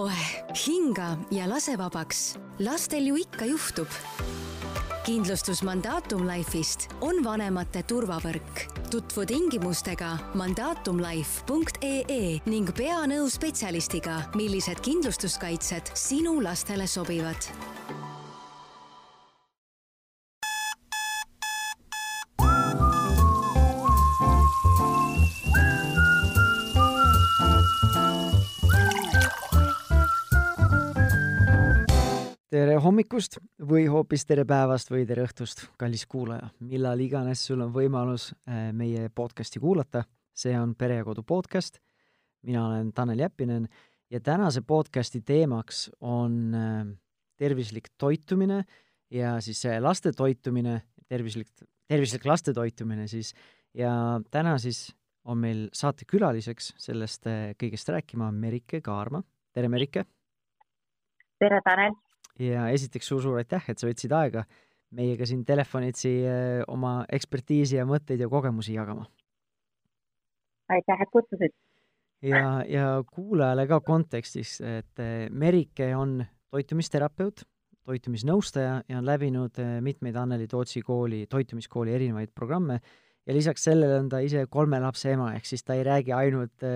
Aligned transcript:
oeh, 0.00 0.44
hinga 0.66 1.16
ja 1.30 1.48
lase 1.48 1.78
vabaks. 1.78 2.38
lastel 2.58 3.06
ju 3.06 3.16
ikka 3.16 3.44
juhtub. 3.44 3.88
kindlustus 5.04 5.62
Mandatum 5.62 6.28
Life'ist 6.28 6.88
on 7.00 7.24
vanemate 7.24 7.82
turvavõrk. 7.82 8.60
tutvu 8.90 9.26
tingimustega 9.26 10.18
mandatumlife.ee 10.34 12.40
ning 12.46 12.70
pea 12.76 13.06
nõu 13.06 13.30
spetsialistiga, 13.30 14.22
millised 14.34 14.80
kindlustuskaitsed 14.80 15.82
sinu 15.94 16.42
lastele 16.42 16.86
sobivad 16.86 17.36
tere 32.60 32.76
hommikust 32.82 33.38
või 33.70 33.86
hoopis 33.88 34.26
tere 34.28 34.42
päevast 34.48 34.90
või 34.92 35.06
tere 35.08 35.22
õhtust, 35.24 35.62
kallis 35.80 36.02
kuulaja, 36.10 36.50
millal 36.68 37.00
iganes 37.00 37.40
sul 37.46 37.62
on 37.64 37.70
võimalus 37.72 38.30
äh, 38.34 38.68
meie 38.76 39.06
podcasti 39.14 39.62
kuulata. 39.62 40.02
see 40.34 40.52
on 40.58 40.74
Pere 40.74 40.98
ja 40.98 41.04
Kodu 41.04 41.22
podcast. 41.22 41.78
mina 42.42 42.66
olen 42.66 42.92
Tanel 42.92 43.18
Jeppinen 43.18 43.68
ja 44.10 44.20
tänase 44.20 44.60
podcasti 44.60 45.20
teemaks 45.20 45.90
on 46.00 46.54
äh, 46.54 46.86
tervislik 47.36 47.88
toitumine 47.98 48.64
ja 49.10 49.40
siis 49.40 49.64
laste 49.80 50.12
toitumine, 50.12 50.82
tervislik, 51.08 51.48
tervislik 51.88 52.24
laste 52.24 52.52
toitumine 52.52 53.08
siis 53.08 53.34
ja 53.74 54.20
täna 54.30 54.58
siis 54.58 54.94
on 55.24 55.38
meil 55.38 55.68
saatekülaliseks 55.72 56.74
sellest 56.76 57.26
äh, 57.26 57.54
kõigest 57.56 57.88
rääkima 57.88 58.30
Merike 58.32 58.80
Kaarma. 58.80 59.22
tere, 59.54 59.68
Merike! 59.68 60.04
tere, 61.38 61.60
Tanel! 61.64 62.09
Ja 62.40 62.68
esiteks 62.72 63.08
suur-suur 63.10 63.40
aitäh, 63.40 63.68
et 63.68 63.78
sa 63.78 63.88
võtsid 63.88 64.12
aega 64.16 64.44
meiega 64.96 65.26
siin 65.28 65.44
telefonitsi 65.46 66.12
eh, 66.26 66.60
oma 66.70 67.00
ekspertiisi 67.12 67.78
ja 67.78 67.86
mõtteid 67.88 68.22
ja 68.22 68.28
kogemusi 68.30 68.74
jagama. 68.74 69.06
aitäh, 70.70 71.02
et 71.02 71.10
kutsusid. 71.12 71.54
ja, 72.22 72.62
ja 72.66 72.86
kuulajale 73.06 73.66
ka 73.70 73.80
kontekstis, 73.86 74.58
et 74.60 75.02
eh, 75.02 75.28
Merike 75.30 75.92
on 75.96 76.20
toitumisterapeut, 76.50 77.44
toitumisnõustaja 77.86 78.80
ja 78.88 78.98
on 78.98 79.06
läbinud 79.06 79.58
eh, 79.62 79.78
mitmeid 79.80 80.16
Anneli 80.16 80.48
Tootsi 80.48 80.82
kooli, 80.82 81.26
toitumiskooli 81.30 81.94
erinevaid 81.94 82.34
programme 82.34 82.80
ja 83.26 83.34
lisaks 83.34 83.64
sellele 83.70 84.00
on 84.00 84.08
ta 84.10 84.22
ise 84.24 84.46
kolme 84.50 84.80
lapse 84.82 85.12
ema, 85.12 85.34
ehk 85.36 85.46
siis 85.46 85.62
ta 85.62 85.78
ei 85.78 85.86
räägi 85.86 86.12
ainult 86.16 86.66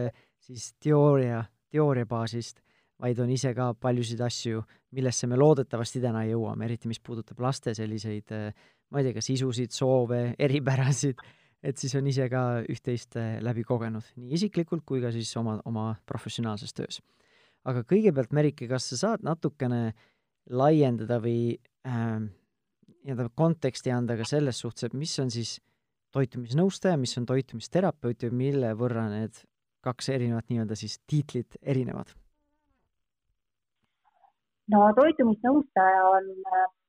siis 0.45 0.75
teooria, 0.83 1.43
teooria 1.73 2.07
baasist, 2.07 2.61
vaid 3.03 3.19
on 3.23 3.31
ise 3.35 3.53
ka 3.57 3.73
paljusid 3.81 4.21
asju, 4.25 4.63
millesse 4.95 5.29
me 5.31 5.39
loodetavasti 5.39 6.03
täna 6.03 6.25
jõuame, 6.29 6.69
eriti 6.69 6.91
mis 6.91 7.01
puudutab 7.03 7.41
laste 7.43 7.75
selliseid, 7.75 8.31
ma 8.91 9.01
ei 9.01 9.09
tea, 9.09 9.17
kas 9.19 9.31
isusid, 9.35 9.75
soove, 9.75 10.21
eripärasid, 10.39 11.21
et 11.65 11.81
siis 11.81 11.95
on 11.99 12.07
ise 12.11 12.29
ka 12.31 12.45
üht-teist 12.71 13.19
läbi 13.45 13.65
kogenud, 13.67 14.07
nii 14.21 14.35
isiklikult 14.39 14.85
kui 14.87 15.03
ka 15.03 15.11
siis 15.15 15.33
oma, 15.41 15.59
oma 15.69 15.91
professionaalses 16.07 16.77
töös. 16.77 17.01
aga 17.65 17.81
kõigepealt, 17.89 18.33
Merike, 18.37 18.69
kas 18.69 18.91
sa 18.93 19.01
saad 19.01 19.23
natukene 19.25 19.95
laiendada 20.53 21.17
või 21.25 21.55
äh, 21.89 22.19
nii-öelda 23.05 23.31
konteksti 23.35 23.91
anda 23.91 24.19
ka 24.21 24.27
selles 24.29 24.61
suhtes, 24.61 24.85
et 24.85 24.95
mis 24.95 25.15
on 25.19 25.33
siis 25.33 25.57
toitumisnõustaja, 26.15 27.01
mis 27.01 27.17
on 27.19 27.27
toitumisterapeut 27.27 28.23
ja 28.23 28.31
mille 28.31 28.75
võrra 28.79 29.09
need 29.11 29.41
kaks 29.85 30.13
erinevat 30.13 30.53
nii-öelda 30.53 30.77
siis 30.79 31.01
tiitlit 31.09 31.57
erinevad 31.61 32.13
no 34.73 34.81
toitumisnõustaja 34.97 36.03
on 36.09 36.29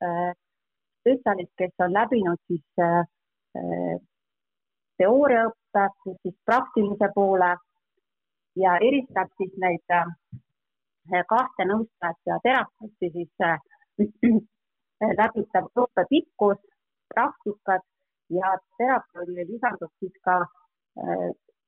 äh, 0.08 0.34
spetsialist, 1.02 1.54
kes 1.60 1.86
on 1.86 1.94
läbinud 1.94 2.40
siis 2.48 2.84
äh, 2.84 3.02
äh, 3.60 3.96
teooriaõppe 5.02 5.88
siis 6.22 6.36
praktilise 6.48 7.10
poole 7.16 7.52
ja 8.56 8.78
eristab 8.90 9.32
siis 9.38 9.52
neid 9.60 9.96
kahte 11.30 11.66
nõustajat 11.68 12.30
ja 12.32 12.38
terapeuti 12.44 13.10
siis 13.12 13.44
läbitav 15.20 15.68
õppe 15.84 16.06
pikkus, 16.10 16.62
praktikad 17.12 17.84
ja 18.32 18.54
terapeudile 18.80 19.44
lisandub 19.52 19.92
siis 20.00 20.16
ka, 20.24 20.38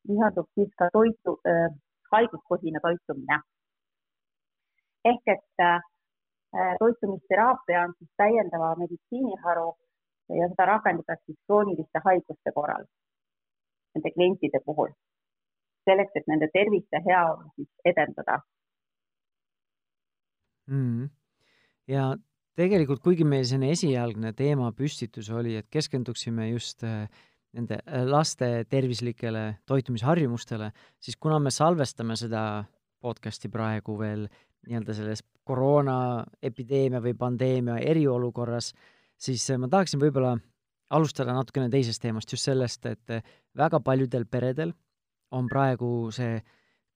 lisandub 0.07 0.47
siis 0.55 0.71
ka 0.79 0.87
toitu, 0.95 1.35
haiguspõhine 2.15 2.79
toitumine. 2.87 3.41
ehk 5.11 5.35
et 5.35 5.67
toitumisteraapia 6.79 7.83
on 7.87 7.93
siis 7.97 8.11
täiendava 8.17 8.75
meditsiiniharu 8.79 9.67
ja 10.39 10.47
seda 10.51 10.65
rakendatakse 10.73 11.25
siis 11.31 11.39
krooniliste 11.45 12.01
haiguste 12.05 12.53
korral 12.55 12.85
nende 13.97 14.13
klientide 14.13 14.61
puhul, 14.65 14.91
selleks, 15.87 16.13
et 16.19 16.27
nende 16.29 16.49
tervist 16.53 16.93
ja 16.93 17.01
heaolu 17.05 17.49
siis 17.55 17.69
edendada. 17.93 18.41
Mm.. 20.67 21.07
ja 21.87 22.09
tegelikult, 22.59 22.99
kuigi 22.99 23.23
meil 23.23 23.45
selline 23.47 23.71
esialgne 23.71 24.33
teemapüstitus 24.35 25.29
oli, 25.31 25.55
et 25.55 25.69
keskenduksime 25.71 26.49
just 26.49 26.83
äh, 26.83 27.05
nende 27.55 27.79
äh, 27.85 28.03
laste 28.03 28.65
tervislikele 28.69 29.45
toitumisharjumustele, 29.69 30.73
siis 30.99 31.15
kuna 31.15 31.39
me 31.39 31.53
salvestame 31.55 32.17
seda 32.19 32.41
podcast'i 32.99 33.47
praegu 33.53 33.95
veel 34.01 34.27
nii-öelda 34.67 34.97
selles 34.97 35.23
koroonaepideemia 35.47 37.01
või 37.03 37.15
pandeemia 37.17 37.79
eriolukorras, 37.79 38.73
siis 39.17 39.47
äh, 39.51 39.59
ma 39.61 39.69
tahaksin 39.71 40.01
võib-olla 40.01 40.35
alustada 40.93 41.35
natukene 41.35 41.71
teisest 41.71 42.01
teemast, 42.03 42.31
just 42.31 42.47
sellest, 42.47 42.85
et 42.85 43.15
äh, 43.15 43.33
väga 43.57 43.81
paljudel 43.83 44.27
peredel 44.29 44.75
on 45.35 45.49
praegu 45.51 46.09
see 46.15 46.37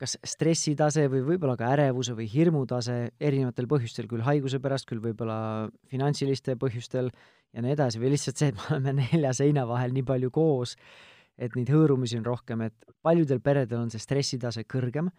kas 0.02 0.16
stressitase 0.26 1.04
või 1.14 1.22
võib-olla 1.28 1.54
ka 1.60 1.68
ärevuse 1.76 2.16
või 2.18 2.26
hirmutase 2.32 3.12
erinevatel 3.22 3.68
põhjustel, 3.70 4.08
küll 4.10 4.24
haiguse 4.26 4.58
pärast, 4.62 4.88
küll 4.90 5.02
võib-olla 5.04 5.70
finantsiliste 5.92 6.56
põhjustel 6.58 7.12
ja 7.54 7.62
nii 7.62 7.76
edasi, 7.76 8.02
või 8.02 8.16
lihtsalt 8.16 8.42
see, 8.42 8.50
et 8.50 8.58
me 8.58 8.66
oleme 8.72 8.96
nelja 9.04 9.34
seina 9.38 9.68
vahel 9.70 9.94
nii 9.94 10.06
palju 10.08 10.32
koos, 10.34 10.74
et 11.38 11.54
neid 11.58 11.70
hõõrumisi 11.70 12.18
on 12.18 12.26
rohkem, 12.26 12.66
et 12.66 12.90
paljudel 13.06 13.44
peredel 13.46 13.84
on 13.84 13.94
see 13.94 14.02
stressitase 14.02 14.66
kõrgem 14.70 15.12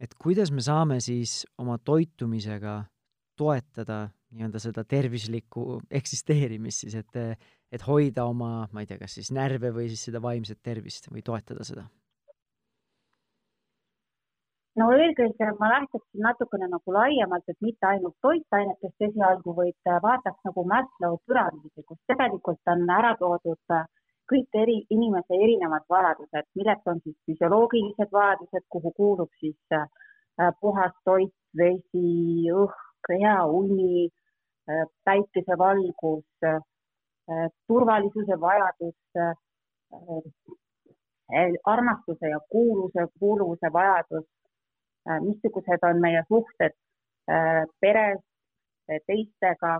et 0.00 0.14
kuidas 0.20 0.50
me 0.50 0.64
saame 0.64 1.00
siis 1.00 1.44
oma 1.58 1.78
toitumisega 1.78 2.82
toetada 3.38 4.08
nii-öelda 4.34 4.60
seda 4.62 4.84
tervislikku 4.84 5.80
eksisteerimist 5.90 6.84
siis, 6.84 6.96
et, 6.98 7.18
et 7.72 7.86
hoida 7.86 8.24
oma, 8.26 8.66
ma 8.72 8.82
ei 8.82 8.88
tea, 8.90 8.98
kas 8.98 9.18
siis 9.18 9.30
närve 9.34 9.70
või 9.74 9.88
siis 9.92 10.08
seda 10.08 10.22
vaimset 10.22 10.62
tervist 10.62 11.10
või 11.12 11.22
toetada 11.26 11.66
seda? 11.66 11.86
no 14.78 14.88
eelkõige 14.98 15.50
ma 15.60 15.70
lähtuksin 15.70 16.24
natukene 16.26 16.68
nagu 16.70 16.94
laiemalt, 16.96 17.46
et 17.48 17.60
mitte 17.62 17.86
ainult 17.86 18.16
toitainetest 18.26 19.06
esialgu, 19.08 19.54
vaid 19.56 19.92
vaataks 20.06 20.48
nagu 20.48 20.64
Maslow 20.72 21.20
püramiidi, 21.28 21.84
kus 21.86 22.00
tegelikult 22.10 22.74
on 22.74 22.82
ära 22.90 23.14
toodud 23.20 23.76
kõik 24.30 24.56
eri, 24.62 24.76
inimese 24.90 25.36
erinevad 25.36 25.84
vajadused, 25.90 26.48
milleks 26.58 26.90
on 26.90 27.00
siis 27.04 27.16
füsioloogilised 27.28 28.12
vajadused, 28.12 28.66
kuhu 28.72 28.92
kuulub 28.96 29.30
siis 29.40 29.56
äh, 29.72 29.86
puhas 30.60 30.94
toit, 31.04 31.34
vesi, 31.56 32.50
õhk, 32.50 33.10
hea 33.12 33.38
uni 33.46 34.06
äh,, 34.08 34.86
päikesevalgus 35.04 36.24
äh,, 36.44 36.60
turvalisuse 37.68 38.40
vajadus 38.40 38.96
armastuse 41.64 42.28
ja 42.28 42.38
kuuluse, 42.52 43.06
kuuluvuse 43.18 43.70
vajadus 43.72 44.26
missugused 45.24 45.86
on 45.88 46.00
meie 46.00 46.20
suhted 46.28 46.74
peres 47.80 48.20
teistega 49.06 49.78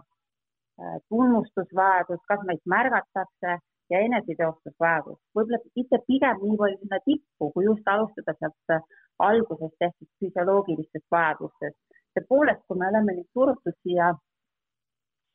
tunnustusvajadus, 1.08 2.20
kas 2.28 2.46
meid 2.48 2.64
märgatakse 2.64 3.58
ja 3.92 4.00
eneseteostusvajadus, 4.06 5.18
võib-olla 5.36 5.60
mitte 5.78 6.00
pigem 6.08 6.42
nii 6.42 6.58
palju 6.60 6.78
sinna 6.80 7.00
tippu, 7.08 7.50
kui 7.54 7.66
just 7.68 7.88
alustada 7.94 8.34
sealt 8.38 8.74
äh, 8.76 8.84
algusest 9.28 9.86
ehk 9.86 9.96
siis 9.98 10.12
füsioloogilistest 10.22 11.06
vajadustest. 11.16 11.78
tõepoolest, 12.14 12.62
kui 12.68 12.78
me 12.80 12.88
oleme 12.88 13.16
nüüd 13.16 13.30
surutud 13.36 13.76
siia 13.82 14.12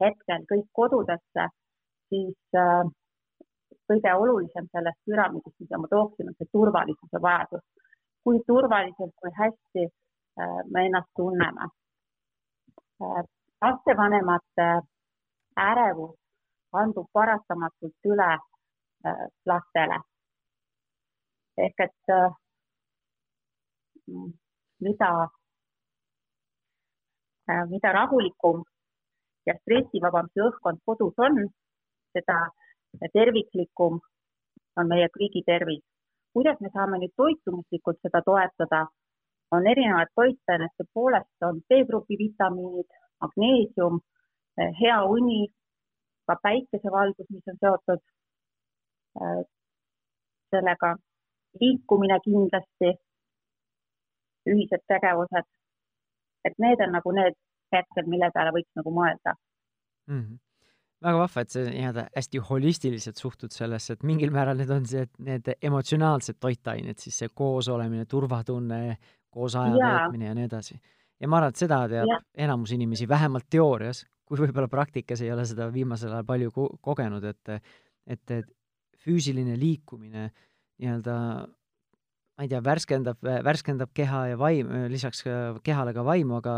hetkel 0.04 0.46
kõik 0.52 0.68
kodudesse, 0.80 1.48
siis 2.10 2.60
äh, 2.66 2.84
kõige 3.92 4.14
olulisem 4.24 4.70
sellest 4.72 5.02
püramiidist, 5.06 5.58
mida 5.60 5.82
ma 5.82 5.90
tooksin, 5.92 6.32
on 6.32 6.38
see 6.38 6.54
turvalisuse 6.58 7.22
vajadus. 7.28 7.66
kui 8.24 8.40
turvaliselt, 8.48 9.14
kui 9.22 9.32
hästi 9.42 9.84
äh, 9.86 10.62
me 10.74 10.86
ennast 10.90 11.14
tunneme 11.16 11.70
lastevanemate 13.62 14.68
ärevus 15.58 16.19
kandub 16.72 17.08
paratamatult 17.14 18.12
üle 18.14 18.30
äh, 18.34 19.26
lastele. 19.46 20.00
ehk 21.58 21.80
et 21.86 22.14
äh, 22.16 22.32
mida 24.80 25.12
mida 27.70 27.92
rahulikum 27.94 28.64
ja 29.48 29.56
stressivabam 29.62 30.28
see 30.34 30.46
õhkkond 30.46 30.82
kodus 30.86 31.18
on, 31.26 31.40
seda 32.14 32.38
terviklikum 33.14 34.00
on 34.78 34.88
meie 34.92 35.08
kõigi 35.18 35.44
tervis. 35.46 35.84
kuidas 36.34 36.60
me 36.62 36.70
saame 36.74 37.00
nüüd 37.02 37.14
toitumuslikult 37.18 37.98
seda 38.06 38.22
toetada, 38.26 38.86
on 39.52 39.68
erinevad 39.68 40.12
toitainete 40.16 40.86
poolest, 40.94 41.36
on 41.42 41.62
B-grupi 41.70 42.18
vitamiinid, 42.20 42.90
magneesium, 43.22 43.98
hea 44.82 45.00
uni, 45.16 45.48
ka 46.30 46.38
päikesevalgus, 46.44 47.30
mis 47.34 47.52
on 47.52 47.62
seotud 47.66 48.02
äh, 49.22 49.44
sellega, 50.54 50.96
liikumine 51.62 52.20
kindlasti, 52.26 52.94
ühised 54.50 54.86
tegevused. 54.90 55.48
et 56.48 56.54
need 56.64 56.82
on 56.86 56.94
nagu 56.96 57.12
need 57.12 57.36
hetked, 57.76 58.08
mille 58.08 58.30
peale 58.34 58.54
võiks 58.56 58.72
nagu 58.80 58.94
mõelda 58.96 59.34
mm. 60.08 60.22
-hmm 60.22 60.38
väga 61.04 61.20
vahva, 61.22 61.42
et 61.42 61.54
sa 61.54 61.62
nii-öelda 61.64 62.06
hästi 62.16 62.42
holistiliselt 62.50 63.20
suhtud 63.22 63.54
sellesse, 63.56 63.96
et 63.96 64.02
mingil 64.04 64.34
määral 64.36 64.58
need 64.60 64.72
on 64.74 64.86
see, 64.90 65.06
need 65.24 65.48
emotsionaalsed 65.64 66.40
toitained, 66.44 67.00
siis 67.00 67.22
see 67.22 67.30
koosolemine, 67.42 68.06
turvatunne, 68.06 68.98
koos 69.32 69.56
aja 69.56 69.78
veetmine 69.78 70.28
ja 70.28 70.36
nii 70.36 70.48
edasi. 70.50 70.80
ja 71.20 71.28
ma 71.28 71.40
arvan, 71.40 71.56
et 71.56 71.62
seda 71.62 71.80
teab 71.92 72.12
ja. 72.12 72.20
enamus 72.46 72.74
inimesi, 72.76 73.08
vähemalt 73.08 73.48
teoorias, 73.50 74.04
kui 74.30 74.38
võib-olla 74.44 74.70
praktikas 74.70 75.24
ei 75.26 75.32
ole 75.34 75.46
seda 75.50 75.70
viimasel 75.74 76.14
ajal 76.14 76.28
palju 76.28 76.54
ko 76.54 76.68
kogenud, 76.86 77.26
et 77.26 77.56
et, 78.10 78.32
et 78.32 78.52
füüsiline 79.04 79.56
liikumine 79.60 80.30
nii-öelda 80.80 81.16
ma 82.40 82.46
ei 82.46 82.52
tea, 82.52 82.62
värskendab, 82.64 83.20
värskendab 83.44 83.92
keha 83.94 84.22
ja 84.32 84.38
vaim, 84.40 84.70
lisaks 84.92 85.26
kehale 85.66 85.94
ka 85.96 86.06
vaimu, 86.08 86.38
aga 86.40 86.54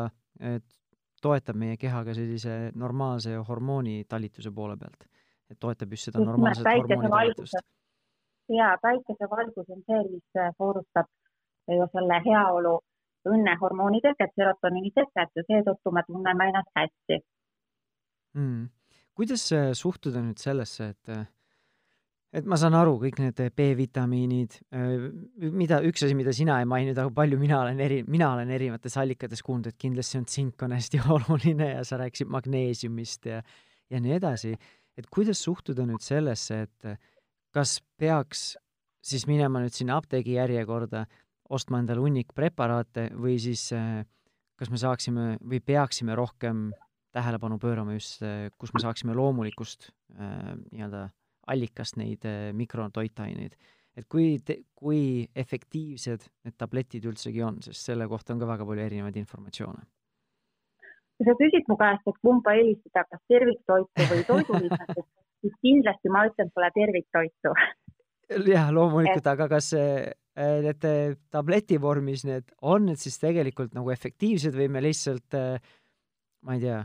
toetab 1.21 1.57
meie 1.57 1.77
keha 1.81 2.03
ka 2.05 2.13
sellise 2.17 2.57
normaalse 2.75 3.33
hormoonitalituse 3.49 4.51
poole 4.53 4.77
pealt. 4.77 5.07
et 5.51 5.59
toetab 5.59 5.91
just 5.91 6.07
seda 6.07 6.23
normaalset 6.23 6.65
hormoonitalitust. 6.65 7.57
jaa, 8.59 8.75
päikesevalgus 8.81 9.73
on 9.75 9.83
see, 9.87 10.03
mis 10.13 10.39
soodustab 10.57 11.09
ju 11.67 11.87
selle 11.95 12.21
heaolu 12.27 12.77
õnnehormooni 13.31 14.01
teket, 14.01 14.31
serotoniini 14.35 14.91
teket 14.95 15.29
ja 15.35 15.43
seetõttu 15.49 15.93
me 15.93 16.03
tunneme 16.07 16.47
ennast 16.49 16.71
hästi 16.77 17.19
mm.. 18.37 18.65
kuidas 19.17 19.45
suhtuda 19.77 20.23
nüüd 20.23 20.41
sellesse, 20.41 20.91
et 20.95 21.29
et 22.31 22.47
ma 22.47 22.55
saan 22.59 22.75
aru, 22.79 22.95
kõik 23.01 23.19
need 23.19 23.39
B-vitamiinid, 23.57 24.55
mida, 25.51 25.81
üks 25.87 26.05
asi, 26.05 26.15
mida 26.15 26.31
sina 26.35 26.61
ei 26.61 26.67
maininud, 26.69 26.99
aga 27.01 27.11
palju 27.15 27.39
mina 27.39 27.59
olen 27.59 27.81
eri, 27.83 28.01
mina 28.07 28.29
olen 28.37 28.53
erinevates 28.55 28.95
allikates 29.01 29.43
kuulnud, 29.43 29.67
et 29.67 29.79
kindlasti 29.81 30.19
on 30.21 30.27
tsink 30.29 30.63
on 30.63 30.75
hästi 30.77 31.01
oluline 31.17 31.73
ja 31.73 31.83
sa 31.87 31.99
rääkisid 31.99 32.31
magneesiumist 32.31 33.27
ja, 33.27 33.41
ja 33.91 34.03
nii 34.03 34.15
edasi. 34.15 34.55
et 34.97 35.07
kuidas 35.11 35.43
suhtuda 35.43 35.83
nüüd 35.87 36.03
sellesse, 36.03 36.61
et 36.67 36.95
kas 37.51 37.79
peaks 37.99 38.53
siis 39.03 39.25
minema 39.27 39.59
nüüd 39.63 39.75
sinna 39.75 39.97
apteegi 39.99 40.37
järjekorda, 40.37 41.05
ostma 41.51 41.81
endale 41.81 42.03
hunnik 42.03 42.31
preparaate 42.37 43.09
või 43.11 43.35
siis 43.43 43.67
kas 44.61 44.71
me 44.71 44.79
saaksime 44.79 45.25
või 45.41 45.59
peaksime 45.59 46.15
rohkem 46.15 46.69
tähelepanu 47.15 47.59
pöörama 47.59 47.95
just, 47.95 48.23
kus 48.57 48.73
me 48.73 48.81
saaksime 48.83 49.15
loomulikust 49.17 49.89
äh, 50.19 50.53
nii-öelda 50.71 51.07
allikast 51.51 51.97
neid 51.99 52.25
äh, 52.27 52.51
mikrotoitaineid. 52.55 53.55
et 53.97 54.05
kui, 54.07 54.37
kui 54.75 55.27
efektiivsed 55.35 56.27
need 56.45 56.55
tabletid 56.57 57.05
üldsegi 57.09 57.41
on, 57.43 57.57
sest 57.65 57.89
selle 57.89 58.07
kohta 58.07 58.33
on 58.33 58.39
ka 58.39 58.47
väga 58.47 58.67
palju 58.67 58.85
erinevaid 58.85 59.17
informatsioone. 59.19 59.83
kui 61.17 61.27
sa 61.27 61.35
küsid 61.41 61.67
mu 61.67 61.77
käest, 61.81 62.07
et 62.07 62.21
kumba 62.27 62.55
eelistada, 62.59 63.03
kas 63.11 63.25
terviktoitu 63.33 64.07
või 64.13 64.23
toidulisandit, 64.29 65.11
siis 65.43 65.59
kindlasti 65.67 66.13
ma 66.13 66.23
ütlen 66.29 66.53
sulle 66.53 66.71
terviktoitu 66.77 67.53
jah, 68.53 68.71
loomulikult, 68.71 69.27
aga 69.27 69.49
kas 69.51 69.73
äh, 69.75 70.07
need 70.63 70.87
äh, 70.87 71.19
tableti 71.33 71.81
vormis 71.81 72.23
need 72.23 72.47
on 72.61 72.87
need 72.87 73.03
siis 73.03 73.19
tegelikult 73.19 73.75
nagu 73.75 73.91
efektiivsed 73.91 74.55
või 74.55 74.71
me 74.71 74.87
lihtsalt 74.87 75.35
ma 76.41 76.55
ei 76.55 76.63
tea, 76.63 76.79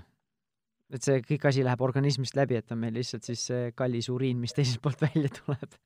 et 0.94 1.02
see 1.02 1.22
kõik 1.26 1.48
asi 1.50 1.64
läheb 1.66 1.82
organismist 1.82 2.36
läbi, 2.38 2.58
et 2.60 2.72
on 2.72 2.80
meil 2.82 2.94
lihtsalt 2.94 3.26
siis 3.26 3.42
see 3.50 3.70
kallis 3.76 4.08
uriin, 4.12 4.38
mis 4.40 4.54
teiselt 4.56 4.82
poolt 4.84 5.02
välja 5.08 5.32
tuleb? 5.40 5.76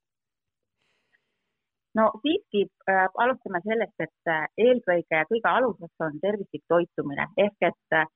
no 1.99 2.07
siiski 2.23 2.67
äh, 2.91 3.07
alustame 3.25 3.63
sellest, 3.65 3.97
et 3.99 4.31
äh, 4.31 4.47
eelkõige 4.69 5.25
kõige 5.33 5.51
aluseks 5.51 6.07
on 6.07 6.21
tervislik 6.23 6.63
toitumine 6.71 7.27
ehk 7.47 7.71
et 7.71 7.97
äh, 7.99 8.07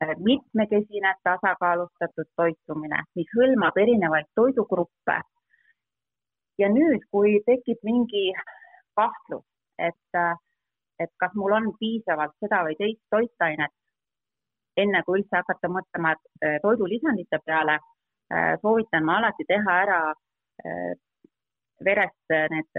mitmekesine 0.00 1.14
tasakaalustatud 1.26 2.30
toitumine, 2.36 3.02
mis 3.18 3.28
hõlmab 3.36 3.76
erinevaid 3.76 4.30
toidugruppe. 4.34 5.18
ja 6.58 6.68
nüüd, 6.68 7.04
kui 7.10 7.38
tekib 7.46 7.78
mingi 7.86 8.32
kahtlus, 8.98 9.44
et, 9.78 10.08
äh, 10.14 10.34
et 10.98 11.10
kas 11.22 11.34
mul 11.34 11.52
on 11.52 11.68
piisavalt 11.80 12.34
seda 12.42 12.64
või 12.66 12.74
teist 12.78 13.02
toitainet, 13.14 13.74
enne 14.82 15.02
kui 15.06 15.20
üldse 15.20 15.40
hakata 15.40 15.70
mõtlema 15.72 16.14
äh, 16.14 16.58
toidulisandite 16.62 17.40
peale, 17.44 17.78
äh, 18.32 18.54
soovitan 18.62 19.06
ma 19.06 19.18
alati 19.18 19.46
teha 19.48 19.76
ära 19.84 20.00
äh, 20.12 20.94
verest 21.84 22.34
need 22.52 22.72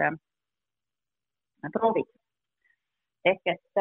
proovid. 1.76 2.10
ehk 3.30 3.48
et 3.52 3.80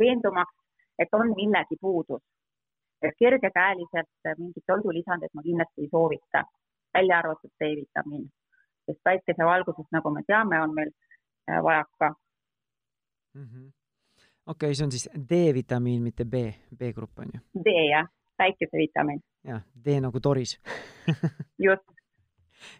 veendumaks, 0.00 0.54
et 0.98 1.14
on 1.14 1.32
millegi 1.36 1.76
puudus. 1.80 2.22
kergekäeliselt 3.18 4.30
mingit 4.38 4.64
toidulisandit 4.66 5.34
ma 5.34 5.42
kindlasti 5.42 5.82
ei 5.82 5.88
soovita, 5.90 6.44
välja 6.94 7.18
arvatud 7.18 7.50
D-vitamiin, 7.60 8.28
sest 8.86 9.00
päikesevalgusest, 9.04 9.90
nagu 9.92 10.10
me 10.10 10.22
teame, 10.26 10.60
on 10.62 10.74
meil 10.74 10.90
vajaka 11.64 12.14
mm. 13.34 13.46
-hmm 13.46 13.81
okei 14.46 14.68
okay,, 14.68 14.74
see 14.74 14.86
on 14.86 14.92
siis 14.94 15.08
D-vitamiin, 15.30 16.02
mitte 16.02 16.24
B, 16.24 16.46
B-grupp 16.76 17.24
on 17.24 17.34
ju? 17.34 17.42
D 17.64 17.74
jah, 17.90 18.08
päikesevitamiin. 18.40 19.22
jah, 19.48 19.62
D 19.84 20.00
nagu 20.02 20.20
toris 20.20 20.58
just 21.66 21.86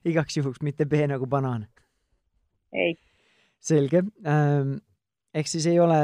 igaks 0.06 0.36
juhuks, 0.36 0.62
mitte 0.62 0.86
B 0.86 1.06
nagu 1.10 1.26
banaan. 1.26 1.66
ei. 2.72 2.96
selge 3.60 4.02
ähm,. 4.26 4.78
ehk 5.34 5.48
siis 5.48 5.66
ei 5.70 5.78
ole, 5.80 5.98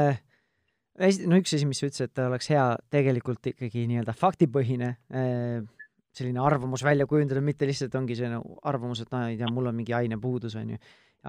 no 1.27 1.39
üks 1.39 1.53
asi, 1.55 1.67
mis 1.69 1.81
sa 1.81 1.89
ütlesid, 1.89 2.11
et 2.11 2.23
oleks 2.25 2.49
hea 2.53 2.69
tegelikult 2.91 3.51
ikkagi 3.53 3.85
nii-öelda 3.89 4.15
faktipõhine 4.17 4.93
äh, 5.11 5.59
selline 6.15 6.41
arvamus 6.41 6.83
välja 6.83 7.05
kujundada, 7.07 7.41
mitte 7.45 7.67
lihtsalt 7.69 7.95
ongi 7.99 8.17
see 8.17 8.29
nagu 8.31 8.57
arvamus, 8.67 9.03
et 9.03 9.11
no 9.13 9.27
ei 9.27 9.37
tea, 9.39 9.51
mul 9.53 9.69
on 9.69 9.77
mingi 9.77 9.93
ainepuudus, 9.95 10.55
on 10.59 10.73
ju. 10.73 10.79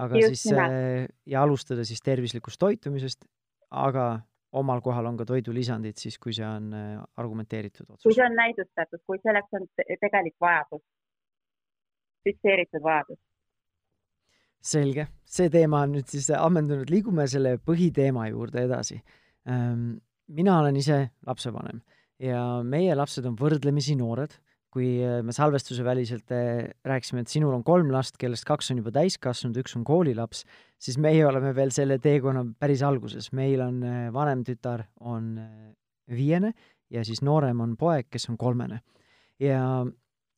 aga 0.01 0.23
Just 0.23 0.41
siis 0.41 0.57
äh, 0.57 1.05
ja 1.29 1.43
alustada 1.43 1.85
siis 1.87 2.01
tervislikust 2.01 2.59
toitumisest 2.59 3.27
aga 3.71 4.05
omal 4.51 4.81
kohal 4.83 5.07
on 5.07 5.17
ka 5.19 5.25
toidulisandid 5.27 5.99
siis, 5.99 6.17
kui 6.19 6.33
see 6.35 6.47
on 6.47 6.71
äh, 6.75 6.99
argumenteeritud 7.21 7.87
otsus. 7.87 8.03
kui 8.03 8.15
see 8.15 8.25
on 8.25 8.35
näidustatud, 8.35 9.03
kui 9.07 9.19
selleks 9.23 9.59
on 9.59 9.67
tegelik 9.77 10.35
vajadus, 10.41 10.83
fikseeritud 12.27 12.83
vajadus. 12.83 13.19
selge, 14.61 15.07
see 15.25 15.49
teema 15.49 15.85
on 15.87 15.95
nüüd 15.97 16.11
siis 16.11 16.29
ammendunud, 16.37 16.91
liigume 16.91 17.25
selle 17.31 17.55
põhiteema 17.65 18.27
juurde 18.29 18.67
edasi. 18.67 18.99
Ähm, 19.49 19.95
mina 20.27 20.59
olen 20.59 20.75
ise 20.77 20.99
lapsevanem 21.25 21.81
ja 22.21 22.61
meie 22.63 22.95
lapsed 22.95 23.25
on 23.25 23.37
võrdlemisi 23.39 23.95
noored 23.97 24.35
kui 24.71 24.89
äh, 25.03 25.19
me 25.25 25.33
salvestuse 25.35 25.83
väliselt 25.83 26.31
äh, 26.31 26.69
rääkisime, 26.87 27.25
et 27.25 27.31
sinul 27.31 27.53
on 27.55 27.63
kolm 27.67 27.91
last, 27.91 28.17
kellest 28.21 28.45
kaks 28.47 28.71
on 28.71 28.81
juba 28.81 28.93
täiskasvanud, 28.95 29.59
üks 29.63 29.75
on 29.77 29.83
koolilaps, 29.87 30.45
siis 30.81 30.99
meie 31.01 31.25
oleme 31.27 31.53
veel 31.57 31.73
selle 31.75 31.99
teekonna 32.01 32.45
päris 32.59 32.83
alguses. 32.87 33.31
meil 33.35 33.61
on 33.65 33.81
äh, 33.83 34.05
vanem 34.13 34.45
tütar 34.47 34.87
on 34.99 35.35
viiene 36.11 36.53
ja 36.91 37.03
siis 37.07 37.21
noorem 37.21 37.59
on 37.63 37.75
poeg, 37.77 38.07
kes 38.11 38.29
on 38.29 38.37
kolmene. 38.37 38.81
ja 39.39 39.85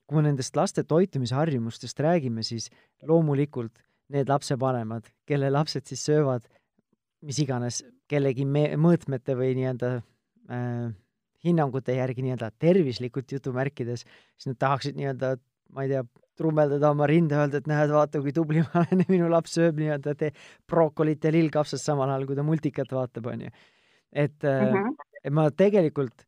kui 0.08 0.20
me 0.20 0.28
nendest 0.28 0.56
laste 0.56 0.84
toitumisharjumustest 0.84 2.00
räägime, 2.00 2.44
siis 2.44 2.70
loomulikult 3.08 3.80
need 4.14 4.30
lapsevanemad, 4.30 5.08
kelle 5.26 5.50
lapsed 5.50 5.88
siis 5.88 6.04
söövad 6.06 6.44
mis 7.24 7.40
iganes 7.44 7.82
kellegi 8.12 8.46
me-, 8.48 8.74
mõõtmete 8.80 9.36
või 9.40 9.54
nii-öelda 9.58 9.92
äh, 9.98 10.92
hinnangute 11.44 11.96
järgi 11.98 12.26
nii-öelda 12.26 12.52
tervislikult 12.60 13.32
jutumärkides, 13.36 14.06
siis 14.38 14.52
nad 14.52 14.60
tahaksid 14.62 15.00
nii-öelda, 15.00 15.36
ma 15.76 15.86
ei 15.86 15.92
tea, 15.92 16.04
trummeldada 16.38 16.92
oma 16.94 17.08
rinda, 17.10 17.44
öelda, 17.44 17.62
et 17.62 17.70
näed, 17.70 17.92
vaata, 17.94 18.22
kui 18.24 18.34
tubli 18.34 18.64
ma 18.64 18.82
olen 18.82 19.04
ja 19.04 19.10
minu 19.12 19.30
laps 19.32 19.58
sööb 19.60 19.80
nii-öelda 19.82 20.16
te 20.18 20.32
brookolit 20.70 21.24
ja 21.24 21.34
lillkapsast 21.34 21.86
samal 21.86 22.10
ajal, 22.10 22.28
kui 22.30 22.38
ta 22.40 22.46
multikat 22.48 22.94
vaatab, 22.94 23.28
onju. 23.34 23.52
et 24.12 24.40
mm, 24.44 24.72
-hmm. 24.74 24.96
et 25.24 25.34
ma 25.34 25.50
tegelikult, 25.52 26.26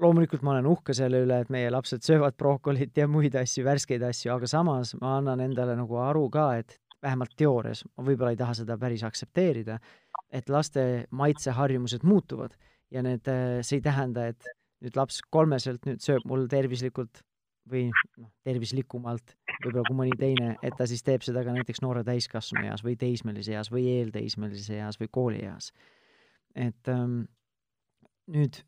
loomulikult 0.00 0.42
ma 0.42 0.54
olen 0.54 0.66
uhke 0.66 0.94
selle 0.94 1.22
üle, 1.24 1.40
et 1.40 1.50
meie 1.50 1.70
lapsed 1.70 2.02
söövad 2.02 2.36
brookolit 2.36 2.96
ja 2.96 3.08
muid 3.08 3.34
asju, 3.34 3.64
värskeid 3.64 4.02
asju, 4.02 4.32
aga 4.32 4.46
samas 4.46 4.94
ma 5.00 5.16
annan 5.18 5.40
endale 5.40 5.76
nagu 5.76 5.96
aru 5.96 6.28
ka, 6.30 6.56
et 6.56 6.78
vähemalt 7.02 7.36
teoorias, 7.36 7.84
ma 7.96 8.04
võib-olla 8.04 8.30
ei 8.30 8.40
taha 8.40 8.54
seda 8.54 8.78
päris 8.78 9.04
aktsepteerida, 9.04 9.78
et 10.32 10.48
laste 10.48 11.06
maitseharjumused 11.10 12.02
muutuvad 12.02 12.56
ja 12.92 13.02
need, 13.02 13.28
see 13.64 13.78
ei 13.78 13.84
tähenda, 13.84 14.28
et 14.34 14.50
nüüd 14.84 14.98
laps 14.98 15.20
kolmeselt 15.32 15.86
nüüd 15.88 16.02
sööb 16.04 16.26
mul 16.28 16.44
tervislikult 16.50 17.22
või 17.70 17.86
noh, 18.20 18.30
tervislikumalt 18.44 19.34
võib-olla 19.64 19.84
kui 19.88 19.96
mõni 19.96 20.16
teine, 20.20 20.54
et 20.64 20.74
ta 20.76 20.86
siis 20.88 21.04
teeb 21.04 21.24
seda 21.24 21.44
ka 21.46 21.54
näiteks 21.54 21.80
noore 21.84 22.04
täiskasvanu 22.04 22.68
eas 22.68 22.84
või 22.84 22.96
teismelise 23.00 23.54
eas 23.56 23.70
või 23.72 23.86
eelteismelise 23.94 24.80
eas 24.82 25.00
või 25.00 25.08
koolieas. 25.12 25.70
et 26.54 26.88
ähm, 26.92 27.24
nüüd 28.30 28.60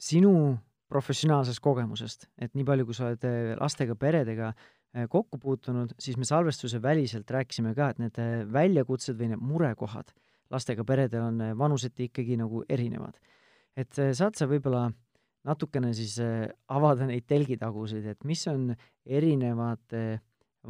sinu 0.00 0.58
professionaalsest 0.92 1.60
kogemusest, 1.64 2.28
et 2.38 2.54
nii 2.54 2.66
palju, 2.68 2.86
kui 2.86 2.96
sa 2.96 3.08
oled 3.08 3.26
äh, 3.26 3.54
lastega 3.58 3.96
peredega 3.98 4.52
äh, 4.52 5.08
kokku 5.10 5.40
puutunud, 5.42 5.94
siis 5.98 6.18
me 6.20 6.28
salvestuse 6.28 6.82
väliselt 6.82 7.30
rääkisime 7.30 7.74
ka, 7.74 7.90
et 7.90 8.02
need 8.02 8.20
äh, 8.22 8.42
väljakutsed 8.52 9.18
või 9.18 9.32
need 9.32 9.42
murekohad 9.42 10.12
lastega 10.52 10.84
peredel 10.84 11.24
on 11.30 11.44
vanuseti 11.58 12.10
ikkagi 12.10 12.36
nagu 12.36 12.64
erinevad. 12.68 13.16
et 13.76 13.92
saad 14.12 14.36
sa 14.36 14.46
võib-olla 14.46 14.90
natukene 15.48 15.92
siis 15.96 16.16
äh, 16.22 16.46
avada 16.72 17.06
neid 17.08 17.26
telgitagusid, 17.30 18.06
et 18.14 18.26
mis 18.28 18.42
on 18.50 18.70
erinevate 19.06 20.20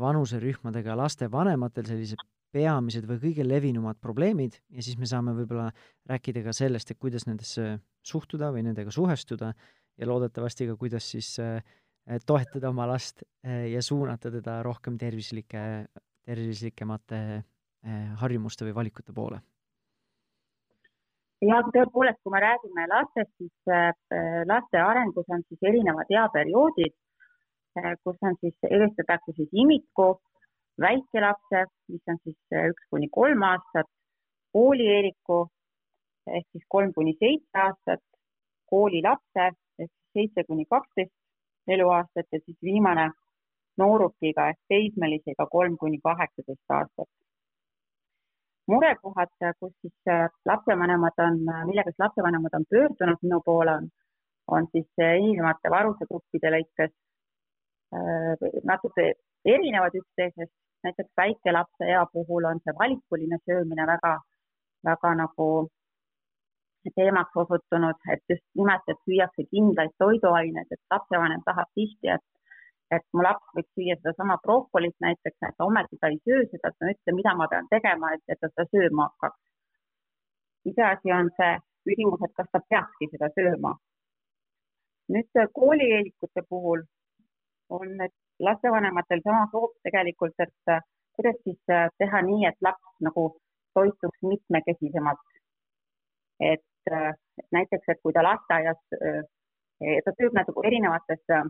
vanuserühmadega 0.01 0.97
lastevanematel 0.97 1.89
sellised 1.89 2.23
peamised 2.53 3.05
või 3.09 3.21
kõige 3.21 3.45
levinumad 3.47 4.01
probleemid 4.01 4.59
ja 4.73 4.85
siis 4.85 4.99
me 5.01 5.09
saame 5.09 5.35
võib-olla 5.37 5.71
rääkida 6.09 6.45
ka 6.45 6.55
sellest, 6.57 6.93
et 6.93 7.01
kuidas 7.01 7.27
nendesse 7.29 7.79
suhtuda 8.05 8.51
või 8.53 8.65
nendega 8.67 8.93
suhestuda 8.93 9.53
ja 9.53 10.09
loodetavasti 10.09 10.69
ka, 10.69 10.77
kuidas 10.81 11.09
siis 11.15 11.35
toetada 12.27 12.73
oma 12.73 12.89
last 12.91 13.25
ja 13.45 13.81
suunata 13.85 14.33
teda 14.33 14.59
rohkem 14.67 14.99
tervislike, 15.01 15.63
tervislikemate 16.29 17.23
harjumuste 18.21 18.69
või 18.69 18.77
valikute 18.83 19.17
poole 19.17 19.41
ja 21.43 21.63
tõepoolest, 21.75 22.21
kui 22.23 22.35
me 22.35 22.41
räägime 22.43 22.87
lastest, 22.91 23.33
siis 23.39 23.73
äh, 23.73 23.95
laste 24.49 24.83
arengus 24.83 25.29
on 25.29 25.43
siis 25.49 25.71
erinevad 25.71 26.11
eaperioodid, 26.11 26.95
äh, 27.79 27.95
kus 28.05 28.21
on 28.23 28.37
siis, 28.41 28.57
eelistatakse 28.71 29.35
siis 29.37 29.51
imiku, 29.65 30.13
väikelapse, 30.81 31.65
mis 31.93 32.13
on 32.15 32.21
siis 32.23 32.39
äh, 32.55 32.69
üks 32.73 32.87
kuni 32.91 33.11
kolm 33.19 33.43
aastat, 33.49 33.91
koolieeliku 34.53 35.47
ehk 36.31 36.47
siis 36.53 36.65
kolm 36.69 36.93
kuni 36.95 37.17
seitse 37.19 37.65
aastat, 37.67 38.05
koolilapse 38.71 39.49
ehk 39.83 39.93
seitse 40.15 40.45
kuni 40.47 40.69
kaksteist 40.71 41.73
eluaastat 41.75 42.27
ja 42.33 42.41
siis 42.45 42.59
viimane 42.63 43.11
noorukiga 43.79 44.49
ehk 44.53 44.61
teismelisega 44.69 45.47
kolm 45.51 45.77
kuni 45.81 45.99
kaheksateist 46.05 46.77
aastat 46.79 47.11
murekohad, 48.71 49.33
kus 49.61 49.73
siis 49.81 49.95
äh, 50.09 50.29
lapsevanemad 50.47 51.19
on, 51.27 51.39
äh, 51.55 51.65
millega 51.67 51.91
siis 51.91 52.05
lapsevanemad 52.05 52.55
on 52.59 52.65
pöördunud 52.71 53.23
minu 53.23 53.41
poole, 53.45 53.73
on, 53.81 53.89
on 54.49 54.69
siis 54.73 54.89
erinevate 54.99 55.71
vanusegruppide 55.71 56.53
lõikes 56.57 56.93
natuke 58.65 59.03
erinevad 59.45 59.95
üksteisest, 59.99 60.53
näiteks 60.85 61.11
väikelapse 61.17 61.85
ea 61.95 62.07
puhul 62.13 62.47
on 62.49 62.61
see 62.65 62.75
valikuline 62.79 63.39
söömine 63.45 63.87
väga, 63.87 64.13
väga 64.89 65.15
nagu 65.21 65.49
teemaks 66.97 67.37
osutunud, 67.37 67.99
et 68.13 68.23
just 68.31 68.45
nimelt, 68.59 68.89
et 68.89 69.03
süüakse 69.07 69.45
kindlaid 69.51 69.93
toiduaineid, 70.03 70.71
et 70.71 70.83
lapsevanem 70.95 71.43
tahab 71.47 71.71
tihti, 71.79 72.11
et 72.17 72.25
et 72.97 73.05
mu 73.17 73.25
laps 73.25 73.55
võiks 73.57 73.71
süüa 73.77 73.97
sedasama 73.99 74.37
brokolit 74.45 74.97
näiteks, 75.05 75.39
et 75.49 75.65
ometi 75.67 75.99
ta 76.01 76.11
ei 76.13 76.19
söö 76.29 76.43
seda, 76.51 76.71
et 76.71 76.81
ma 76.81 76.91
ütlen, 76.95 77.17
mida 77.19 77.35
ma 77.39 77.49
pean 77.53 77.69
tegema, 77.73 78.13
et, 78.17 78.25
et 78.29 78.41
ta 78.41 78.51
seda 78.53 78.67
sööma 78.75 79.09
hakkaks. 79.09 79.39
iseasi 80.71 81.13
on 81.19 81.31
see 81.39 81.53
küsimus, 81.89 82.25
et 82.27 82.35
kas 82.39 82.51
ta 82.53 82.61
peakski 82.75 83.09
seda 83.15 83.31
sööma. 83.39 83.77
nüüd 85.15 85.41
koolieelikute 85.59 86.43
puhul 86.49 86.85
on 87.79 87.97
lastevanematel 88.49 89.25
sama 89.25 89.47
soov 89.53 89.73
tegelikult, 89.89 90.37
et 90.47 90.77
kuidas 91.17 91.41
siis 91.45 91.75
teha 91.99 92.23
nii, 92.29 92.47
et 92.51 92.69
laps 92.69 92.93
nagu 93.09 93.29
toituks 93.75 94.29
mitmekesisemalt. 94.33 95.27
et 96.53 96.95
näiteks, 97.57 97.89
et 97.89 98.01
kui 98.03 98.13
ta 98.13 98.23
lasteaias, 98.23 98.81
ta 100.05 100.15
sööb 100.19 100.35
nagu 100.35 100.63
erinevates 100.69 101.23
Äh, 101.31 101.45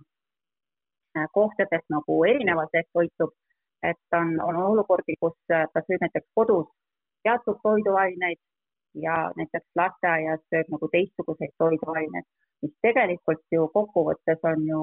kohtades 1.32 1.84
nagu 1.94 2.24
erinevalt 2.24 2.74
ehk 2.80 2.88
toitub, 2.92 3.32
et 3.82 4.16
on, 4.20 4.40
on 4.40 4.56
olukordi, 4.56 5.16
kus 5.20 5.36
äh, 5.52 5.66
ta 5.74 5.82
sööb 5.86 6.04
näiteks 6.04 6.28
kodus 6.34 6.68
teatud 7.24 7.58
toiduaineid 7.62 8.40
ja 9.04 9.16
näiteks 9.36 9.68
lasteaias 9.80 10.42
sööb 10.50 10.70
nagu 10.74 10.88
teistsuguseid 10.94 11.54
toiduaineid, 11.62 12.26
mis 12.62 12.74
tegelikult 12.86 13.44
ju 13.56 13.68
kokkuvõttes 13.76 14.46
on 14.52 14.66
ju 14.68 14.82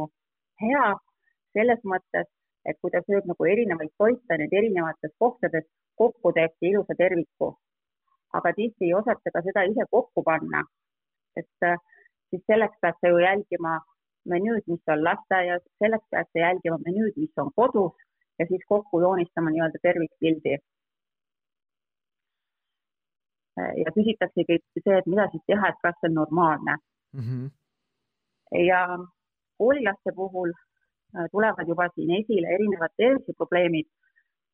hea 0.64 0.88
selles 1.58 1.82
mõttes, 1.94 2.28
et 2.66 2.78
kui 2.82 2.92
ta 2.94 3.02
sööb 3.08 3.28
nagu 3.30 3.50
erinevaid 3.54 3.94
toitaineid 4.02 4.54
erinevates 4.62 5.14
kohtades, 5.24 5.66
kokku 6.02 6.34
teeb 6.36 6.56
see 6.58 6.74
ilusa 6.74 6.96
terviku. 6.98 7.56
aga 8.38 8.52
tihti 8.54 8.86
ei 8.86 8.94
osata 8.94 9.32
ka 9.34 9.42
seda 9.42 9.64
ise 9.66 9.86
kokku 9.92 10.22
panna, 10.24 10.60
et 11.40 11.66
äh, 11.66 11.80
siis 12.30 12.44
selleks 12.52 12.78
peab 12.82 12.98
ta 13.02 13.10
ju 13.10 13.18
jälgima 13.24 13.80
menüüd, 14.26 14.64
mis 14.68 14.92
on 14.94 15.04
lasteaias, 15.04 15.64
selleks 15.84 16.08
peaks 16.12 16.36
jälgima 16.36 16.78
menüüd, 16.86 17.16
mis 17.18 17.44
on 17.44 17.52
kodus 17.56 17.96
ja 18.40 18.46
siis 18.48 18.64
kokku 18.68 19.02
joonistama 19.02 19.50
nii-öelda 19.50 19.80
tervikpildi. 19.82 20.58
ja 23.60 23.92
küsitaksegi 23.96 24.56
see, 24.84 24.98
et 24.98 25.08
mida 25.12 25.26
siis 25.32 25.44
teha, 25.52 25.70
et 25.70 25.80
kas 25.84 25.96
see 26.00 26.08
on 26.10 26.14
normaalne 26.16 26.76
mm. 27.14 27.24
-hmm. 27.24 27.50
ja 28.68 28.82
koolilaste 29.58 30.12
puhul 30.16 30.52
äh, 30.52 31.26
tulevad 31.32 31.68
juba 31.68 31.90
siin 31.96 32.12
esile 32.20 32.48
erinevad 32.56 32.94
terviseprobleemid, 32.98 33.88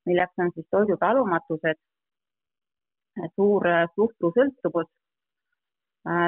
milleks 0.05 0.33
on 0.37 0.51
siis 0.55 0.67
toidutalumatused, 0.71 1.79
suur 3.35 3.67
äh, 3.67 3.85
suhkrusõltuvus 3.95 4.89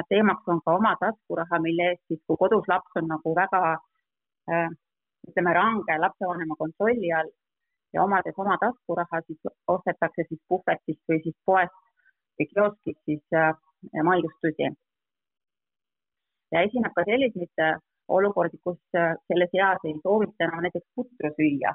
teemaks 0.08 0.48
on 0.48 0.60
ka 0.64 0.74
oma 0.74 0.96
taskuraha, 1.00 1.58
mille 1.62 1.90
eest 1.90 2.02
siis, 2.08 2.20
kui 2.26 2.36
kodus 2.36 2.66
laps 2.68 2.96
on 3.00 3.06
nagu 3.12 3.34
väga 3.34 3.60
äh, 4.52 4.70
ütleme, 5.28 5.54
range 5.54 5.98
lapsevanema 6.04 6.56
kontrolli 6.58 7.12
all 7.12 7.30
ja 7.94 8.02
omades 8.02 8.38
oma 8.44 8.58
taskuraha, 8.64 9.20
siis 9.26 9.52
ostetakse 9.74 10.26
siis 10.28 10.40
puhvetist 10.48 11.02
või 11.12 11.22
siis 11.22 11.36
poest 11.46 11.78
või 12.38 12.48
kioskist 12.54 13.00
siis 13.04 13.38
äh, 13.42 13.54
maigustusi. 14.10 14.72
ja 16.52 16.60
esineb 16.66 16.92
ka 16.96 17.04
selliseid 17.06 17.64
olukordi, 18.08 18.58
kus 18.64 18.78
selles 18.92 19.50
eas 19.54 19.84
ei 19.84 19.94
soovita 20.02 20.44
enam 20.44 20.62
näiteks 20.64 20.86
putru 20.96 21.30
süüa. 21.38 21.74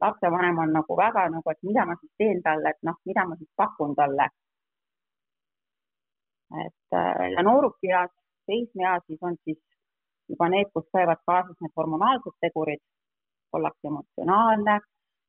lapsevanem 0.00 0.58
on 0.58 0.72
nagu 0.78 0.96
väga 0.96 1.28
nagu, 1.34 1.50
et 1.50 1.62
mida 1.62 1.86
ma 1.86 1.94
siis 2.00 2.12
teen 2.18 2.42
talle, 2.42 2.70
et 2.70 2.82
noh, 2.82 2.98
mida 3.06 3.24
ma 3.26 3.36
siis 3.36 3.50
pakun 3.56 3.94
talle 3.94 4.28
et 6.66 6.94
äh, 6.94 7.30
ja 7.36 7.42
noorukeas, 7.42 8.10
teismeeas, 8.46 9.02
siis 9.06 9.22
on 9.22 9.36
siis 9.44 9.58
juba 10.28 10.48
need, 10.48 10.70
kus 10.74 10.86
käivad 10.96 11.22
kaasas 11.26 11.56
need 11.60 11.74
hormonaalsed 11.76 12.36
tegurid, 12.40 12.82
ollakse 13.52 13.88
emotsionaalne, 13.90 14.80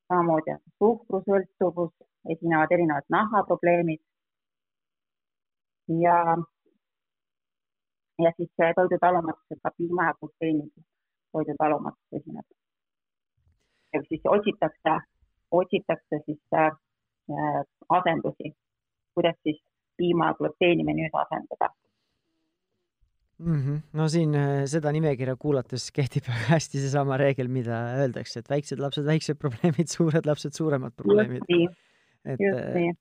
samamoodi 0.08 0.54
on 0.56 0.62
suhkrusõltuvus, 0.82 1.94
esinevad 2.34 2.72
erinevad 2.78 3.10
nahaprobleemid. 3.10 4.02
ja, 6.04 6.18
ja 8.24 8.32
siis 8.38 8.52
toidutalumatus, 8.76 9.62
ka 9.64 9.72
piima 9.78 10.10
ja 10.10 10.14
gluteeni 10.20 10.70
toidutalumatus 11.32 12.20
esineb. 12.20 12.46
ja 13.94 14.02
siis 14.10 14.22
otsitakse, 14.36 14.98
otsitakse 15.52 16.22
siis 16.26 16.42
äh, 16.54 16.72
asendusi, 17.90 18.54
kuidas 19.14 19.36
siis 19.44 19.62
piima 19.98 20.34
gluteenime 20.40 20.96
nüüd 20.98 21.14
asendada 21.24 21.72
mm. 23.40 23.60
-hmm. 23.62 23.82
no 23.94 24.08
siin 24.10 24.36
äh, 24.36 24.66
seda 24.66 24.92
nimekirja 24.92 25.36
kuulates 25.40 25.90
kehtib 25.92 26.30
hästi 26.52 26.82
seesama 26.84 27.18
reegel, 27.18 27.48
mida 27.48 27.80
öeldakse, 28.02 28.40
et 28.40 28.50
väiksed 28.50 28.82
lapsed, 28.84 29.06
väiksed 29.06 29.40
probleemid, 29.42 29.90
suured 29.92 30.26
lapsed, 30.26 30.56
suuremad 30.58 30.96
probleemid. 30.98 31.44
et, 32.26 32.42
äh, 32.42 32.94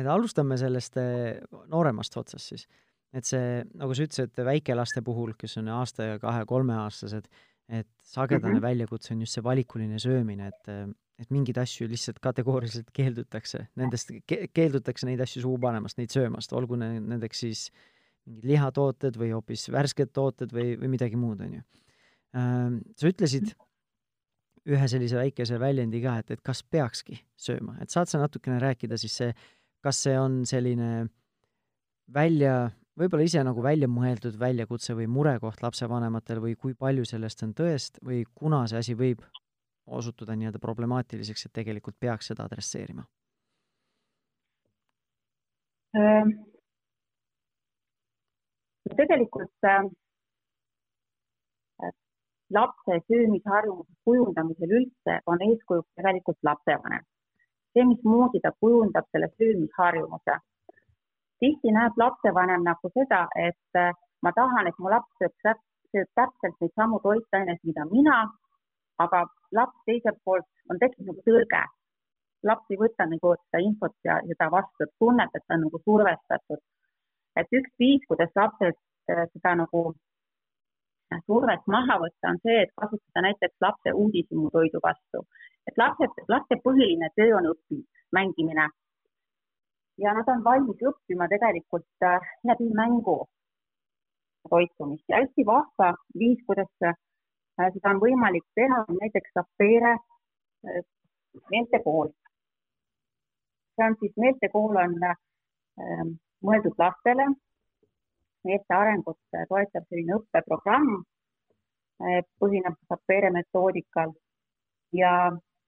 et 0.00 0.06
alustame 0.06 0.58
sellest 0.60 0.96
äh, 1.00 1.40
nooremast 1.68 2.16
otsast 2.16 2.54
siis. 2.54 2.68
et 3.12 3.26
see, 3.26 3.62
nagu 3.74 3.94
sa 3.94 4.04
ütlesid, 4.06 4.36
väikelaste 4.46 5.02
puhul, 5.02 5.32
kes 5.38 5.56
on 5.58 5.68
aasta 5.74 6.12
ja 6.12 6.18
kahe-kolmeaastased, 6.22 7.26
et 7.70 7.88
sagedane 8.02 8.52
mm 8.52 8.58
-hmm. 8.58 8.62
väljakutse 8.62 9.14
on 9.14 9.20
just 9.20 9.38
see 9.38 9.44
valikuline 9.44 9.98
söömine, 9.98 10.48
et 10.48 10.96
et 11.20 11.30
mingeid 11.30 11.58
asju 11.58 11.88
lihtsalt 11.88 12.18
kategooriliselt 12.18 12.90
keeldutakse, 12.98 13.66
nendest 13.76 14.12
ke-, 14.26 14.48
keeldutakse 14.54 15.06
neid 15.06 15.20
asju 15.20 15.42
suhu 15.42 15.58
panemast, 15.58 15.98
neid 15.98 16.10
söömast, 16.10 16.52
olgu 16.52 16.76
ne-, 16.80 17.00
nendeks 17.00 17.42
siis 17.44 17.70
mingid 17.70 18.46
lihatooted 18.50 19.16
või 19.18 19.32
hoopis 19.34 19.68
värsked 19.72 20.12
tooted 20.16 20.52
või, 20.54 20.74
või 20.80 20.92
midagi 20.94 21.18
muud, 21.18 21.40
on 21.44 21.58
ju. 21.58 21.62
Ähm, 22.36 22.80
sa 22.98 23.10
ütlesid 23.10 23.52
ühe 24.70 24.88
sellise 24.92 25.18
väikese 25.18 25.58
väljendi 25.60 26.02
ka, 26.04 26.18
et, 26.20 26.30
et 26.36 26.42
kas 26.44 26.62
peakski 26.62 27.18
sööma, 27.40 27.78
et 27.82 27.90
saad 27.90 28.10
sa 28.10 28.20
natukene 28.20 28.60
rääkida 28.62 28.98
siis 29.00 29.16
see, 29.22 29.32
kas 29.82 30.02
see 30.04 30.16
on 30.20 30.42
selline 30.46 31.08
välja 32.12 32.70
võib-olla 32.98 33.26
ise 33.26 33.44
nagu 33.44 33.62
välja 33.62 33.88
mõeldud 33.88 34.38
väljakutse 34.38 34.94
või 34.98 35.06
murekoht 35.06 35.62
lapsevanematel 35.62 36.40
või 36.42 36.56
kui 36.56 36.74
palju 36.74 37.04
sellest 37.04 37.42
on 37.46 37.54
tõest 37.54 38.00
või 38.04 38.24
kuna 38.34 38.66
see 38.66 38.78
asi 38.78 38.94
võib 38.98 39.22
osutuda 39.86 40.36
nii-öelda 40.36 40.58
problemaatiliseks, 40.62 41.46
et 41.46 41.52
tegelikult 41.52 41.96
peaks 42.00 42.30
seda 42.30 42.44
adresseerima? 42.46 43.06
tegelikult 48.96 49.64
äh, 49.66 49.84
lapse 52.50 52.98
söömisharjumuse 53.08 53.92
kujundamisel 54.04 54.70
üldse 54.78 55.16
on 55.26 55.42
eeskujuks 55.48 55.90
tegelikult 55.96 56.38
lapsevanem. 56.42 57.04
see, 57.72 57.84
mismoodi 57.86 58.40
ta 58.42 58.50
kujundab 58.60 59.06
selle 59.12 59.28
söömisharjumuse. 59.38 60.34
Tihti 61.40 61.72
näeb 61.76 61.98
lapsevanem 62.02 62.64
nagu 62.68 62.90
seda, 62.94 63.26
et 63.48 63.80
äh, 63.80 63.92
ma 64.22 64.32
tahan, 64.36 64.68
et 64.68 64.78
mu 64.78 64.92
laps 64.92 65.12
sööb, 65.20 65.60
sööb 65.92 66.10
täpselt 66.18 66.56
neid 66.60 66.72
samu 66.78 67.00
toitaineid, 67.04 67.60
mida 67.64 67.86
mina, 67.92 68.16
aga 69.04 69.24
laps 69.56 69.86
teiselt 69.88 70.18
poolt 70.24 70.48
on 70.70 70.80
tekkinud 70.82 71.12
nagu 71.12 71.26
tõrge. 71.28 71.62
laps 72.48 72.72
ei 72.72 72.78
võta 72.80 73.04
nagu 73.06 73.34
seda 73.38 73.58
infot 73.60 73.96
ja 74.04 74.14
seda 74.28 74.46
vastu, 74.52 74.86
tunneb, 74.98 75.34
et 75.34 75.44
ta 75.46 75.56
on 75.56 75.66
nagu 75.66 75.80
survestatud. 75.84 76.62
et 77.40 77.58
üks 77.58 77.72
viis, 77.78 78.06
kuidas 78.08 78.32
lapsed 78.36 78.76
äh, 78.76 79.26
seda 79.32 79.54
nagu 79.62 79.82
survet 81.26 81.62
maha 81.66 81.98
võtta, 82.02 82.32
on 82.32 82.38
see, 82.44 82.58
et 82.64 82.72
kasutada 82.80 83.24
näiteks 83.26 83.56
lapse 83.64 83.92
uudishimu 84.02 84.50
toidu 84.50 84.80
vastu. 84.82 85.24
et 85.68 85.76
lapsed, 85.78 86.22
laste 86.28 86.56
põhiline 86.64 87.08
töö 87.16 87.36
on 87.38 87.50
õppimine, 87.52 88.04
mängimine. 88.12 88.68
Ja 90.00 90.14
nad 90.16 90.28
on 90.32 90.44
valmis 90.44 90.80
õppima 90.90 91.28
tegelikult 91.28 92.06
äh, 92.06 92.30
läbi 92.48 92.68
mängu 92.76 93.18
toitumist. 94.48 95.04
Ja 95.08 95.20
hästi 95.20 95.44
vahva 95.46 95.90
viis, 96.18 96.40
kuidas 96.46 96.70
äh, 96.86 96.96
seda 97.74 97.92
on 97.92 98.00
võimalik 98.04 98.46
teha, 98.58 98.84
näiteks 99.00 99.34
Sapere 99.36 99.92
äh, 99.96 100.80
meeltekool. 101.52 102.08
see 103.76 103.86
on 103.86 103.96
siis, 104.00 104.16
meeltekool 104.16 104.76
on 104.76 104.96
mõeldud 106.44 106.74
lastele. 106.78 107.28
Meeste 108.44 108.74
arengut 108.74 109.18
toetav 109.48 109.84
selline 109.88 110.16
õppeprogramm, 110.16 111.02
põhineb 112.40 112.76
Sapere 112.88 113.30
metoodikal. 113.32 114.12
Ja 114.96 115.12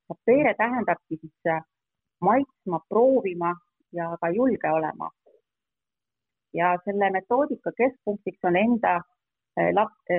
Sapere 0.09 0.55
tähendabki 0.59 1.21
siis 1.21 1.57
maitsma, 2.21 2.81
proovima 2.89 3.53
ja 3.93 4.17
ka 4.21 4.31
julge 4.37 4.71
olema. 4.71 5.11
ja 6.55 6.77
selle 6.85 7.11
metoodika 7.11 7.73
keskpunktiks 7.77 8.45
on 8.45 8.57
enda 8.57 8.97
eh, 9.57 9.73
laste, 9.75 10.19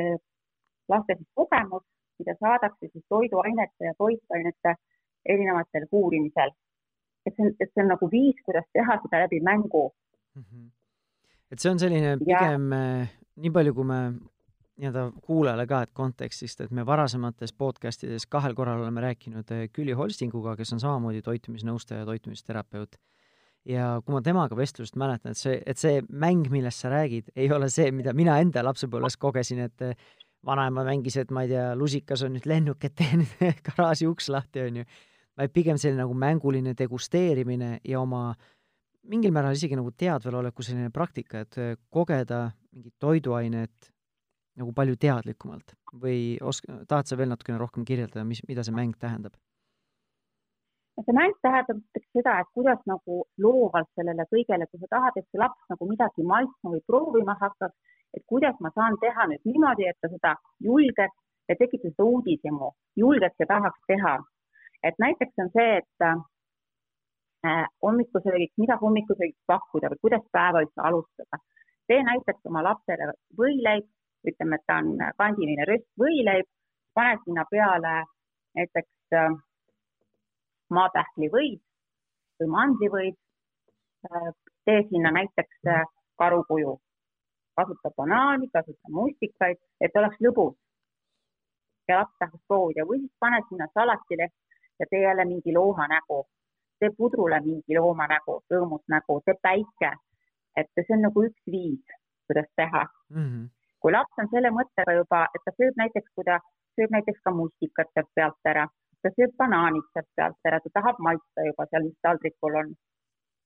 laste 0.90 1.16
siis 1.16 1.30
kogemus, 1.36 1.84
mida 2.20 2.36
saadakse 2.40 2.90
siis 2.92 3.06
toiduainete 3.10 3.86
ja 3.86 3.94
toitainete 3.98 4.76
erinevatel 5.26 5.88
uurimisel. 5.92 6.52
et 7.26 7.36
see 7.36 7.46
on, 7.46 7.56
et 7.60 7.70
see 7.74 7.84
on 7.84 7.92
nagu 7.96 8.10
viis, 8.12 8.40
kuidas 8.46 8.66
teha 8.74 8.98
seda 9.04 9.26
läbi 9.26 9.40
mängu 9.40 9.92
mm. 10.36 10.44
-hmm 10.44 10.72
et 11.54 11.62
see 11.62 11.72
on 11.72 11.82
selline 11.82 12.18
pigem 12.22 12.72
ja. 12.74 12.84
Eh, 13.04 13.18
nii 13.44 13.52
palju, 13.54 13.74
kui 13.78 13.88
me 13.90 14.00
nii-öelda 14.82 15.06
kuulajale 15.22 15.66
ka, 15.70 15.84
et 15.86 15.92
kontekstist, 15.94 16.64
et 16.66 16.72
me 16.74 16.86
varasemates 16.86 17.54
podcast 17.54 18.06
ides 18.08 18.26
kahel 18.26 18.56
korral 18.58 18.82
oleme 18.82 19.04
rääkinud 19.06 19.52
eh, 19.54 19.68
Külli 19.74 19.94
Holstinguga, 19.98 20.56
kes 20.58 20.74
on 20.74 20.82
samamoodi 20.82 21.22
toitumisnõustaja, 21.26 22.08
toitumisterapeut. 22.10 22.98
Ja 23.70 23.88
kui 24.04 24.16
ma 24.16 24.22
temaga 24.24 24.58
vestlust 24.58 24.98
mäletan, 25.00 25.34
et 25.34 25.40
see, 25.40 25.56
et 25.66 25.80
see 25.80 26.02
mäng, 26.10 26.50
millest 26.52 26.84
sa 26.84 26.92
räägid, 26.94 27.32
ei 27.36 27.50
ole 27.52 27.70
see, 27.72 27.92
mida 27.96 28.14
mina 28.16 28.38
enda 28.44 28.64
lapsepõlves 28.66 29.18
kogesin, 29.22 29.64
et 29.68 29.86
eh, 29.86 29.94
vanaema 30.46 30.84
mängis, 30.88 31.18
et 31.22 31.32
ma 31.32 31.46
ei 31.46 31.54
tea, 31.54 31.70
lusikas 31.80 32.26
on 32.28 32.36
nüüd 32.36 32.48
lennuk, 32.50 32.84
et 32.84 32.96
tee 33.00 33.22
nüüd 33.22 33.62
garaaži 33.70 34.10
uks 34.10 34.30
lahti, 34.34 34.66
onju. 34.68 34.86
vaid 35.40 35.54
pigem 35.54 35.80
selline 35.82 36.04
nagu 36.04 36.14
mänguline 36.14 36.76
degusteerimine 36.78 37.80
ja 37.90 38.02
oma 38.02 38.34
mingil 39.10 39.34
määral 39.36 39.56
isegi 39.58 39.76
nagu 39.76 39.92
teadveloleku 39.98 40.64
selline 40.64 40.92
praktika, 40.94 41.44
et 41.44 41.58
äh, 41.58 41.74
kogeda 41.90 42.50
mingit 42.74 42.96
toiduainet 43.00 43.90
nagu 44.60 44.74
palju 44.76 45.00
teadlikumalt 45.02 45.74
või 46.04 46.36
osk-, 46.42 46.70
tahad 46.90 47.10
sa 47.10 47.18
veel 47.18 47.32
natukene 47.32 47.58
rohkem 47.62 47.86
kirjeldada, 47.88 48.26
mis, 48.28 48.44
mida 48.48 48.66
see 48.66 48.76
mäng 48.76 48.94
tähendab? 49.00 49.34
See 51.02 51.16
mäng 51.18 51.34
tähendab 51.42 51.80
seda, 52.14 52.40
et 52.40 52.50
kuidas 52.54 52.82
nagu 52.86 53.24
loovalt 53.46 53.90
sellele 53.98 54.28
kõigele, 54.34 54.68
kui 54.70 54.80
sa 54.80 54.92
tahad, 54.96 55.18
et 55.18 55.28
see 55.32 55.42
laps 55.42 55.74
nagu 55.74 55.90
midagi 55.90 56.26
maitsma 56.34 56.76
või 56.76 56.84
proovima 56.88 57.38
hakkaks, 57.40 57.98
et 58.14 58.24
kuidas 58.30 58.60
ma 58.62 58.70
saan 58.76 59.00
teha 59.02 59.26
nüüd 59.32 59.50
niimoodi, 59.50 59.90
et 59.90 59.98
ta 60.02 60.12
seda 60.12 60.36
julgeks 60.68 61.18
ja 61.50 61.56
tekitada 61.58 61.96
seda 61.96 62.10
uudishimu, 62.12 62.70
julgeks 63.04 63.42
ja 63.42 63.50
tahaks 63.56 63.82
teha. 63.88 64.20
et 64.84 64.96
näiteks 65.00 65.40
on 65.40 65.50
see, 65.56 65.78
et 65.80 66.24
Äh, 67.48 67.66
hommikusöögiks, 67.82 68.54
mida 68.58 68.78
hommikusöögiks 68.82 69.44
pakkuda 69.52 69.90
või 69.92 70.00
kuidas 70.06 70.22
päeva 70.32 70.62
üldse 70.64 70.82
alustada. 70.90 71.40
tee 71.92 72.04
näiteks 72.08 72.46
oma 72.48 72.62
lapsele 72.64 73.10
võileib, 73.40 73.90
ütleme, 74.30 74.56
et 74.56 74.64
ta 74.68 74.78
on 74.80 74.94
kandiline 75.18 75.66
röstvõileib, 75.68 76.48
pane 76.96 77.18
sinna 77.26 77.44
peale 77.50 77.92
näiteks 78.60 79.18
äh, 79.20 79.36
maapähklivõid 80.80 81.62
või 82.42 82.50
mandlivõid, 82.56 83.20
äh, 84.10 84.32
tee 84.66 84.84
sinna 84.90 85.12
näiteks 85.12 85.72
karukuju, 86.18 86.78
kasuta 87.58 87.92
banaani, 87.98 88.50
kasuta 88.54 88.94
mustikaid, 89.00 89.58
et 89.82 89.96
oleks 90.02 90.22
lõbus. 90.28 90.56
ja 91.88 91.98
laps 92.00 92.16
tahaks 92.20 92.40
proovida 92.48 92.86
või 92.88 93.00
siis 93.00 93.12
pane 93.20 93.42
sinna 93.50 93.66
salatileht 93.74 94.32
ja 94.80 94.86
tee 94.90 95.02
jälle 95.02 95.26
mingi 95.26 95.54
looma 95.54 95.88
nägu 95.92 96.22
tee 96.84 96.92
pudrule 96.98 97.40
mingi 97.46 97.78
looma 97.80 98.08
nägu, 98.12 98.42
rõõmus 98.52 98.84
nägu, 98.92 99.22
tee 99.26 99.36
päike. 99.48 99.92
et 100.60 100.70
see 100.78 100.94
on 100.94 101.02
nagu 101.08 101.24
üks 101.26 101.46
viis, 101.50 101.94
kuidas 102.30 102.50
teha 102.60 102.84
mm. 103.10 103.24
-hmm. 103.28 103.46
kui 103.82 103.92
laps 103.92 104.20
on 104.22 104.28
selle 104.34 104.52
mõttega 104.58 104.94
juba, 105.00 105.22
et 105.36 105.42
ta 105.46 105.54
sööb 105.58 105.80
näiteks, 105.82 106.10
kui 106.16 106.26
ta 106.28 106.36
sööb 106.76 106.92
näiteks 106.96 107.24
ka 107.26 107.32
mustikat 107.38 107.90
sealt 107.94 108.12
pealt 108.16 108.52
ära, 108.52 108.68
ta 109.04 109.12
sööb 109.18 109.36
banaanid 109.42 109.86
sealt 109.92 110.10
pealt 110.16 110.50
ära, 110.50 110.60
ta 110.64 110.74
tahab 110.80 111.02
maitsta 111.08 111.48
juba 111.50 111.68
seal, 111.70 111.88
mis 111.90 112.00
taldrikul 112.08 112.60
on. 112.62 112.76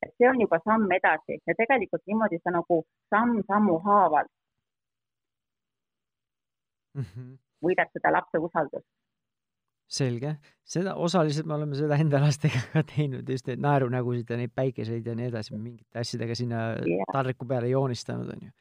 et 0.06 0.12
see 0.18 0.30
on 0.30 0.42
juba 0.42 0.60
samm 0.64 0.92
edasi 1.00 1.40
ja 1.50 1.56
tegelikult 1.62 2.04
niimoodi 2.06 2.38
sa 2.44 2.54
nagu 2.54 2.84
samm-sammu 3.14 3.80
haaval 3.88 4.28
mm 6.94 7.04
-hmm. 7.04 7.32
võidad 7.66 7.90
seda 7.94 8.12
lapse 8.18 8.38
usaldust 8.50 8.90
selge, 9.88 10.34
seda 10.68 10.96
osaliselt 11.00 11.48
me 11.48 11.56
oleme 11.56 11.78
seda 11.80 11.98
enda 12.02 12.20
lastega 12.20 12.60
ka 12.74 12.84
teinud, 12.90 13.30
just 13.30 13.48
neid 13.48 13.62
naerunägusid 13.64 14.30
ja 14.30 14.38
neid 14.40 14.52
päikeseid 14.56 15.06
ja 15.08 15.16
nii 15.16 15.30
edasi, 15.32 15.56
mingite 15.56 16.02
asjadega 16.04 16.36
sinna 16.36 16.64
yeah. 16.84 17.08
taldriku 17.14 17.48
peale 17.48 17.70
joonistanud, 17.72 18.34
onju. 18.36 18.52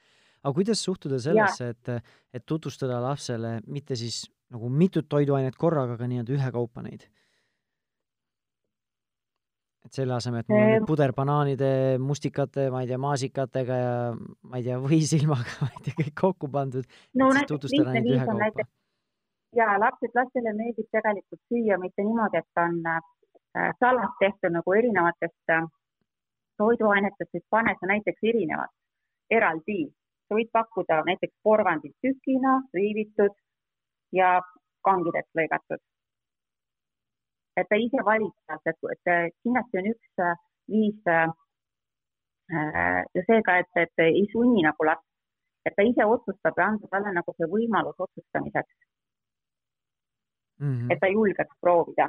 aga 0.42 0.54
kuidas 0.54 0.84
suhtuda 0.86 1.18
sellesse 1.18 1.64
yeah., 1.64 1.74
et, 1.74 2.14
et 2.38 2.46
tutvustada 2.46 3.00
lapsele 3.02 3.58
mitte 3.66 3.98
siis 3.98 4.22
nagu 4.54 4.70
mitut 4.70 5.08
toiduainet 5.10 5.56
korraga, 5.58 5.96
aga 5.96 6.08
nii-öelda 6.10 6.36
ühekaupa 6.38 6.84
neid? 6.86 7.06
et 9.86 9.94
selle 9.94 10.16
asemel, 10.16 10.42
et 10.42 10.48
mul 10.50 10.58
on 10.58 10.72
nüüd 10.72 10.86
puder 10.88 11.12
banaanide, 11.14 11.68
mustikate, 12.02 12.64
ma 12.74 12.80
ei 12.82 12.88
tea, 12.90 12.96
maasikatega 12.98 13.76
ja 13.78 13.92
ma 14.18 14.58
ei 14.58 14.64
tea, 14.66 14.80
võisilmaga, 14.82 15.52
ma 15.62 15.68
ei 15.70 15.84
tea, 15.86 15.94
kõik 16.00 16.16
kokku 16.22 16.50
pandud. 16.50 16.88
no 17.14 17.28
ja 19.56 19.76
lapsed, 19.80 20.12
lastele 20.18 20.52
meeldib 20.58 20.88
tegelikult 20.92 21.42
süüa 21.52 21.78
mitte 21.80 22.04
niimoodi, 22.04 22.42
et 22.42 22.60
on 22.60 22.80
äh, 22.90 23.70
salat 23.80 24.18
tehtud 24.20 24.56
nagu 24.58 24.74
erinevatest 24.74 25.54
äh, 25.54 25.68
toiduainetest, 26.60 27.30
siis 27.30 27.46
pane 27.50 27.76
sa 27.78 27.92
näiteks 27.92 28.26
erinevad, 28.32 28.74
eraldi. 29.30 29.86
sa 30.26 30.34
võid 30.34 30.50
pakkuda 30.52 31.04
näiteks 31.06 31.34
porgandit 31.46 31.94
tükina, 32.02 32.58
riivitud 32.74 33.34
ja 34.12 34.40
kangideks 34.86 35.30
lõigatud. 35.38 35.82
et 37.56 37.66
ta 37.70 37.76
ise 37.80 38.04
valib 38.04 38.34
sealt, 38.46 38.66
et, 38.66 38.78
et 38.94 39.34
kindlasti 39.42 39.78
on 39.80 39.90
üks 39.94 40.22
äh, 40.22 40.38
viis 40.68 41.02
ja 43.16 43.22
seega, 43.26 43.58
et, 43.58 43.72
et 43.82 44.02
ei 44.04 44.26
sunni 44.30 44.62
nagu 44.62 44.84
last, 44.86 45.02
et 45.66 45.74
ta 45.74 45.82
ise 45.82 46.04
otsustab 46.06 46.58
ja 46.58 46.68
anda 46.70 46.90
talle 46.92 47.10
nagu 47.14 47.34
see 47.34 47.48
võimalus 47.50 47.98
otsustamiseks 47.98 48.74
mm, 50.60 50.72
-hmm. 50.72 50.92
et 50.92 51.00
ta 51.00 51.10
julgeks 51.10 51.58
proovida. 51.60 52.08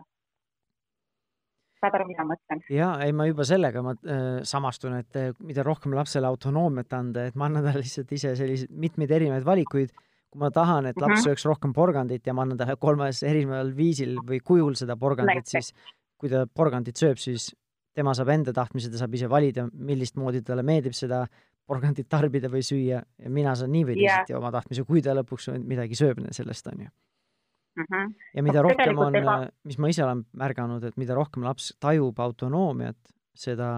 saad 1.81 1.93
aru, 1.93 2.07
mida 2.09 2.23
ma 2.25 2.33
mõtlen? 2.33 2.61
jaa, 2.73 2.93
ei 3.05 3.13
ma 3.13 3.27
juba 3.27 3.45
sellega 3.45 3.81
ma 3.85 3.93
äh, 3.93 4.41
samastun, 4.43 4.97
et 5.01 5.15
äh, 5.15 5.33
mida 5.39 5.63
rohkem 5.63 5.93
lapsele 5.93 6.27
autonoomiat 6.27 6.93
anda, 6.93 7.25
et 7.25 7.35
ma 7.35 7.45
annan 7.45 7.65
talle 7.67 7.83
lihtsalt 7.83 8.11
ise 8.11 8.35
selliseid 8.35 8.73
mitmeid 8.85 9.11
erinevaid 9.11 9.45
valikuid, 9.45 9.93
kui 10.31 10.41
ma 10.41 10.49
tahan, 10.51 10.85
et 10.85 10.97
laps 10.97 11.07
mm 11.07 11.15
-hmm. 11.15 11.27
sööks 11.29 11.45
rohkem 11.45 11.73
porgandit 11.73 12.27
ja 12.27 12.33
ma 12.33 12.41
annan 12.41 12.57
talle 12.57 12.75
kolmes 12.75 13.23
erineval 13.23 13.71
viisil 13.75 14.17
või 14.27 14.39
kujul 14.43 14.75
seda 14.75 14.97
porgandit, 14.97 15.47
siis 15.47 15.73
kui 16.17 16.29
ta 16.29 16.45
porgandit 16.47 16.97
sööb, 16.97 17.17
siis 17.17 17.55
tema 17.95 18.13
saab 18.13 18.29
enda 18.29 18.53
tahtmise, 18.53 18.91
ta 18.91 18.97
saab 18.97 19.13
ise 19.13 19.29
valida, 19.29 19.67
millist 19.73 20.15
moodi 20.15 20.41
talle 20.41 20.63
meeldib 20.63 20.93
seda 20.93 21.25
porgandit 21.67 22.07
tarbida 22.09 22.49
või 22.51 22.63
süüa 22.63 23.01
ja 23.01 23.29
mina 23.29 23.55
saan 23.55 23.71
nii 23.71 23.83
või 23.89 23.97
teisiti 23.99 24.33
yeah. 24.33 24.39
oma 24.39 24.51
tahtmise, 24.51 24.85
kui 24.87 25.01
ta 25.01 25.15
lõpuks 25.17 25.49
midagi 25.59 25.95
sööb 25.99 26.21
sellest, 26.31 26.67
on 26.71 26.85
ju 26.85 26.87
mm. 26.87 27.83
-hmm. 27.83 28.13
ja 28.33 28.43
mida 28.43 28.61
no, 28.61 28.69
rohkem 28.69 28.97
on 28.97 29.15
ega..., 29.15 29.37
mis 29.63 29.77
ma 29.77 29.91
ise 29.91 30.03
olen 30.05 30.25
märganud, 30.33 30.83
et 30.83 30.97
mida 30.97 31.15
rohkem 31.15 31.43
laps 31.43 31.73
tajub 31.79 32.19
autonoomiat, 32.19 32.97
seda, 33.35 33.69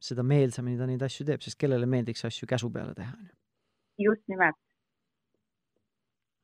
seda 0.00 0.22
meelsamini 0.22 0.78
ta 0.78 0.86
neid 0.86 1.02
asju 1.02 1.26
teeb, 1.26 1.42
sest 1.44 1.58
kellele 1.58 1.86
meeldiks 1.86 2.24
asju 2.24 2.48
käsu 2.50 2.70
peale 2.70 2.94
teha, 2.94 3.12
on 3.18 3.26
ju. 3.28 3.34
just 4.10 4.28
nimelt 4.28 4.63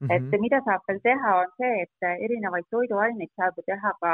mm. 0.00 0.06
-hmm. 0.06 0.34
et 0.34 0.40
mida 0.44 0.60
saab 0.66 0.82
veel 0.88 1.00
teha, 1.08 1.36
on 1.42 1.50
see, 1.60 1.74
et 1.84 2.08
erinevaid 2.26 2.66
toiduaineid 2.76 3.32
saab 3.36 3.56
ju 3.56 3.62
teha 3.72 3.92
ka 4.02 4.12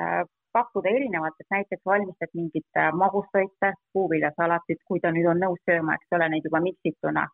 äh, 0.00 0.22
pakkuda 0.56 0.88
erinevatest, 0.98 1.50
näiteks 1.56 1.84
valmistad 1.92 2.30
mingit 2.34 2.80
äh, 2.82 2.92
magustoite, 3.02 3.72
puuviljasalatit, 3.92 4.80
kui 4.88 5.00
ta 5.00 5.12
nüüd 5.16 5.28
on 5.32 5.42
nõus 5.44 5.60
sööma, 5.70 5.98
eks 5.98 6.16
ole, 6.18 6.28
neid 6.28 6.48
juba 6.48 6.60
miksituna 6.68 7.26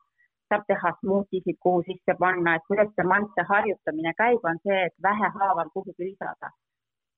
saab 0.53 0.65
teha 0.69 0.91
smuutisid, 1.01 1.57
kuhu 1.65 1.83
sisse 1.89 2.15
panna, 2.23 2.57
et 2.57 2.65
kuidas 2.69 2.91
see 2.97 3.07
maitse 3.13 3.43
harjutamine 3.51 4.13
käib, 4.23 4.43
on 4.51 4.59
see, 4.67 4.81
et 4.89 4.97
vähehaaval 5.09 5.71
kuhugi 5.75 6.11
lisada. 6.11 6.51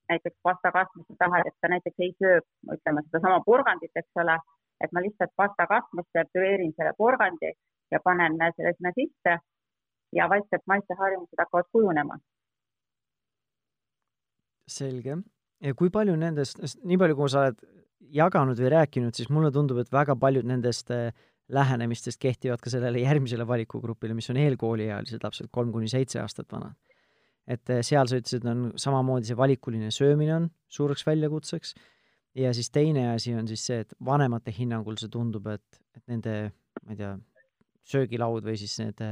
näiteks 0.09 0.37
pastakastmesse 0.47 1.15
tahad, 1.19 1.47
et 1.49 1.55
ta 1.61 1.69
näiteks 1.73 2.03
ei 2.05 2.13
söö, 2.23 2.41
ütleme 2.75 3.03
sedasama 3.05 3.39
porgandit, 3.47 3.95
eks 4.01 4.21
ole, 4.23 4.35
et 4.85 4.93
ma 4.93 5.01
lihtsalt 5.05 5.33
pastakastmesse 5.41 6.25
püreerin 6.33 6.75
selle 6.77 6.93
porgandi 6.99 7.51
ja 7.93 7.99
panen 8.05 8.37
selle 8.57 8.73
sinna 8.77 8.93
sisse 8.99 9.39
ja 10.15 10.29
vaikselt 10.31 10.65
maitseharjumused 10.71 11.39
hakkavad 11.39 11.71
kujunema. 11.73 12.19
selge. 14.69 15.17
ja 15.61 15.75
kui 15.75 15.91
palju 15.93 16.17
nendest, 16.17 16.61
nii 16.85 16.99
palju, 16.99 17.17
kui 17.17 17.31
sa 17.31 17.45
oled 17.45 17.59
jaganud 18.15 18.59
või 18.61 18.71
rääkinud, 18.73 19.15
siis 19.17 19.29
mulle 19.29 19.51
tundub, 19.53 19.79
et 19.83 19.93
väga 19.93 20.17
paljud 20.17 20.47
nendest 20.49 20.91
äh, 20.95 21.11
lähenemistest 21.49 22.21
kehtivad 22.21 22.63
ka 22.65 22.73
sellele 22.73 23.03
järgmisele 23.03 23.47
valikugrupile, 23.49 24.15
mis 24.17 24.31
on 24.33 24.41
eelkooliealised 24.41 25.25
lapsed, 25.25 25.51
kolm 25.53 25.73
kuni 25.73 25.91
seitse 25.93 26.21
aastat 26.23 26.53
vanad. 26.53 26.75
et 27.45 27.69
eh, 27.69 27.83
seal 27.85 28.09
sa 28.09 28.17
ütlesid, 28.17 28.47
on 28.49 28.71
samamoodi 28.81 29.29
see 29.29 29.37
valikuline 29.37 29.91
söömine 29.93 30.33
on 30.33 30.47
suureks 30.73 31.03
väljakutseks 31.05 31.75
ja 32.41 32.55
siis 32.57 32.71
teine 32.73 33.11
asi 33.11 33.35
on 33.37 33.49
siis 33.49 33.67
see, 33.67 33.83
et 33.85 33.93
vanemate 34.01 34.55
hinnangul 34.57 34.97
see 34.97 35.13
tundub, 35.13 35.51
et, 35.53 35.81
et 35.93 36.03
nende, 36.09 36.37
ma 36.81 36.95
ei 36.95 37.01
tea, 37.03 37.11
söögilaud 37.85 38.49
või 38.49 38.57
siis 38.57 38.79
need 38.81 39.03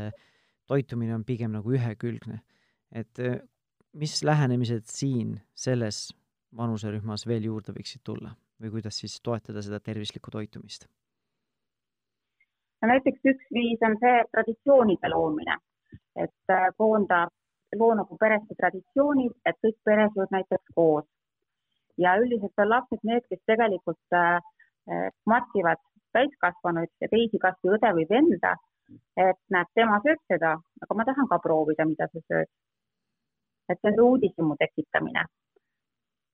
toitumine 0.72 1.14
on 1.14 1.24
pigem 1.28 1.52
nagu 1.52 1.76
ühekülgne. 1.76 2.40
et 2.92 3.18
eh, 3.18 3.38
mis 3.92 4.22
lähenemised 4.24 4.88
siin 4.88 5.36
selles 5.54 6.10
vanuserühmas 6.56 7.26
veel 7.28 7.48
juurde 7.48 7.72
võiksid 7.76 8.02
tulla 8.04 8.34
või 8.60 8.72
kuidas 8.76 8.98
siis 9.00 9.18
toetada 9.24 9.62
seda 9.64 9.80
tervislikku 9.80 10.30
toitumist? 10.30 10.88
no 12.82 12.90
näiteks 12.90 13.30
üks 13.32 13.52
viis 13.54 13.84
on 13.88 13.96
see 14.02 14.24
traditsioonide 14.34 15.12
loomine, 15.12 15.56
et 16.24 16.54
äh, 16.56 16.68
koonda, 16.78 17.26
loo 17.78 17.92
nagu 17.98 18.18
peresse 18.20 18.56
traditsioonid, 18.58 19.36
et 19.46 19.60
kõik 19.64 19.78
peres 19.88 20.16
olid 20.16 20.34
näiteks 20.38 20.74
koos. 20.74 21.06
ja 21.98 22.16
üldiselt 22.18 22.64
on 22.64 22.70
lapsed 22.72 23.08
need, 23.08 23.24
kes 23.28 23.40
tegelikult 23.46 24.18
äh, 24.18 24.40
äh 24.90 25.08
matkivad 25.26 25.80
täiskasvanuid 26.16 26.90
ja 27.00 27.08
teisi 27.08 27.38
kas 27.38 27.56
või 27.64 27.76
õde 27.76 27.92
või 27.98 28.06
venda, 28.10 28.56
et 29.16 29.38
näed, 29.54 29.70
tema 29.78 29.98
sööb 30.04 30.20
seda, 30.30 30.56
aga 30.84 30.96
ma 30.98 31.06
tahan 31.08 31.28
ka 31.30 31.38
proovida, 31.44 31.86
mida 31.88 32.08
sa 32.10 32.20
sööd. 32.28 32.50
et 33.70 33.78
see 33.80 33.90
on 33.90 33.96
see 33.96 34.06
uudishimu 34.08 34.56
tekitamine. 34.60 35.24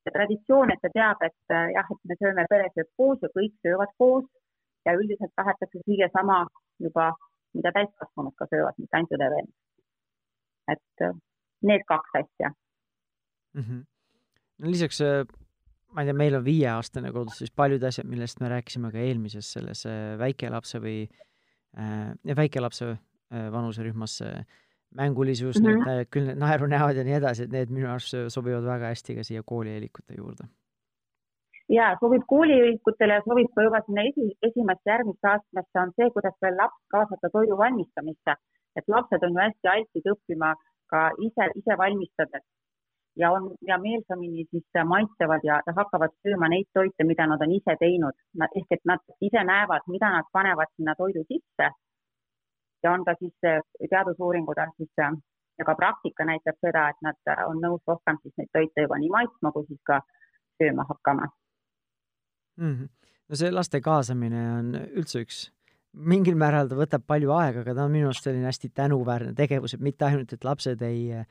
see 0.03 0.14
traditsioon, 0.16 0.73
et 0.73 0.81
ta 0.83 0.90
teab, 0.94 1.23
et 1.29 1.55
äh, 1.55 1.71
jah, 1.77 1.88
et 1.94 2.11
me 2.11 2.16
sööme 2.21 2.47
peres 2.51 2.92
koos 2.97 3.18
ja 3.23 3.29
kõik 3.35 3.55
söövad 3.66 3.92
koos 3.99 4.25
ja 4.87 4.94
üldiselt 5.01 5.35
tahetakse 5.37 5.83
süüa 5.85 6.09
sama 6.14 6.38
juba, 6.87 7.11
mida 7.55 7.73
täiskasvanud 7.77 8.35
ka 8.38 8.47
söövad, 8.53 8.79
mitte 8.79 8.97
ainult 8.97 9.16
õde 9.18 9.29
veel. 9.35 9.51
et 10.73 11.05
äh, 11.05 11.14
need 11.62 11.85
kaks 11.88 12.16
asja 12.23 12.53
mm. 13.55 13.62
-hmm. 13.62 13.85
no 14.59 14.71
lisaks, 14.71 15.01
äh, 15.01 15.25
ma 15.92 16.03
ei 16.03 16.11
tea, 16.11 16.14
meil 16.25 16.35
on 16.35 16.44
viieaastane 16.44 17.12
kodus, 17.12 17.38
siis 17.38 17.51
paljud 17.51 17.83
asjad, 17.83 18.07
millest 18.07 18.40
me 18.40 18.49
rääkisime 18.49 18.92
ka 18.92 18.99
eelmises 18.99 19.53
selles 19.53 19.85
väikelapse 20.18 20.81
või 20.81 21.09
väikelapse 22.37 22.90
äh, 22.90 23.52
vanuserühmas 23.52 24.20
äh, 24.22 24.44
mängulisus 24.94 25.61
mm, 25.61 25.66
-hmm. 25.66 25.87
need 25.87 26.09
küll 26.11 26.26
need 26.26 26.38
naerunäod 26.38 26.96
ja 26.96 27.04
nii 27.04 27.18
edasi, 27.20 27.42
et 27.42 27.52
need 27.52 27.70
minu 27.70 27.90
arust 27.90 28.14
sobivad 28.28 28.64
väga 28.64 28.94
hästi 28.94 29.14
ka 29.14 29.24
siia 29.24 29.42
koolieelikute 29.42 30.14
juurde 30.16 30.48
ja 31.68 31.96
sobib 32.00 32.22
kooliühikutele 32.33 33.18
ja 33.18 33.22
sobib 33.24 33.50
ka 33.54 33.62
juba 33.62 33.81
sinna 33.87 34.02
esi, 34.11 34.26
esimesse 34.48 34.90
järgmisse 34.90 35.28
astmesse 35.28 35.81
on 35.83 35.92
see, 35.96 36.11
kuidas 36.14 36.37
veel 36.42 36.57
laps 36.57 36.81
kaasata 36.94 37.31
toidu 37.33 37.59
valmistamisse. 37.59 38.35
et 38.76 38.88
lapsed 38.88 39.22
on 39.22 39.33
ju 39.35 39.40
hästi 39.44 39.68
altid 39.68 40.04
õppima 40.12 40.54
ka 40.87 41.11
ise, 41.26 41.50
ise 41.61 41.76
valmistades 41.78 42.44
ja 43.18 43.31
on 43.33 43.50
ja 43.66 43.78
meelsamini 43.78 44.44
siis 44.50 44.66
maitsevad 44.85 45.44
ja 45.44 45.61
hakkavad 45.76 46.14
sööma 46.22 46.48
neid 46.48 46.68
toite, 46.74 47.04
mida 47.04 47.26
nad 47.26 47.42
on 47.42 47.52
ise 47.52 47.76
teinud. 47.81 48.16
ehk 48.57 48.76
et 48.76 48.85
nad 48.85 49.00
ise 49.20 49.44
näevad, 49.44 49.83
mida 49.88 50.11
nad 50.11 50.26
panevad 50.33 50.70
sinna 50.76 50.94
toidu 50.94 51.24
sisse. 51.33 51.70
ja 52.83 52.92
on 52.92 53.04
ka 53.04 53.14
siis 53.18 53.35
teadusuuringud 53.90 54.59
on 54.64 54.72
siis 54.76 54.94
ja 55.59 55.64
ka 55.64 55.74
praktika 55.74 56.24
näitab 56.24 56.57
seda, 56.66 56.88
et 56.88 57.02
nad 57.02 57.35
on 57.46 57.61
nõus 57.62 57.83
rohkem 57.87 58.18
siis 58.22 58.35
neid 58.38 58.50
toite 58.52 58.87
juba 58.87 58.98
nii 58.98 59.11
maitsma 59.11 59.52
kui 59.52 59.66
siis 59.66 59.81
ka 59.90 60.00
sööma 60.62 60.87
hakkama 60.88 61.28
mm. 62.57 62.74
-hmm. 62.74 62.88
no 63.28 63.35
see 63.42 63.50
laste 63.50 63.81
kaasamine 63.81 64.42
on 64.59 64.74
üldse 64.74 65.24
üks, 65.26 65.40
mingil 65.92 66.37
määral 66.37 66.70
ta 66.70 66.78
võtab 66.78 67.07
palju 67.07 67.35
aega, 67.35 67.61
aga 67.61 67.74
ta 67.74 67.85
on 67.85 67.92
minu 67.92 68.11
arust 68.11 68.24
selline 68.24 68.46
hästi 68.46 68.70
tänuväärne 68.74 69.35
tegevus, 69.35 69.74
et 69.74 69.81
mitte 69.81 70.04
ainult, 70.04 70.33
et 70.33 70.44
lapsed 70.44 70.83
ei, 70.83 71.24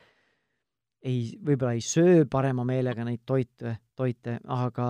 ei, 1.07 1.33
võib-olla 1.39 1.73
ei 1.77 1.83
söö 1.85 2.25
parema 2.29 2.65
meelega 2.67 3.05
neid 3.07 3.23
toite, 3.25 3.77
toite, 3.95 4.37
aga 4.43 4.87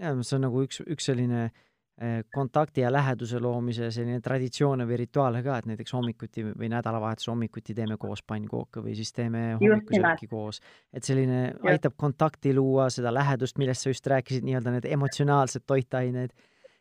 ja 0.00 0.14
see 0.22 0.36
on 0.38 0.46
nagu 0.46 0.62
üks, 0.64 0.80
üks 0.90 1.10
selline 1.10 1.46
äh, 1.46 1.62
Eh, 2.00 2.24
kontakti 2.34 2.80
ja 2.80 2.88
läheduse 2.92 3.38
loomise 3.38 3.86
selline 3.94 4.18
traditsioone 4.20 4.82
või 4.82 4.96
rituaale 4.98 5.44
ka, 5.46 5.60
et 5.60 5.66
näiteks 5.70 5.94
hommikuti 5.94 6.42
või 6.48 6.66
nädalavahetuse 6.72 7.30
hommikuti 7.30 7.74
teeme 7.78 7.94
koos 8.02 8.18
pannkooke 8.26 8.82
või 8.82 8.96
siis 8.98 9.14
teeme 9.14 9.42
hommikusööki 9.60 10.26
koos. 10.26 10.58
et 10.90 11.06
selline 11.06 11.52
aitab 11.70 11.94
kontakti 11.96 12.50
luua, 12.54 12.88
seda 12.90 13.12
lähedust, 13.14 13.60
millest 13.62 13.86
sa 13.86 13.92
just 13.94 14.10
rääkisid, 14.10 14.42
nii-öelda 14.42 14.72
need 14.74 14.88
emotsionaalsed 14.90 15.62
toitained. 15.66 16.34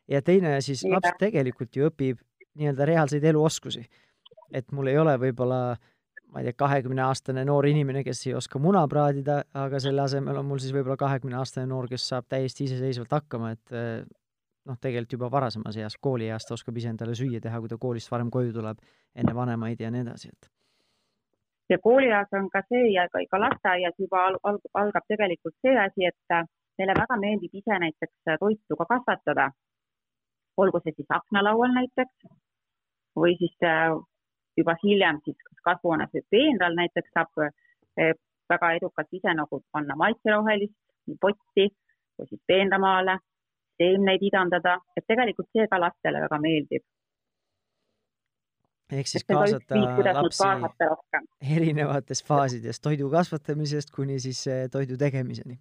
ja 0.10 0.22
teine 0.22 0.56
siis 0.62 0.82
laps 0.84 1.14
tegelikult 1.20 1.76
ju 1.76 1.92
õpib 1.92 2.18
nii-öelda 2.58 2.86
reaalseid 2.90 3.24
eluoskusi. 3.24 3.86
et 4.52 4.72
mul 4.72 4.88
ei 4.88 4.98
ole 4.98 5.14
võib-olla 5.28 5.78
ma 6.34 6.42
ei 6.42 6.50
tea, 6.50 6.58
kahekümne 6.58 7.04
aastane 7.06 7.44
noor 7.46 7.68
inimene, 7.70 8.02
kes 8.04 8.26
ei 8.28 8.34
oska 8.38 8.60
muna 8.60 8.82
praadida, 8.90 9.44
aga 9.54 9.80
selle 9.84 10.02
asemel 10.02 10.40
on 10.42 10.48
mul 10.50 10.62
siis 10.64 10.74
võib-olla 10.74 10.98
kahekümne 10.98 11.38
aastane 11.38 11.70
noor, 11.70 11.88
kes 11.92 12.08
saab 12.10 12.26
täiesti 12.32 12.66
iseseisvalt 12.66 13.14
hakkama, 13.14 13.52
et 13.54 13.76
noh, 14.70 14.80
tegelikult 14.80 15.18
juba 15.18 15.30
varasemas 15.32 15.78
eas, 15.78 15.98
koolieas 16.02 16.48
ta 16.48 16.56
oskab 16.58 16.78
ise 16.80 16.92
endale 16.94 17.16
süüa 17.20 17.42
teha, 17.44 17.60
kui 17.62 17.72
ta 17.72 17.78
koolist 17.80 18.12
varem 18.12 18.32
koju 18.34 18.54
tuleb, 18.56 18.82
enne 19.16 19.36
vanemaid 19.36 19.82
ja 19.84 19.92
nii 19.94 20.06
edasi, 20.08 20.32
et. 20.34 20.50
ja 21.70 21.80
koolieas 21.84 22.34
on 22.40 22.50
ka 22.54 22.64
see 22.70 22.90
ja 22.94 23.08
ka, 23.14 23.22
ka 23.32 23.42
lasteaias 23.46 24.00
juba 24.00 24.26
al 24.30 24.40
al 24.50 24.60
algab 24.86 25.06
tegelikult 25.14 25.56
see 25.62 25.76
asi, 25.86 26.10
et 26.10 26.38
neile 26.80 26.96
väga 26.98 27.20
meeldib 27.20 27.62
ise 27.62 27.80
näiteks 27.86 28.40
toitu 28.40 28.80
ka 28.80 28.90
kasvatada. 28.96 29.52
olgu 30.58 30.80
see 30.84 30.94
siis 30.96 31.10
aknalaual 31.10 31.72
näiteks 31.74 32.34
või 33.18 33.38
siis 33.38 33.56
äh, 33.66 33.94
juba 34.58 34.76
hiljem 34.84 35.20
siis 35.26 35.38
kas 35.48 35.66
kasvuhoones 35.70 36.14
või 36.14 36.24
peenral 36.36 36.76
näiteks 36.78 37.14
saab 37.16 37.44
äh, 37.46 38.14
väga 38.50 38.72
edukalt 38.78 39.20
ise 39.20 39.34
nagu 39.38 39.62
panna 39.72 39.96
maitserohelist 40.00 40.76
potti 41.22 41.70
või 42.20 42.30
siis 42.30 42.42
peenramaale 42.48 43.18
seemneid 43.82 44.22
idandada, 44.22 44.78
et 44.98 45.06
tegelikult 45.10 45.50
see 45.52 45.66
ka 45.70 45.80
lastele 45.82 46.22
väga 46.24 46.40
meeldib. 46.42 46.84
ehk 48.94 49.10
siis 49.10 49.24
kaasata 49.26 49.80
lapsi 50.20 50.46
erinevates 51.56 52.22
faasides, 52.28 52.80
toidu 52.80 53.10
kasvatamisest 53.10 53.92
kuni 53.96 54.20
siis 54.20 54.46
eh, 54.48 54.68
toidu 54.72 54.98
tegemiseni 54.98 55.58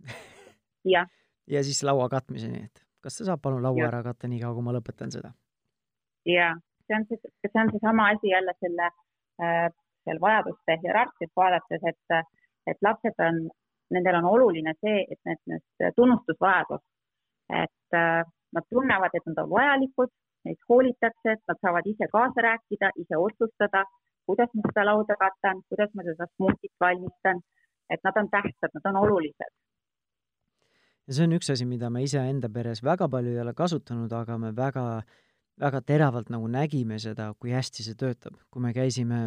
jah. 0.85 1.09
ja 1.47 1.63
siis 1.65 1.83
laua 1.83 2.09
katmiseni, 2.13 2.65
et 2.65 2.85
kas 3.01 3.17
sa 3.17 3.31
saad 3.31 3.41
palun 3.43 3.63
laua 3.63 3.81
ja. 3.81 3.89
ära 3.89 4.03
katta 4.03 4.29
niikaua, 4.29 4.55
kui 4.55 4.67
ma 4.67 4.77
lõpetan 4.77 5.15
seda? 5.15 5.33
ja 6.29 6.53
see 6.93 7.01
on 7.01 7.09
see, 7.09 7.33
see 7.49 7.65
on 7.65 7.73
seesama 7.73 8.11
asi 8.13 8.35
jälle 8.35 8.55
selle 8.61 8.87
äh, 9.43 9.67
seal 10.05 10.21
vajaduste 10.21 10.79
hierarhiat 10.85 11.35
vaadates, 11.37 11.91
et, 11.91 12.25
et 12.71 12.89
lapsed 12.89 13.27
on, 13.29 13.45
nendel 13.95 14.21
on 14.23 14.31
oluline 14.37 14.75
see, 14.81 15.05
et 15.11 15.21
need, 15.29 15.41
need 15.53 15.95
tunnustusvajadus 15.97 16.83
et 17.53 17.95
äh, 17.95 18.25
nad 18.53 18.65
tunnevad, 18.71 19.15
et 19.15 19.27
nad 19.27 19.41
on 19.45 19.51
vajalikud, 19.51 20.13
neid 20.47 20.61
hoolitakse, 20.69 21.35
et 21.35 21.43
nad 21.49 21.59
saavad 21.65 21.89
ise 21.93 22.09
kaasa 22.13 22.45
rääkida, 22.49 22.93
ise 23.03 23.19
otsustada, 23.19 23.85
kuidas 24.27 24.53
ma 24.55 24.69
seda 24.69 24.87
lauda 24.89 25.17
katan, 25.21 25.63
kuidas 25.69 25.93
ma 25.95 26.07
seda 26.07 26.29
smuutit 26.35 26.73
valmistan, 26.81 27.43
et 27.91 28.01
nad 28.05 28.23
on 28.23 28.31
tähtsad, 28.31 28.75
nad 28.75 28.89
on 28.93 29.03
olulised. 29.05 29.53
ja 31.07 31.15
see 31.15 31.27
on 31.27 31.35
üks 31.37 31.51
asi, 31.53 31.67
mida 31.67 31.91
me 31.91 32.05
iseenda 32.07 32.49
peres 32.49 32.83
väga 32.85 33.09
palju 33.11 33.35
ei 33.35 33.41
ole 33.43 33.55
kasutanud, 33.59 34.13
aga 34.13 34.39
me 34.39 34.53
väga 34.57 35.03
väga 35.61 35.83
teravalt 35.85 36.31
nagu 36.33 36.49
nägime 36.51 36.99
seda, 37.03 37.33
kui 37.39 37.53
hästi 37.53 37.85
see 37.85 37.99
töötab, 37.99 38.39
kui 38.51 38.63
me 38.65 38.73
käisime 38.77 39.23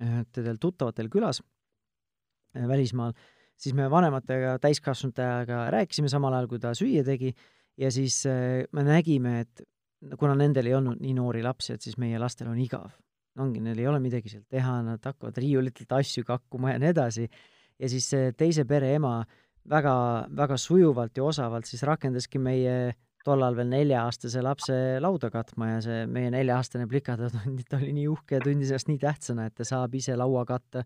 ühtedel 0.00 0.60
tuttavatel 0.60 1.10
külas 1.12 1.42
äh, 2.56 2.66
välismaal, 2.68 3.12
siis 3.60 3.74
me 3.76 3.88
vanematega, 3.90 4.56
täiskasvanutega 4.62 5.66
rääkisime 5.74 6.08
samal 6.08 6.36
ajal, 6.36 6.48
kui 6.48 6.62
ta 6.62 6.72
süüa 6.76 7.04
tegi 7.04 7.34
ja 7.80 7.90
siis 7.92 8.22
äh, 8.28 8.64
me 8.72 8.84
nägime, 8.86 9.40
et 9.44 9.64
kuna 10.20 10.34
nendel 10.38 10.70
ei 10.70 10.76
olnud 10.78 11.00
nii 11.02 11.14
noori 11.18 11.44
lapsi, 11.44 11.74
et 11.74 11.84
siis 11.84 11.98
meie 12.00 12.18
lastel 12.18 12.48
on 12.48 12.58
igav. 12.60 12.90
ongi, 13.40 13.60
neil 13.62 13.78
ei 13.78 13.86
ole 13.86 14.00
midagi 14.02 14.28
seal 14.28 14.42
teha, 14.50 14.80
nad 14.84 15.04
hakkavad 15.04 15.36
riiulitelt 15.40 15.92
asju 16.00 16.24
kakkuma 16.28 16.74
ja 16.74 16.80
nii 16.80 16.90
edasi. 16.90 17.28
ja 17.78 17.88
siis 17.88 18.08
see 18.10 18.32
teise 18.32 18.64
pere 18.64 18.94
ema 18.94 19.24
väga, 19.68 20.26
väga 20.36 20.56
sujuvalt 20.56 21.16
ja 21.16 21.24
osavalt 21.24 21.66
siis 21.66 21.82
rakendaski 21.82 22.38
meie 22.38 22.94
tollal 23.26 23.56
veel 23.56 23.68
nelja-aastase 23.70 24.42
lapse 24.44 24.74
lauda 25.02 25.30
katma 25.32 25.74
ja 25.74 25.78
see 25.84 26.02
meie 26.10 26.30
nelja-aastane 26.32 26.88
plikatund, 26.90 27.62
ta 27.70 27.78
oli 27.80 27.92
nii 27.96 28.08
uhke 28.10 28.38
ja 28.38 28.44
tundis 28.44 28.72
ennast 28.72 28.90
nii 28.90 29.00
tähtsana, 29.02 29.48
et 29.50 29.56
ta 29.60 29.66
saab 29.68 29.94
ise 29.98 30.16
laua 30.18 30.46
katta, 30.48 30.84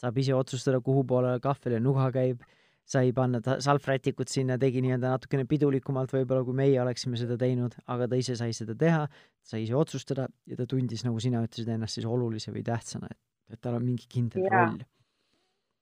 saab 0.00 0.20
ise 0.20 0.34
otsustada, 0.36 0.80
kuhu 0.84 1.04
poole 1.08 1.36
kahvel 1.44 1.76
ja 1.76 1.82
nuga 1.82 2.08
käib, 2.14 2.44
sai 2.84 3.12
panna 3.16 3.40
ta 3.40 3.56
salvrätikut 3.64 4.28
sinna, 4.28 4.58
tegi 4.60 4.82
nii-öelda 4.84 5.14
natukene 5.14 5.46
pidulikumalt 5.48 6.12
võib-olla, 6.12 6.44
kui 6.44 6.56
meie 6.56 6.80
oleksime 6.82 7.16
seda 7.20 7.36
teinud, 7.40 7.76
aga 7.92 8.08
ta 8.10 8.18
ise 8.20 8.36
sai 8.36 8.52
seda 8.56 8.76
teha, 8.80 9.06
sai 9.44 9.62
ise 9.64 9.76
otsustada 9.76 10.26
ja 10.48 10.58
ta 10.58 10.66
tundis, 10.68 11.04
nagu 11.06 11.20
sina 11.20 11.40
ütlesid, 11.44 11.70
ennast 11.72 11.96
siis 12.00 12.08
olulise 12.08 12.52
või 12.52 12.64
tähtsana, 12.66 13.08
et, 13.12 13.20
et 13.56 13.60
tal 13.64 13.78
on 13.78 13.86
mingi 13.86 14.08
kindel 14.08 14.44
ja. 14.44 14.66
roll. 14.66 14.84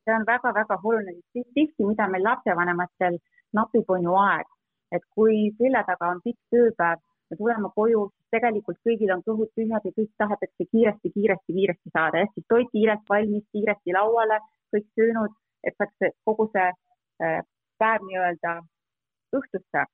see 0.07 0.15
on 0.15 0.27
väga-väga 0.27 0.79
oluline, 0.83 1.21
tihti, 1.35 1.87
mida 1.87 2.07
meil 2.11 2.27
lapsevanematel 2.27 3.19
napib, 3.59 3.91
on 3.91 4.07
ju 4.07 4.15
aeg 4.19 4.51
et 4.97 5.05
kui 5.17 5.49
selja 5.59 5.83
taga 5.89 6.11
on 6.15 6.21
pikk 6.25 6.39
tööpäev, 6.55 7.01
me 7.33 7.39
tuleme 7.41 7.71
koju, 7.77 8.03
siis 8.13 8.35
tegelikult 8.37 8.79
kõigil 8.87 9.13
on 9.15 9.23
kõhud 9.29 9.51
tühjad 9.57 9.87
ja 9.89 9.93
kõik 9.99 10.11
tahetakse 10.21 10.67
kiiresti, 10.69 11.13
kiiresti, 11.15 11.57
kiiresti 11.57 11.93
saada, 11.95 12.21
ehk 12.21 12.35
siis 12.37 12.47
toit 12.53 12.69
kiirelt 12.75 13.07
valmis, 13.09 13.47
kiiresti 13.57 13.97
lauale, 13.97 14.39
kõik 14.75 14.89
söönud, 14.99 15.35
et 15.65 15.77
saaks 15.81 16.13
kogu 16.29 16.49
see 16.53 16.69
äh, 16.69 17.41
päev 17.81 18.05
nii-öelda 18.09 18.61
õhtusse. 19.39 19.85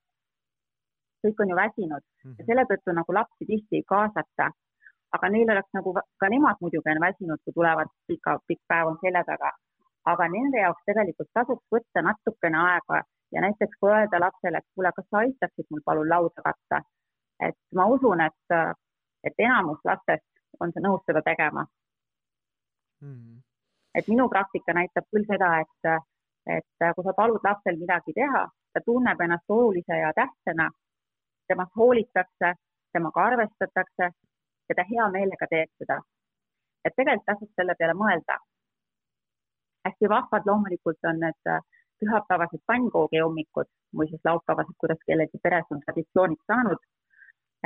kõik 1.22 1.40
on 1.42 1.50
ju 1.50 1.56
väsinud 1.56 2.02
mm 2.02 2.30
-hmm. 2.30 2.34
ja 2.38 2.44
selle 2.46 2.64
tõttu 2.70 2.92
nagu 2.94 3.14
lapsi 3.14 3.46
tihti 3.46 3.76
ei 3.76 3.87
kaasata. 3.92 4.50
aga 5.16 5.28
neil 5.28 5.50
oleks 5.50 5.72
nagu, 5.72 5.94
ka 6.20 6.28
nemad 6.28 6.56
muidugi 6.61 6.90
on 6.90 7.00
väsinud, 7.06 7.38
kui 7.44 7.52
tulevad 7.52 7.88
pika, 8.06 8.38
pikk 8.48 8.62
päev 8.68 8.87
on 8.90 8.98
selja 9.00 9.22
taga. 9.24 9.50
aga 10.04 10.28
nende 10.28 10.58
jaoks 10.64 10.82
tegelikult 10.87 11.30
tasuks 11.34 11.66
võtta 11.74 12.02
natukene 12.08 12.58
aega 12.70 13.02
ja 13.32 13.40
näiteks 13.40 13.76
kui 13.80 13.90
öelda 13.92 14.20
lapsele, 14.20 14.58
et 14.58 14.68
kuule, 14.74 14.92
kas 14.96 15.06
sa 15.10 15.18
aitaksid 15.24 15.66
mul 15.70 15.82
palun 15.84 16.08
lauda 16.08 16.42
katta, 16.44 16.82
et 17.48 17.58
ma 17.74 17.86
usun, 17.86 18.20
et, 18.20 18.56
et 19.24 19.44
enamus 19.46 19.80
lastest 19.84 20.26
on 20.60 20.72
nõus 20.82 21.02
seda 21.06 21.22
tegema 21.22 21.66
mm. 23.00 23.14
-hmm. 23.14 23.42
et 23.94 24.08
minu 24.08 24.28
praktika 24.28 24.72
näitab 24.74 25.04
küll 25.12 25.26
seda, 25.32 25.50
et, 25.60 25.90
et 26.56 26.94
kui 26.94 27.04
sa 27.04 27.12
palud 27.16 27.40
lapsel 27.44 27.76
midagi 27.76 28.12
teha, 28.20 28.48
ta 28.72 28.80
tunneb 28.84 29.20
ennast 29.20 29.50
olulise 29.50 29.98
ja 30.04 30.12
tähtsana, 30.20 30.70
temast 31.48 31.76
hoolitakse, 31.76 32.54
temaga 32.92 33.24
arvestatakse 33.24 34.10
ja 34.68 34.74
ta 34.76 34.84
hea 34.90 35.08
meelega 35.16 35.46
teeb 35.50 35.70
seda. 35.78 36.00
et 36.84 36.94
tegelikult 36.96 37.26
tasub 37.26 37.50
selle 37.56 37.74
peale 37.78 37.94
mõelda. 37.94 38.38
hästi 39.86 40.08
vahvad 40.08 40.46
loomulikult 40.46 41.04
on 41.10 41.20
need 41.20 41.42
pühapäevased 42.00 42.62
pannkoogi 42.66 43.22
hommikud, 43.22 43.68
muuseas 43.92 44.22
laupäevased, 44.24 44.76
kuidas 44.78 45.00
kellegi 45.06 45.40
peres 45.42 45.66
on 45.74 45.82
traditsiooniks 45.84 46.46
saanud. 46.46 46.80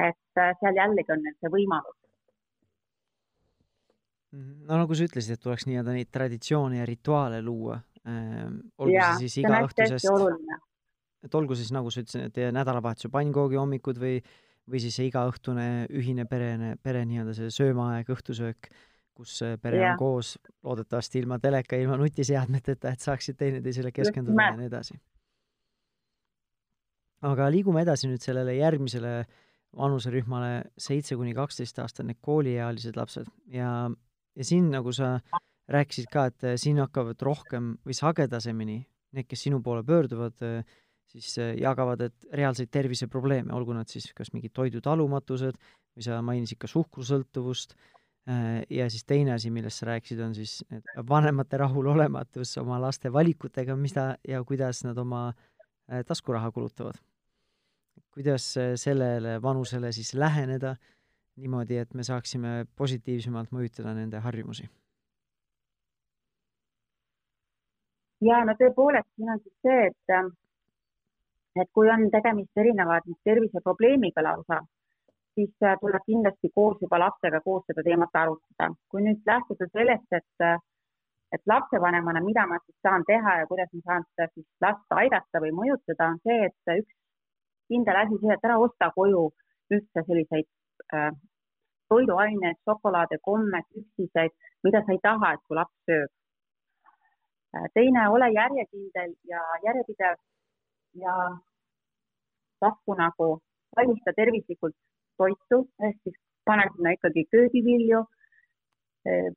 et 0.00 0.40
äh, 0.40 0.54
seal 0.60 0.78
jällegi 0.78 1.12
on 1.12 1.20
neil 1.20 1.34
see 1.36 1.50
võimalus. 1.52 1.98
Mhm. 4.32 4.52
no 4.68 4.78
nagu 4.80 4.96
sa 4.96 5.04
ütlesid, 5.04 5.36
et 5.36 5.42
tuleks 5.44 5.66
nii-öelda 5.68 5.92
neid 5.92 6.08
traditsioone 6.08 6.78
ja 6.78 6.86
rituaale 6.88 7.42
luua 7.44 7.76
ähm,. 8.08 8.62
olgu 8.78 8.94
ja, 8.94 9.10
see 9.12 9.28
siis 9.28 9.42
igaõhtusest, 9.44 10.08
et 11.26 11.34
olgu 11.34 11.58
siis 11.58 11.74
nagu 11.76 11.92
sa 11.92 12.00
ütlesid, 12.00 12.30
et 12.30 12.56
nädalavahetuse 12.56 13.12
pannkoogi 13.12 13.60
hommikud 13.60 14.00
või, 14.00 14.22
või 14.64 14.80
siis 14.80 14.96
see 14.96 15.10
igaõhtune 15.10 15.66
ühine 15.92 16.24
perene, 16.30 16.78
pere 16.82 17.04
nii-öelda 17.04 17.36
see 17.36 17.52
söömaaeg, 17.52 18.08
õhtusöök 18.16 18.72
kus 19.16 19.38
pere 19.62 19.80
ja. 19.80 19.92
on 19.92 20.00
koos, 20.00 20.34
loodetavasti 20.64 21.20
ilma 21.22 21.38
teleka, 21.42 21.78
ilma 21.80 21.98
nutiseadmeteta, 22.00 22.92
et 22.92 23.04
saaksid 23.04 23.38
teineteisele 23.40 23.92
keskenduda 23.94 24.48
ja 24.50 24.58
nii 24.58 24.68
edasi. 24.70 24.98
aga 27.28 27.48
liigume 27.54 27.84
edasi 27.84 28.08
nüüd 28.10 28.24
sellele 28.24 28.56
järgmisele 28.56 29.12
vanuserühmale, 29.78 30.64
seitse 30.80 31.16
kuni 31.16 31.34
kaksteist 31.36 31.78
aastat, 31.80 32.06
need 32.08 32.20
kooliealised 32.24 32.96
lapsed 32.98 33.28
ja, 33.52 33.90
ja 34.36 34.44
siin, 34.44 34.70
nagu 34.72 34.92
sa 34.92 35.14
rääkisid 35.72 36.10
ka, 36.12 36.26
et 36.32 36.48
siin 36.60 36.80
hakkavad 36.82 37.20
rohkem 37.22 37.76
või 37.86 37.96
sagedasemini 37.96 38.80
need, 39.12 39.28
kes 39.28 39.46
sinu 39.46 39.60
poole 39.62 39.84
pöörduvad, 39.86 40.40
siis 41.12 41.36
jagavad, 41.60 42.00
et 42.08 42.26
reaalseid 42.32 42.72
terviseprobleeme, 42.72 43.52
olgu 43.54 43.76
nad 43.76 43.88
siis 43.88 44.10
kas 44.16 44.32
mingid 44.32 44.52
toidutalumatused 44.56 45.56
või 45.92 46.04
sa 46.04 46.20
mainisid 46.24 46.60
ka 46.60 46.70
suhkrusõltuvust 46.72 47.76
Äh, 47.76 48.01
ja 48.70 48.90
siis 48.90 49.04
teine 49.04 49.32
asi, 49.32 49.50
millest 49.50 49.80
sa 49.82 49.86
rääkisid, 49.86 50.20
on 50.22 50.34
siis 50.34 50.64
vanemate 51.08 51.58
rahulolematus 51.58 52.58
oma 52.58 52.80
laste 52.80 53.12
valikutega, 53.12 53.76
mida 53.76 54.16
ja 54.28 54.44
kuidas 54.44 54.84
nad 54.84 54.98
oma 54.98 55.28
äh, 55.28 56.04
taskuraha 56.06 56.50
kulutavad. 56.50 56.94
kuidas 58.14 58.56
äh, 58.56 58.72
sellele 58.74 59.42
vanusele 59.42 59.92
siis 59.92 60.14
läheneda 60.14 60.76
niimoodi, 61.36 61.76
et 61.76 61.94
me 61.94 62.02
saaksime 62.02 62.66
positiivsemalt 62.76 63.50
mõjutada 63.50 63.94
nende 63.94 64.18
harjumusi? 64.18 64.68
ja 68.22 68.44
no 68.44 68.54
tõepoolest, 68.58 69.08
siin 69.16 69.30
on 69.34 69.40
siis 69.42 69.54
see, 69.66 69.86
et, 69.86 70.36
et 71.62 71.70
kui 71.74 71.90
on 71.90 72.06
tegemist 72.10 72.56
erinevate 72.56 73.16
terviseprobleemiga 73.24 74.22
lausa 74.22 74.60
siis 75.34 75.54
äh, 75.64 75.76
tuleb 75.80 76.04
kindlasti 76.06 76.50
koos 76.54 76.76
juba 76.84 76.98
lapsega 77.04 77.40
koos 77.40 77.64
seda 77.66 77.82
teemat 77.88 78.20
arutada. 78.22 78.70
kui 78.90 79.02
nüüd 79.06 79.20
lähtuda 79.26 79.68
sellest, 79.72 80.08
et, 80.18 80.46
äh, 80.48 80.58
et 81.32 81.42
lapsevanemana, 81.52 82.20
mida 82.28 82.46
ma 82.46 82.58
siis 82.64 82.78
saan 82.86 83.04
teha 83.10 83.36
ja 83.40 83.46
kuidas 83.50 83.70
ma 83.72 83.80
saan 83.84 84.08
seda 84.08 84.28
siis 84.34 84.48
last 84.64 84.98
aidata 85.02 85.44
või 85.44 85.52
mõjutada, 85.60 86.10
on 86.12 86.18
see, 86.26 86.40
et 86.48 86.74
üks 86.78 86.96
kindel 87.68 88.00
asi, 88.04 88.18
see, 88.22 88.34
et 88.36 88.48
ära 88.48 88.58
osta 88.66 88.90
koju 88.96 89.28
üldse 89.74 90.04
selliseid 90.08 90.48
äh, 90.96 91.12
toiduaineid, 91.92 92.58
šokolaade, 92.68 93.20
komme, 93.28 93.62
küpsiseid, 93.72 94.34
mida 94.64 94.82
sa 94.84 94.96
ei 94.96 95.00
taha, 95.08 95.32
et 95.36 95.46
su 95.46 95.56
laps 95.58 95.88
sööb. 95.88 96.12
Äh, 97.56 97.66
teine, 97.76 98.08
ole 98.16 98.28
järjekindel 98.32 99.16
ja 99.32 99.40
järjepidev 99.64 100.20
ja 101.04 101.16
pakku 102.60 102.94
nagu 102.94 103.28
valmista 103.76 104.12
tervislikult 104.16 104.76
toitu 105.16 105.58
ehk 105.86 105.96
siis 106.02 106.18
pane 106.44 106.64
sinna 106.72 106.90
ikkagi 106.96 107.24
köögivilju 107.32 108.00
eh, 109.06 109.30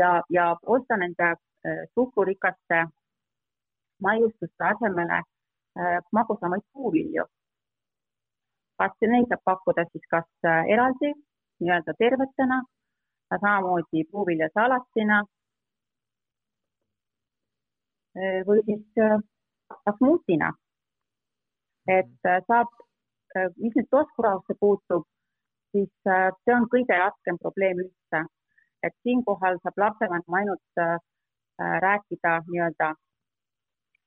ja, 0.00 0.10
ja 0.30 0.56
osta 0.66 0.96
nende 0.96 1.28
eh, 1.66 1.82
suhkrurikaste 1.94 2.84
maiustuste 4.02 4.64
asemele 4.72 5.18
eh, 5.18 5.98
magusamaid 6.12 6.64
puuvilju. 6.72 7.24
kas 8.78 8.96
neid 9.10 9.28
saab 9.30 9.44
pakkuda 9.44 9.84
siis 9.92 10.06
kas 10.10 10.28
eraldi 10.74 11.12
nii-öelda 11.62 11.92
tervetena, 11.98 12.56
samamoodi 13.30 14.02
puuviljasalatina 14.10 15.18
või 18.48 18.64
siis 18.66 18.98
smuutina. 19.98 20.48
et 21.98 22.30
saab, 22.48 22.74
mis 23.56 23.74
nüüd 23.76 23.88
toskurahusse 23.90 24.54
puutub, 24.60 25.06
siis 25.72 25.92
äh, 26.08 26.30
see 26.44 26.54
on 26.56 26.68
kõige 26.74 26.98
raskem 27.04 27.38
probleem 27.44 27.84
üldse. 27.86 28.24
et 28.82 28.94
siinkohal 29.06 29.60
saab 29.62 29.76
lapsevanem 29.78 30.36
ainult 30.38 30.80
äh, 30.82 30.96
rääkida 31.84 32.32
nii-öelda, 32.48 32.88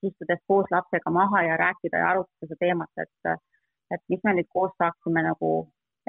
istudes 0.03 0.41
koos 0.47 0.67
lapsega 0.71 1.11
maha 1.19 1.43
ja 1.43 1.55
rääkida 1.57 2.01
ja 2.01 2.09
arutada 2.09 2.49
seda 2.49 2.57
teemat, 2.59 2.91
et, 3.03 3.31
et 3.95 4.01
mis 4.09 4.19
me 4.23 4.33
nüüd 4.35 4.49
koos 4.57 4.73
saaksime 4.81 5.23
nagu 5.29 5.51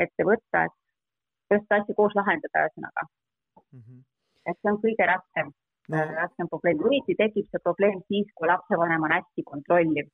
ette 0.04 0.26
võtta, 0.30 0.64
et 0.66 1.54
just 1.54 1.76
asju 1.78 1.94
koos 2.00 2.18
lahendada, 2.18 2.64
ühesõnaga 2.66 3.06
mm. 3.06 3.80
-hmm. 3.80 4.02
et 4.50 4.58
see 4.60 4.72
on 4.72 4.82
kõige 4.84 5.08
raskem 5.12 5.54
no., 5.94 6.04
raskem 6.20 6.50
probleem, 6.52 6.82
eriti 6.88 7.18
tekib 7.22 7.46
see 7.50 7.64
probleem 7.68 8.02
siis, 8.10 8.26
kui 8.34 8.50
lapsevanem 8.52 9.08
on 9.08 9.16
hästi 9.18 9.46
kontrolliv 9.52 10.10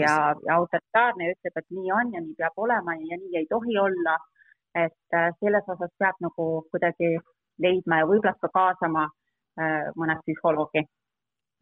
ja, 0.00 0.34
ja 0.46 0.56
autoritaarne 0.56 1.32
ütleb, 1.34 1.56
et 1.58 1.66
nii 1.70 1.92
on 1.94 2.12
ja 2.14 2.22
nii 2.22 2.36
peab 2.38 2.58
olema 2.66 2.94
ja 2.98 3.18
nii 3.18 3.40
ei 3.40 3.48
tohi 3.50 3.78
olla. 3.78 4.18
et 4.74 5.14
äh, 5.14 5.28
selles 5.36 5.66
osas 5.68 5.90
peab 6.00 6.16
nagu 6.24 6.44
kuidagi 6.72 7.08
leidma 7.60 7.98
ja 8.00 8.06
võib-olla 8.08 8.32
ka 8.40 8.48
kaasama 8.54 9.02
äh, 9.04 9.90
mõne 10.00 10.16
psühholoogi. 10.22 10.86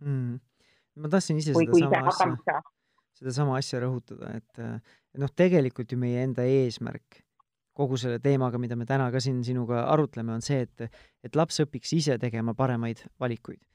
Mm.. 0.04 0.38
ma 1.02 1.10
tahtsin 1.10 1.40
ise 1.40 1.54
sedasama 1.54 2.12
asja, 2.12 2.60
sedasama 3.18 3.56
asja 3.58 3.80
rõhutada, 3.82 4.30
et, 4.38 4.62
et 5.10 5.20
noh, 5.20 5.32
tegelikult 5.42 5.90
ju 5.90 5.98
meie 5.98 6.22
enda 6.22 6.46
eesmärk 6.46 7.18
kogu 7.80 7.98
selle 8.00 8.20
teemaga, 8.22 8.60
mida 8.62 8.76
me 8.76 8.86
täna 8.86 9.08
ka 9.12 9.20
siin 9.22 9.42
sinuga 9.46 9.84
arutleme, 9.92 10.34
on 10.36 10.44
see, 10.44 10.62
et, 10.66 11.02
et 11.24 11.36
laps 11.38 11.60
õpiks 11.64 11.94
ise 11.96 12.18
tegema 12.20 12.54
paremaid 12.54 13.02
valikuid. 13.20 13.60
äh, 13.60 13.69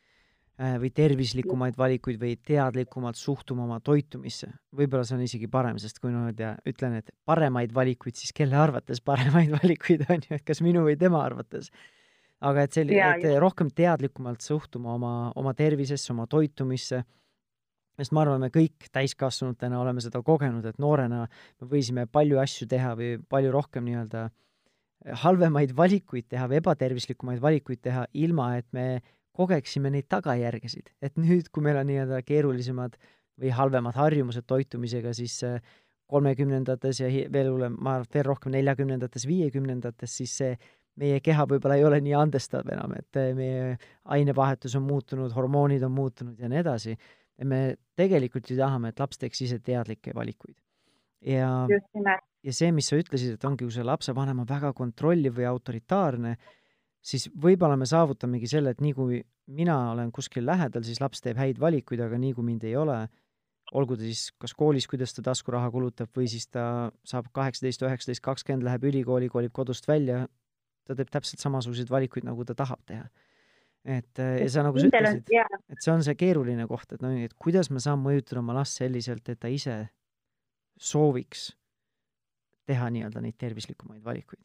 või 0.55 0.89
tervislikumaid 0.95 1.75
valikuid 1.77 2.19
või 2.19 2.37
teadlikumalt 2.39 3.19
suhtuma 3.19 3.65
oma 3.65 3.81
toitumisse. 3.83 4.47
võib-olla 4.75 5.03
see 5.03 5.17
on 5.17 5.25
isegi 5.25 5.49
parem, 5.51 5.79
sest 5.79 5.99
kui 5.99 6.13
niimoodi 6.13 6.47
ütlen, 6.71 6.95
et 7.01 7.11
paremaid 7.27 7.73
valikuid, 7.75 8.15
siis 8.15 8.31
kelle 8.31 8.55
arvates 8.55 9.01
paremaid 9.01 9.51
valikuid 9.59 10.05
on 10.09 10.23
ju, 10.23 10.37
et 10.37 10.45
kas 10.47 10.63
minu 10.63 10.85
või 10.87 10.95
tema 10.99 11.25
arvates. 11.25 11.71
aga 12.39 12.63
et 12.63 12.71
selline, 12.71 13.11
et 13.19 13.39
rohkem 13.39 13.69
teadlikumalt 13.71 14.41
suhtuma 14.41 14.93
oma, 14.95 15.31
oma 15.35 15.53
tervisesse, 15.53 16.13
oma 16.13 16.27
toitumisse 16.27 17.03
sest 17.95 18.11
ma 18.11 18.25
arvan, 18.25 18.41
me 18.43 18.51
kõik 18.51 18.89
täiskasvanutena 18.91 19.79
oleme 19.79 20.03
seda 20.03 20.21
kogenud, 20.23 20.65
et 20.67 20.79
noorena 20.83 21.25
me 21.61 21.67
võisime 21.67 22.05
palju 22.11 22.39
asju 22.41 22.67
teha 22.67 22.91
või 22.99 23.15
palju 23.31 23.53
rohkem 23.55 23.87
nii-öelda 23.87 24.27
halvemaid 25.23 25.75
valikuid 25.77 26.27
teha 26.31 26.47
või 26.49 26.59
ebatervislikumaid 26.59 27.41
valikuid 27.41 27.81
teha, 27.85 28.05
ilma 28.13 28.55
et 28.57 28.67
me 28.73 29.01
kogeksime 29.35 29.91
neid 29.93 30.07
tagajärgesid. 30.11 30.93
et 31.01 31.17
nüüd, 31.17 31.49
kui 31.51 31.63
meil 31.63 31.79
on 31.81 31.89
nii-öelda 31.91 32.21
keerulisemad 32.25 32.95
või 33.41 33.51
halvemad 33.51 33.97
harjumused 33.99 34.45
toitumisega, 34.47 35.13
siis 35.13 35.41
kolmekümnendates 36.07 37.01
ja 37.01 37.09
veel 37.33 37.51
hullem, 37.51 37.75
ma 37.79 37.97
arvan, 37.97 38.07
et 38.07 38.15
veel 38.15 38.25
rohkem 38.29 38.53
neljakümnendates, 38.55 39.25
viiekümnendates, 39.27 40.17
siis 40.21 40.37
see 40.37 40.55
meie 40.95 41.19
keha 41.19 41.43
võib-olla 41.49 41.75
ei 41.75 41.83
ole 41.83 41.99
nii 41.99 42.13
andestav 42.15 42.69
enam, 42.71 42.93
et 42.95 43.19
meie 43.35 43.75
ainevahetus 44.15 44.77
on 44.79 44.85
muutunud, 44.87 45.33
hormoonid 45.35 45.83
on 45.83 45.91
muutunud 45.91 46.39
ja 46.39 46.47
nii 46.51 46.61
edasi 46.61 46.95
et 47.39 47.47
me 47.47 47.61
tegelikult 47.99 48.49
ju 48.49 48.57
tahame, 48.59 48.91
et 48.91 49.01
laps 49.01 49.19
teeks 49.21 49.43
ise 49.45 49.59
teadlikke 49.63 50.13
valikuid. 50.15 50.55
ja, 51.25 51.49
ja 52.45 52.53
see, 52.53 52.71
mis 52.75 52.89
sa 52.91 52.99
ütlesid, 52.99 53.35
et 53.35 53.47
ongi, 53.47 53.65
kui 53.65 53.73
see 53.73 53.85
lapsevanem 53.85 54.43
on 54.43 54.49
väga 54.49 54.71
kontrolliv 54.77 55.39
või 55.39 55.47
autoritaarne, 55.49 56.35
siis 57.05 57.27
võib-olla 57.41 57.77
me 57.77 57.87
saavutamegi 57.89 58.49
selle, 58.49 58.73
et 58.73 58.81
nii 58.81 58.95
kui 58.97 59.19
mina 59.55 59.75
olen 59.91 60.11
kuskil 60.15 60.45
lähedal, 60.47 60.85
siis 60.87 61.01
laps 61.03 61.21
teeb 61.21 61.37
häid 61.37 61.61
valikuid, 61.61 62.01
aga 62.01 62.17
nii 62.21 62.33
kui 62.37 62.47
mind 62.47 62.65
ei 62.65 62.75
ole, 62.81 62.97
olgu 63.77 63.97
ta 63.97 64.05
siis 64.05 64.31
kas 64.41 64.55
koolis, 64.57 64.87
kuidas 64.89 65.13
ta 65.13 65.25
taskuraha 65.25 65.69
kulutab, 65.73 66.09
või 66.17 66.29
siis 66.31 66.47
ta 66.49 66.89
saab 67.07 67.29
kaheksateist, 67.35 67.85
üheksateist, 67.85 68.23
kakskümmend, 68.25 68.65
läheb 68.65 68.89
ülikooli, 68.89 69.29
kolib 69.33 69.53
kodust 69.53 69.87
välja, 69.89 70.25
ta 70.85 70.97
teeb 70.97 71.13
täpselt 71.13 71.41
samasuguseid 71.45 71.93
valikuid, 71.93 72.25
nagu 72.27 72.45
ta 72.45 72.57
tahab 72.57 72.81
teha 72.89 73.07
et 73.85 74.19
äh, 74.19 74.39
ja 74.41 74.49
sa 74.49 74.63
nagu 74.65 74.81
sa 74.81 74.89
ütlesid, 74.89 75.29
et 75.69 75.83
see 75.83 75.93
on 75.93 76.01
see 76.05 76.17
keeruline 76.17 76.65
koht, 76.69 76.95
et 76.95 77.03
no 77.05 77.11
et 77.21 77.35
kuidas 77.37 77.69
ma 77.69 77.81
saan 77.83 78.01
mõjutada 78.01 78.41
oma 78.41 78.57
last 78.57 78.81
selliselt, 78.81 79.29
et 79.29 79.39
ta 79.39 79.51
ise 79.51 79.77
sooviks 80.81 81.51
teha 82.65 82.89
nii-öelda 82.89 83.21
neid 83.21 83.37
tervislikumaid 83.37 84.01
valikuid. 84.03 84.41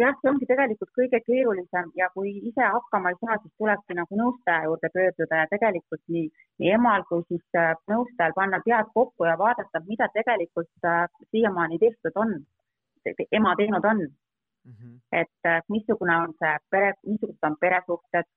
Jah, 0.00 0.14
see 0.20 0.30
ongi 0.30 0.46
tegelikult 0.48 0.90
kõige 0.98 1.20
keerulisem 1.26 1.90
ja 1.98 2.08
kui 2.14 2.32
ise 2.50 2.68
hakkama 2.74 3.12
ei 3.12 3.18
saa, 3.20 3.36
siis 3.42 3.52
tulebki 3.60 3.96
nagu 3.98 4.18
nõustaja 4.20 4.66
juurde 4.68 4.90
pöörduda 4.94 5.42
ja 5.42 5.48
tegelikult 5.52 6.02
nii, 6.14 6.26
nii 6.62 6.72
emal 6.76 7.04
kui 7.10 7.24
siis 7.28 7.58
äh, 7.62 7.74
nõustajal 7.92 8.36
panna 8.38 8.62
pead 8.64 8.90
kokku 8.94 9.28
ja 9.28 9.36
vaadata, 9.40 9.82
mida 9.88 10.08
tegelikult 10.16 10.88
äh, 10.92 11.04
siiamaani 11.30 11.78
tehtud 11.84 12.20
on, 12.24 12.36
ema 13.40 13.54
teinud 13.56 13.84
on 13.92 14.02
mm. 14.06 14.74
-hmm. 14.74 14.98
et 15.22 15.50
äh, 15.52 15.62
missugune 15.68 16.16
on 16.16 16.34
see 16.42 16.56
pere, 16.70 16.92
missugused 17.06 17.50
on 17.50 17.56
peresuhted, 17.60 18.28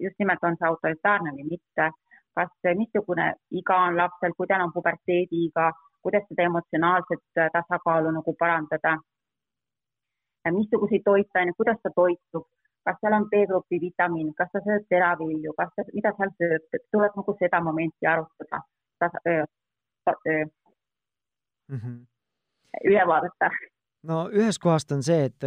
just 0.00 0.18
nimelt 0.18 0.44
on 0.44 0.56
see 0.58 0.68
autoritaarne 0.68 1.32
või 1.38 1.48
mitte, 1.54 1.90
kas, 2.34 2.52
missugune 2.82 3.32
iga 3.50 3.76
on 3.86 3.96
lapsel, 3.96 4.34
kui 4.36 4.46
tal 4.46 4.62
on 4.66 4.72
puberteediiga, 4.72 5.72
kuidas 6.02 6.22
seda 6.28 6.42
emotsionaalset 6.50 7.24
tasakaalu 7.56 8.10
nagu 8.18 8.34
parandada, 8.38 8.98
missuguseid 10.50 11.04
toitaineid, 11.04 11.56
kuidas 11.56 11.78
ta 11.82 11.90
toitub, 11.94 12.46
kas 12.84 12.96
seal 13.00 13.14
on 13.14 13.28
B-grupi 13.30 13.78
vitamiin, 13.80 14.32
kas 14.34 14.50
ta 14.52 14.62
sööb 14.64 14.88
teravilju, 14.90 15.54
kas 15.58 15.70
ta, 15.76 15.84
mida 15.94 16.14
seal 16.18 16.32
sööb, 16.40 16.80
tuleb 16.90 17.20
nagu 17.20 17.36
seda 17.38 17.60
momenti 17.60 18.06
arutada, 18.06 18.62
mm 21.70 21.78
-hmm. 21.78 21.96
üle 22.90 23.06
vaadata 23.06 23.50
no 24.08 24.26
ühest 24.34 24.60
kohast 24.62 24.92
on 24.94 25.02
see, 25.06 25.28
et, 25.30 25.44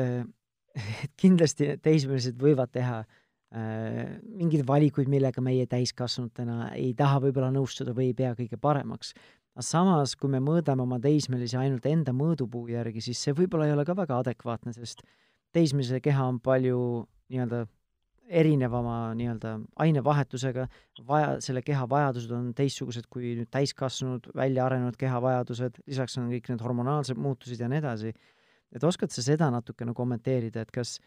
et 1.03 1.13
kindlasti 1.19 1.75
teismelised 1.83 2.37
võivad 2.41 2.71
teha 2.75 3.01
äh, 3.01 4.15
mingeid 4.25 4.65
valikuid, 4.67 5.11
millega 5.11 5.43
meie 5.43 5.67
täiskasvanutena 5.71 6.71
ei 6.75 6.93
taha 6.97 7.21
võib-olla 7.27 7.51
nõustuda 7.55 7.95
või 7.97 8.11
ei 8.11 8.17
pea 8.17 8.33
kõige 8.37 8.59
paremaks. 8.61 9.13
Aga 9.55 9.63
samas, 9.63 10.17
kui 10.19 10.27
me 10.31 10.41
mõõdame 10.43 10.83
oma 10.83 10.99
teismelisi 10.99 11.55
ainult 11.55 11.85
enda 11.87 12.11
mõõdupuu 12.11 12.67
järgi, 12.73 13.01
siis 13.01 13.21
see 13.23 13.35
võib-olla 13.35 13.69
ei 13.69 13.75
ole 13.75 13.85
ka 13.87 13.95
väga 13.95 14.19
adekvaatne, 14.19 14.73
sest 14.75 15.05
teismelise 15.55 16.01
keha 16.03 16.27
on 16.27 16.41
palju 16.43 16.79
nii-öelda 17.31 17.63
erinevama 18.25 19.13
nii-öelda 19.15 19.53
ainevahetusega, 19.85 20.67
vaja, 21.07 21.35
selle 21.45 21.61
keha 21.61 21.85
vajadused 21.89 22.31
on 22.35 22.49
teistsugused 22.57 23.07
kui 23.11 23.35
nüüd 23.37 23.51
täiskasvanud, 23.53 24.31
välja 24.35 24.65
arenenud 24.65 24.97
keha 24.99 25.21
vajadused, 25.21 25.77
lisaks 25.87 26.17
on 26.19 26.31
kõik 26.33 26.49
need 26.51 26.63
hormonaalsed 26.65 27.21
muutused 27.21 27.61
ja 27.61 27.69
nii 27.71 27.83
edasi. 27.83 28.15
Et 28.75 28.83
oskad 28.83 29.13
sa 29.13 29.23
seda 29.23 29.51
natukene 29.53 29.93
kommenteerida, 29.95 30.65
et 30.65 30.73
kas, 30.73 30.97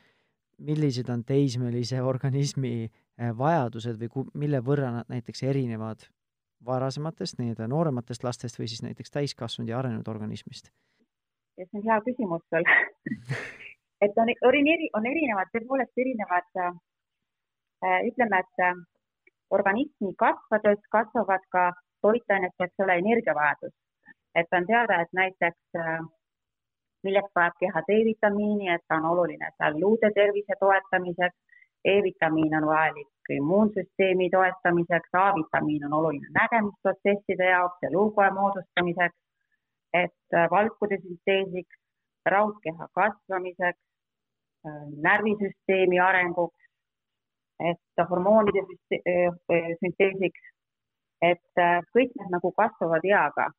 millised 0.59 1.11
on 1.13 1.21
teismelise 1.27 2.01
organismi 2.13 2.87
äh, 2.87 3.35
vajadused 3.37 3.99
või 4.01 4.15
ku-, 4.15 4.29
mille 4.39 4.63
võrra 4.65 4.95
nad 4.95 5.11
näiteks 5.13 5.45
erinevad 5.51 6.07
varasematest, 6.67 7.39
nii-öelda 7.39 7.69
noorematest 7.71 8.25
lastest 8.25 8.59
või 8.59 8.69
siis 8.69 8.83
näiteks 8.83 9.11
täiskasvanud 9.15 9.71
ja 9.71 9.79
arenenud 9.79 10.09
organismist? 10.09 10.73
see 11.59 11.67
on 11.75 11.83
hea 11.83 11.97
küsimus 12.07 12.43
sul 12.51 12.67
et 14.05 14.21
on, 14.23 14.31
on 14.49 14.55
on 14.99 15.07
erinevad, 15.13 15.51
tõepoolest 15.55 16.03
erinevad 16.05 16.61
äh, 16.65 17.99
ütleme, 18.11 18.43
et 18.45 18.65
äh, 18.67 18.77
organismi 19.51 20.15
kasvades 20.19 20.81
kasvavad 20.91 21.45
ka 21.51 21.73
toitainete, 22.03 22.65
eks 22.65 22.85
ole, 22.85 22.99
energiavajadus. 23.03 23.75
et 24.35 24.47
on 24.55 24.67
teada, 24.67 25.01
et 25.03 25.13
näiteks 25.13 25.81
äh, 25.83 25.99
milleks 27.07 27.35
vajab 27.35 27.59
keha 27.63 27.83
D-vitamiini, 27.89 28.71
et 28.75 28.85
ta 28.89 29.01
on 29.01 29.11
oluline 29.13 29.51
seal 29.57 29.81
luude 29.81 30.11
tervise 30.15 30.55
toetamiseks. 30.61 31.37
E-vitamiin 31.85 32.55
on 32.57 32.67
vajalik 32.67 33.09
immuunsüsteemi 33.31 34.31
toetamiseks, 34.31 35.11
A-vitamiin 35.13 35.85
on 35.87 35.93
oluline 35.93 36.29
nägemisprotsesside 36.41 37.51
jaoks 37.51 37.79
ja 37.83 37.91
luukoe 37.93 38.31
moodustamiseks, 38.31 39.17
et 39.95 40.35
äh, 40.35 40.51
valkude 40.51 40.99
sünteesiks, 41.03 41.77
raudkeha 42.27 42.89
kasvamiseks, 42.95 43.81
äh, 44.67 44.85
närvisüsteemi 45.07 46.01
arenguks, 46.01 46.65
et 47.71 48.09
hormoonide 48.11 48.65
äh, 48.99 49.75
sünteesiks, 49.83 50.41
et 51.23 51.61
kõik 51.95 52.13
need 52.15 52.31
nagu 52.31 52.53
kasvavad 52.53 53.05
eaga 53.05 53.51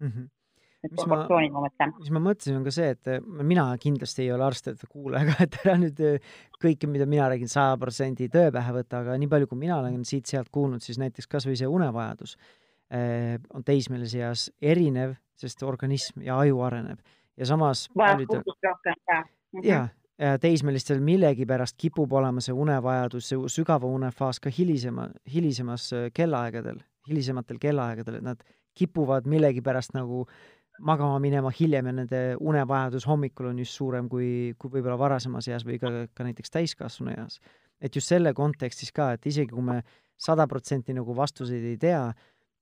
mm. 0.00 0.06
-hmm 0.06 0.39
need 0.84 0.94
proportsioonid, 0.96 1.52
ma 1.52 1.62
mõtlen. 1.66 1.92
mis 1.98 2.12
ma 2.14 2.22
mõtlesin, 2.24 2.56
on 2.58 2.64
ka 2.64 2.72
see, 2.74 2.88
et 2.94 3.10
äh, 3.12 3.20
mina 3.46 3.66
kindlasti 3.80 4.24
ei 4.24 4.32
ole 4.34 4.46
arst, 4.46 4.70
et 4.72 4.82
kuulaja, 4.88 5.36
et 5.44 5.58
ära 5.62 5.76
nüüd 5.80 6.00
äh, 6.06 6.32
kõike, 6.62 6.88
mida 6.90 7.06
mina 7.10 7.28
räägin, 7.32 7.50
saja 7.52 7.76
protsendi 7.80 8.30
tõe 8.32 8.48
pähe 8.54 8.74
võtta, 8.76 9.04
aga 9.04 9.18
nii 9.20 9.30
palju, 9.30 9.50
kui 9.50 9.60
mina 9.60 9.78
olen 9.80 10.00
siit-sealt 10.08 10.50
kuulnud, 10.54 10.84
siis 10.84 11.00
näiteks 11.02 11.28
kas 11.30 11.48
või 11.48 11.58
see 11.60 11.68
unevajadus 11.70 12.36
eh, 12.96 13.36
on 13.54 13.64
teismelise 13.66 14.22
eas 14.24 14.48
erinev, 14.60 15.16
sest 15.40 15.64
organism 15.64 16.24
ja 16.24 16.38
aju 16.40 16.60
areneb 16.66 17.00
ja 17.40 17.48
samas 17.48 17.86
jaa. 17.96 19.24
Mhm. 19.50 19.64
jaa, 19.64 19.86
ja 20.20 20.36
teismelistel 20.40 21.00
millegipärast 21.02 21.78
kipub 21.80 22.12
olema 22.12 22.42
see 22.44 22.54
unevajadus, 22.54 23.32
see 23.32 23.52
sügava 23.52 23.88
unefaas 23.88 24.40
ka 24.40 24.52
hilisema, 24.52 25.08
hilisemas 25.32 25.88
kellaaegadel, 26.14 26.80
hilisematel 27.08 27.60
kellaaegadel, 27.60 28.20
et 28.20 28.26
nad 28.26 28.44
kipuvad 28.76 29.26
millegipärast 29.28 29.96
nagu 29.96 30.26
äh, 30.26 30.59
magama 30.80 31.18
minema 31.22 31.50
hiljem 31.54 31.86
ja 31.90 31.92
nende 31.92 32.20
unevajadus 32.40 33.06
hommikul 33.08 33.50
on 33.50 33.58
just 33.62 33.76
suurem 33.76 34.08
kui, 34.08 34.54
kui 34.58 34.72
võib-olla 34.72 34.98
varasemas 34.98 35.48
eas 35.48 35.64
või 35.66 35.78
ka, 35.82 35.90
ka 36.14 36.26
näiteks 36.26 36.52
täiskasvanu 36.54 37.14
eas. 37.16 37.40
et 37.80 37.96
just 37.96 38.08
selle 38.12 38.32
kontekstis 38.36 38.92
ka, 38.92 39.12
et 39.16 39.26
isegi 39.26 39.52
kui 39.52 39.64
me 39.64 39.80
sada 40.20 40.46
protsenti 40.46 40.92
nagu 40.92 41.16
vastuseid 41.16 41.64
ei 41.64 41.78
tea, 41.80 42.02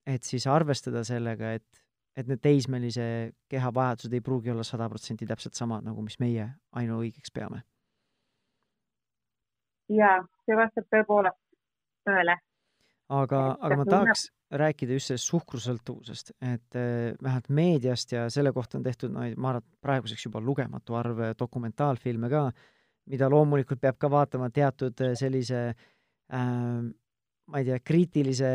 et 0.07 0.23
siis 0.23 0.47
arvestada 0.47 1.03
sellega, 1.05 1.53
et, 1.59 1.83
et 2.17 2.29
need 2.31 2.41
teismelise 2.43 3.09
keha 3.51 3.73
vajadused 3.75 4.15
ei 4.15 4.23
pruugi 4.25 4.53
olla 4.55 4.65
sada 4.65 4.89
protsenti 4.89 5.27
täpselt 5.27 5.59
samad, 5.59 5.85
nagu 5.87 6.03
mis 6.03 6.19
meie 6.23 6.49
ainuõigeks 6.79 7.35
peame. 7.35 7.63
jaa, 9.89 10.21
see 10.47 10.57
vastab 10.57 10.87
tõepoolest 10.93 11.41
tõele. 12.07 12.39
Aga, 13.09 13.43
aga 13.65 13.79
ma 13.81 13.87
tahaks, 13.89 14.29
rääkida 14.61 14.97
just 14.97 15.13
sellest 15.13 15.29
suhkrusõltuvusest, 15.29 16.33
et 16.41 16.79
äh, 16.79 17.13
vähemalt 17.23 17.51
meediast 17.53 18.13
ja 18.15 18.27
selle 18.33 18.53
kohta 18.57 18.79
on 18.79 18.87
tehtud, 18.87 19.13
no 19.13 19.25
ma 19.37 19.53
arvan, 19.53 19.65
et 19.65 19.85
praeguseks 19.85 20.29
juba 20.29 20.43
lugematu 20.45 20.97
arv 20.99 21.21
äh, 21.25 21.35
dokumentaalfilme 21.39 22.31
ka, 22.33 22.47
mida 23.09 23.29
loomulikult 23.33 23.81
peab 23.81 23.99
ka 24.01 24.11
vaatama 24.13 24.51
teatud 24.55 25.05
äh, 25.05 25.15
sellise 25.21 25.63
äh, 25.69 26.89
ma 27.49 27.63
ei 27.63 27.65
tea, 27.65 27.79
kriitilise, 27.81 28.49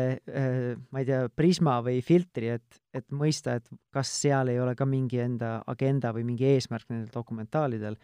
ma 0.94 1.00
ei 1.02 1.06
tea, 1.08 1.24
prisma 1.34 1.80
või 1.82 1.96
filtri, 2.06 2.52
et, 2.54 2.76
et 2.94 3.08
mõista, 3.10 3.56
et 3.58 3.66
kas 3.90 4.12
seal 4.20 4.52
ei 4.52 4.60
ole 4.62 4.76
ka 4.78 4.86
mingi 4.86 5.18
enda 5.18 5.56
agenda 5.66 6.12
või 6.14 6.22
mingi 6.28 6.46
eesmärk 6.52 6.86
nendel 6.92 7.10
dokumentaalidel. 7.10 7.96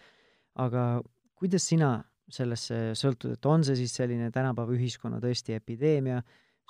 aga 0.58 0.86
kuidas 1.38 1.68
sina 1.70 1.92
sellesse 2.34 2.78
sõltud, 2.98 3.34
et 3.36 3.46
on 3.46 3.64
see 3.66 3.78
siis 3.78 3.94
selline 3.96 4.30
tänapäeva 4.34 4.74
ühiskonna 4.76 5.20
tõesti 5.22 5.56
epideemia, 5.56 6.20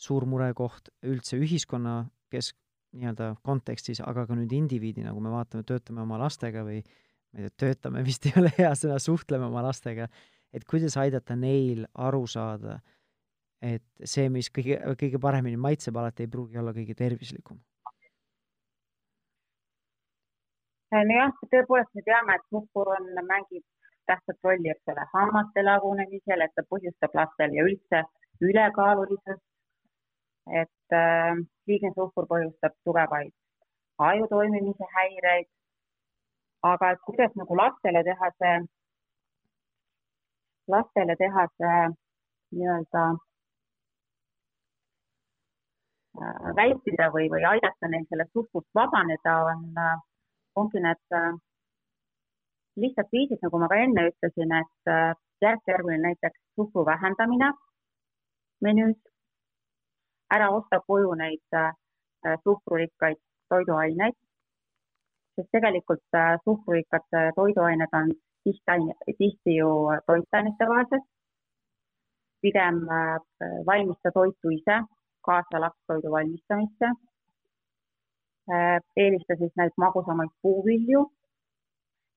suur 0.01 0.27
murekoht 0.29 0.91
üldse 1.07 1.39
ühiskonna 1.41 2.03
kesk, 2.33 2.57
nii-öelda 2.97 3.35
kontekstis, 3.47 4.01
aga 4.03 4.25
ka 4.27 4.35
nüüd 4.35 4.53
indiviidina, 4.57 5.13
kui 5.15 5.23
me 5.23 5.31
vaatame, 5.31 5.63
töötame 5.67 6.03
oma 6.03 6.19
lastega 6.19 6.65
või 6.67 6.81
ma 6.83 7.39
ei 7.39 7.47
tea, 7.47 7.57
töötame 7.63 8.03
vist 8.07 8.27
ei 8.27 8.35
ole 8.41 8.51
hea 8.57 8.73
sõna, 8.79 8.99
suhtleme 8.99 9.47
oma 9.47 9.63
lastega, 9.63 10.09
et 10.53 10.67
kuidas 10.67 10.97
aidata 10.99 11.37
neil 11.39 11.85
aru 11.95 12.25
saada, 12.27 12.81
et 13.63 13.85
see, 14.03 14.29
mis 14.33 14.51
kõige, 14.51 14.81
kõige 14.99 15.21
paremini 15.23 15.61
maitseb, 15.61 15.97
alati 16.01 16.27
ei 16.27 16.33
pruugi 16.33 16.59
olla 16.59 16.75
kõige 16.75 16.97
tervislikum. 16.99 17.61
nojah, 20.91 21.37
tõepoolest 21.53 21.95
me 21.95 22.03
teame, 22.03 22.35
et 22.35 22.49
suhkur 22.51 22.89
on, 22.97 23.13
mängib 23.29 23.63
tähtsat 24.11 24.49
rolli, 24.49 24.71
eks 24.75 24.93
ole, 24.93 25.07
hammaste 25.15 25.65
lagunemisel, 25.67 26.47
et 26.47 26.57
ta 26.57 26.67
põhjustab 26.73 27.15
lastel 27.21 27.55
ja 27.59 27.67
üldse 27.69 28.03
ülekaalulisust. 28.49 29.47
et 30.61 30.97
äh, 30.97 31.37
liigne 31.69 31.91
suhkur 31.95 32.27
põhjustab 32.31 32.73
tugevaid 32.85 33.35
aju 34.09 34.27
toimimise 34.29 34.87
häireid. 34.97 35.49
aga 36.63 36.91
et 36.93 37.01
kuidas 37.07 37.33
nagu 37.41 37.57
lastele 37.57 38.01
teha 38.09 38.29
see, 38.39 38.57
lastele 40.75 41.15
teha 41.23 41.45
see 41.57 41.79
nii-öelda 42.57 43.05
äh, 46.21 46.51
vältida 46.59 47.07
või, 47.15 47.27
või 47.35 47.45
aidata 47.53 47.89
neil 47.93 48.05
sellest 48.11 48.33
suhkust 48.37 48.69
vabaneda, 48.81 49.37
on, 49.53 49.63
äh, 49.87 49.97
ongi 50.63 50.85
need 50.89 51.05
lihtsad 52.77 53.09
viisid, 53.12 53.39
nagu 53.43 53.59
ma 53.59 53.68
ka 53.68 53.79
enne 53.85 54.07
ütlesin, 54.11 54.55
et 54.61 54.93
äh, 54.93 55.12
järk-järguline 55.43 56.03
näiteks 56.07 56.39
suhkru 56.55 56.85
vähendamine 56.87 57.53
menüüs, 58.64 58.99
ära 60.31 60.51
osta 60.55 60.81
koju 60.87 61.14
neid 61.18 61.57
äh, 61.57 61.73
suhkrurikkaid 62.45 63.18
toiduaineid, 63.49 64.16
sest 65.37 65.51
tegelikult 65.57 66.18
äh, 66.23 66.37
suhkrurikkad 66.45 67.09
toiduained 67.37 67.99
on 68.01 68.12
tihti, 68.45 69.14
tihti 69.18 69.57
ju 69.57 69.71
toitainete 70.07 70.68
vaesed. 70.75 71.09
pigem 72.41 72.77
valmista 73.66 74.11
toitu 74.14 74.51
ise, 74.51 74.77
kaasa 75.21 75.61
lapstoidu 75.61 76.11
valmistamisse. 76.11 76.89
eelista 78.97 79.37
siis 79.39 79.53
neid 79.57 79.75
magusamaid 79.77 80.31
puuvilju 80.43 81.03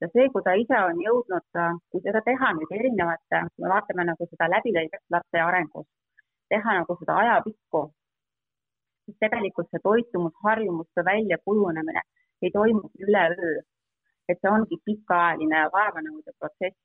ja 0.02 0.08
see, 0.14 0.30
kui 0.34 0.44
ta 0.46 0.54
ise 0.60 0.80
on 0.89 1.02
jõudnud, 1.08 1.46
äh, 1.64 1.76
kui 1.91 2.02
seda 2.06 2.22
teha 2.28 2.54
nüüd 2.58 2.72
erinevate, 2.78 3.44
me 3.62 3.74
vaatame 3.74 4.08
nagu 4.10 4.28
seda 4.30 4.50
läbilõigest 4.56 5.06
lapse 5.16 5.44
arengus, 5.48 5.88
teha 6.54 6.80
nagu 6.80 6.98
seda 7.02 7.20
ajapikku, 7.24 7.84
siis 9.06 9.18
tegelikult 9.26 9.70
see 9.72 9.84
toitumusharjumuste 9.84 11.06
väljakujunemine 11.12 12.04
ei 12.44 12.52
toimu 12.58 12.89
üleöö. 13.06 13.62
et 14.30 14.39
see 14.41 14.52
ongi 14.56 14.78
pikaajaline 14.88 15.58
ja 15.64 15.70
vaevanõudev 15.78 16.36
protsess. 16.39 16.78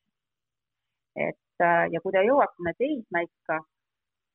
et 1.27 1.67
äh, 1.69 1.85
ja 1.93 2.01
kui 2.03 2.13
ta 2.13 2.23
jõuab 2.31 2.55
sinna 2.57 2.73
teismäikka, 2.83 3.61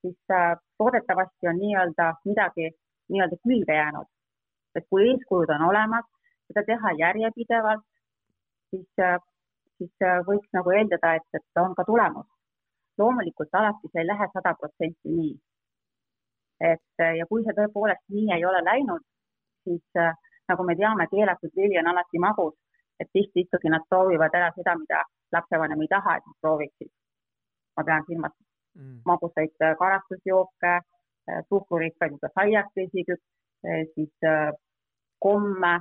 siis 0.02 0.20
äh, 0.32 0.56
toodetavasti 0.78 1.48
on 1.52 1.60
nii-öelda 1.64 2.08
midagi 2.26 2.70
nii-öelda 3.12 3.38
külge 3.44 3.76
jäänud. 3.82 4.08
et 4.76 4.86
kui 4.90 5.10
eeskujud 5.10 5.50
on 5.56 5.62
olemas, 5.70 6.06
seda 6.48 6.64
teha 6.70 6.92
järjepidevalt, 7.04 7.86
siis, 8.74 8.90
äh, 9.00 9.18
siis 9.78 9.94
äh, 10.02 10.22
võiks 10.28 10.50
nagu 10.58 10.74
eeldada, 10.78 11.16
et, 11.20 11.28
et 11.38 11.62
on 11.66 11.76
ka 11.78 11.86
tulemus. 11.90 12.30
loomulikult 13.02 13.56
alati 13.58 13.90
see 13.90 14.02
ei 14.04 14.08
lähe 14.08 14.26
sada 14.34 14.52
protsenti 14.60 15.14
nii. 15.18 15.34
et 16.72 17.04
äh, 17.06 17.16
ja 17.20 17.26
kui 17.30 17.44
see 17.46 17.56
tõepoolest 17.60 18.06
nii 18.16 18.34
ei 18.36 18.46
ole 18.50 18.62
läinud, 18.70 19.06
siis 19.66 20.02
nagu 20.52 20.66
me 20.68 20.76
teame, 20.82 21.08
keelatud 21.14 21.54
vili 21.58 21.80
on 21.82 21.90
alati 21.92 22.22
magus, 22.26 22.56
et 23.00 23.10
tihti 23.18 23.46
ikkagi 23.46 23.72
nad 23.74 23.86
proovivad 23.90 24.36
ära 24.40 24.52
seda, 24.58 24.76
mida 24.82 25.02
lapsevanem 25.36 25.82
ei 25.82 25.92
taha, 25.96 26.18
et 26.18 26.28
nad 26.30 26.38
prooviksid. 26.42 26.92
ma 27.78 27.84
pean 27.84 28.04
silmas 28.08 28.34
mm. 28.78 29.00
magusaid 29.06 29.56
karastusjooke, 29.80 30.74
suhkrurikkaid 31.50 32.20
saiakesi, 32.36 33.06
siis 33.96 34.14
komme, 35.26 35.74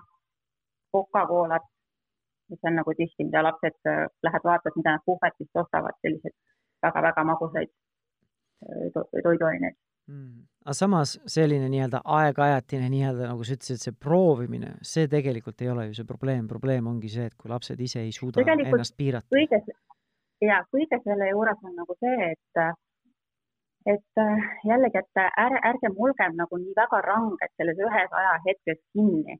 Coca-Colat, 0.92 1.71
mis 2.52 2.68
on 2.68 2.78
nagu 2.80 2.94
tihti, 2.98 3.26
mida 3.28 3.42
lapsed 3.46 3.78
äh, 3.88 4.04
lähed 4.26 4.48
vaatad, 4.48 4.76
mida 4.78 4.96
nad 4.96 5.04
puhvetist 5.08 5.62
ostavad, 5.64 5.96
selliseid 6.04 6.36
väga-väga 6.84 7.24
magusaid 7.30 7.70
äh, 7.70 9.02
toiduaineid. 9.22 9.78
Mm.. 10.10 10.48
aga 10.64 10.74
samas 10.74 11.12
selline 11.30 11.68
nii-öelda 11.70 12.00
aeg-ajatine 12.16 12.88
nii-öelda 12.90 13.28
nagu 13.30 13.44
sa 13.46 13.54
ütlesid, 13.54 13.78
see 13.84 13.94
proovimine, 14.06 14.72
see 14.82 15.06
tegelikult 15.10 15.62
ei 15.62 15.70
ole 15.70 15.84
ju 15.88 16.00
see 16.00 16.08
probleem, 16.08 16.48
probleem 16.50 16.88
ongi 16.90 17.10
see, 17.12 17.28
et 17.30 17.36
kui 17.38 17.52
lapsed 17.52 17.80
ise 17.86 18.02
ei 18.02 18.10
suuda 18.14 18.42
tegelikult 18.42 18.80
ennast 18.80 18.96
piirata. 18.98 19.30
kõige, 19.30 19.60
ja 20.42 20.58
kõige 20.74 20.98
selle 21.04 21.30
juures 21.30 21.62
on 21.62 21.78
nagu 21.78 21.96
see, 22.00 22.32
et 22.32 22.62
et 23.94 24.22
äh, 24.24 24.50
jällegi, 24.72 24.98
et 24.98 25.22
ärge, 25.22 25.62
ärgem 25.70 25.96
olgem 26.06 26.36
nagu 26.38 26.58
nii 26.58 26.74
väga 26.78 27.00
ranged 27.06 27.54
selles 27.56 27.78
ühes 27.86 28.18
ajahetkes 28.22 28.82
kinni 28.94 29.38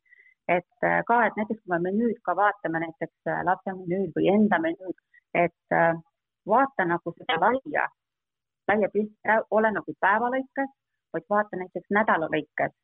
et 0.49 0.84
äh, 0.84 1.03
ka, 1.07 1.18
et 1.26 1.36
näiteks 1.38 1.61
kui 1.62 1.72
me 1.74 1.78
menüüd 1.86 2.18
ka 2.26 2.34
vaatame, 2.36 2.80
näiteks 2.84 3.30
äh, 3.30 3.43
lapse 3.47 3.74
menüüd 3.78 4.14
või 4.16 4.30
enda 4.32 4.59
menüüd, 4.62 4.97
et 5.45 5.76
äh, 5.76 5.95
vaata 6.49 6.86
nagu 6.88 7.14
seda 7.18 7.38
laia, 7.45 7.86
laia 8.70 8.88
pilti, 8.95 9.36
ole 9.51 9.70
nagu 9.76 9.95
päeva 10.01 10.30
lõikes, 10.34 10.72
vaid 11.14 11.28
vaata 11.30 11.61
näiteks 11.61 11.95
nädala 11.95 12.28
lõikes 12.32 12.74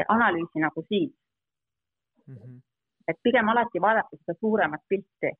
ja 0.00 0.08
analüüsi 0.08 0.62
nagu 0.64 0.82
siis 0.88 1.12
mm. 2.26 2.36
-hmm. 2.36 2.60
et 3.08 3.18
pigem 3.22 3.48
alati 3.48 3.80
vaadata 3.80 4.16
seda 4.16 4.38
suuremat 4.40 4.82
pilti. 4.88 5.32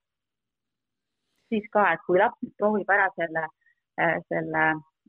siis 1.49 1.66
ka, 1.72 1.93
et 1.93 2.01
kui 2.07 2.18
laps 2.18 2.55
proovib 2.59 2.90
ära 2.90 3.09
selle, 3.16 3.43
selle, 4.28 4.62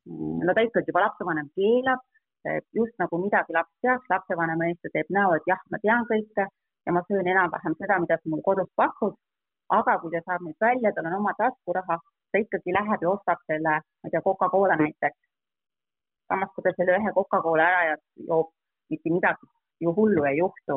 mm, 0.06 0.40
no 0.46 0.54
ta 0.54 0.62
ikkagi 0.62 0.92
juba 0.92 1.06
lapsevanem 1.06 1.48
keelab 1.56 2.02
et 2.46 2.66
just 2.80 2.96
nagu 3.02 3.20
midagi 3.26 3.54
laps 3.58 3.74
teaks, 3.82 4.10
lapsevanema 4.14 4.68
eest 4.70 4.82
ta 4.84 4.94
teeb 4.94 5.10
näo, 5.18 5.36
et 5.38 5.48
jah, 5.52 5.62
ma 5.72 5.80
tean 5.86 6.08
kõike 6.12 6.48
ja 6.86 6.96
ma 6.96 7.04
söön 7.08 7.28
enam-vähem 7.34 7.76
seda, 7.80 8.00
mida 8.04 8.18
sa 8.18 8.30
mulle 8.30 8.44
kodus 8.50 8.72
pakud. 8.76 9.16
aga 9.78 9.94
kui 10.00 10.12
ta 10.12 10.20
saab 10.26 10.42
nüüd 10.46 10.60
välja, 10.62 10.92
tal 10.94 11.08
on 11.10 11.20
oma 11.20 11.32
taskuraha, 11.38 11.96
ta 12.32 12.42
ikkagi 12.44 12.74
läheb 12.78 13.02
ja 13.02 13.10
ostab 13.10 13.40
selle, 13.48 13.74
ma 13.80 14.08
ei 14.08 14.12
tea, 14.12 14.22
Coca-Cola 14.28 14.76
näiteks. 14.84 15.20
samas, 16.28 16.50
kui 16.56 16.64
ta 16.64 16.74
selle 16.78 16.98
ühe 17.00 17.14
Coca-Cola 17.18 17.70
ära 17.70 17.98
joob, 18.30 18.52
mitte 18.90 19.10
midagi 19.16 19.48
ju 19.84 19.94
hullu 19.98 20.24
ei 20.30 20.38
juhtu 20.38 20.76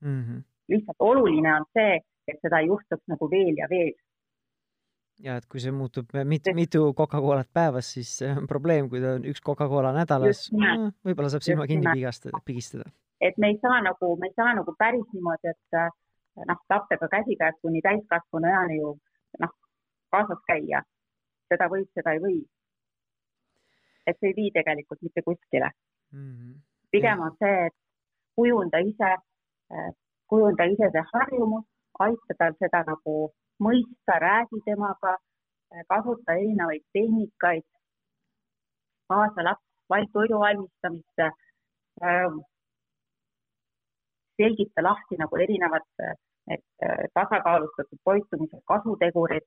mm. 0.00 0.22
-hmm. 0.24 0.42
lihtsalt 0.68 1.00
oluline 1.10 1.54
on 1.54 1.66
see, 1.72 1.94
et 2.28 2.38
seda 2.42 2.58
ei 2.58 2.66
juhtuks 2.66 3.06
nagu 3.12 3.30
veel 3.30 3.54
ja 3.62 3.66
veel 3.70 3.92
ja 5.22 5.36
et 5.38 5.46
kui 5.50 5.60
see 5.62 5.72
muutub 5.74 6.12
mitu, 6.28 6.54
mitu 6.54 6.82
Coca-Colat 6.96 7.48
päevas, 7.54 7.90
siis 7.96 8.10
see 8.20 8.30
on 8.30 8.46
probleem, 8.50 8.88
kui 8.90 9.00
ta 9.02 9.16
on 9.18 9.24
üks 9.28 9.42
Coca-Cola 9.44 9.92
nädalas, 9.96 10.46
võib-olla 10.54 11.30
saab 11.32 11.46
silma 11.46 11.66
kinni 11.70 11.90
pigastada, 11.90 12.40
pigistada. 12.46 12.90
et 13.20 13.38
me 13.38 13.52
ei 13.52 13.58
saa 13.62 13.80
nagu, 13.84 14.12
me 14.20 14.30
ei 14.30 14.36
saa 14.38 14.52
nagu 14.58 14.74
päris 14.78 15.06
niimoodi, 15.14 15.54
et 15.54 15.78
äh, 15.78 15.90
noh, 16.46 16.60
lapsega 16.70 17.08
käsikäes 17.16 17.58
kuni 17.62 17.82
täiskasvanu 17.82 18.52
eani 18.52 18.78
ju 18.78 18.94
noh, 19.42 19.56
kaasas 20.14 20.40
käia. 20.46 20.84
seda 21.48 21.68
võib, 21.72 21.88
seda 21.96 22.12
ei 22.12 22.22
või. 22.22 22.38
et 24.06 24.16
see 24.20 24.30
ei 24.30 24.36
vii 24.36 24.50
tegelikult 24.52 25.02
mitte 25.02 25.22
kuskile 25.24 25.70
mm. 26.12 26.30
-hmm. 26.30 26.54
pigem 26.90 27.20
on 27.20 27.34
see, 27.38 27.66
et 27.66 27.76
kujunda 28.36 28.78
ise, 28.78 29.10
äh, 29.74 29.90
kujunda 30.30 30.64
ise 30.64 30.90
see 30.94 31.04
harjumus, 31.12 31.66
aita 31.98 32.38
tal 32.38 32.54
seda 32.62 32.84
nagu 32.86 33.32
mõista, 33.62 34.18
räägi 34.22 34.60
temaga, 34.64 35.16
kasuta 35.88 36.32
erinevaid 36.32 36.84
tehnikaid, 36.92 37.66
kaasa 39.08 39.44
laps 39.44 40.12
toidu 40.12 40.38
valmistamisse, 40.40 41.30
ähm, 42.04 42.40
selgita 44.36 44.82
lahti 44.82 45.16
nagu 45.18 45.36
erinevad 45.36 45.86
äh, 46.00 46.14
tasakaalustatud 47.14 47.98
toitumise 48.04 48.60
kasutegurid. 48.64 49.46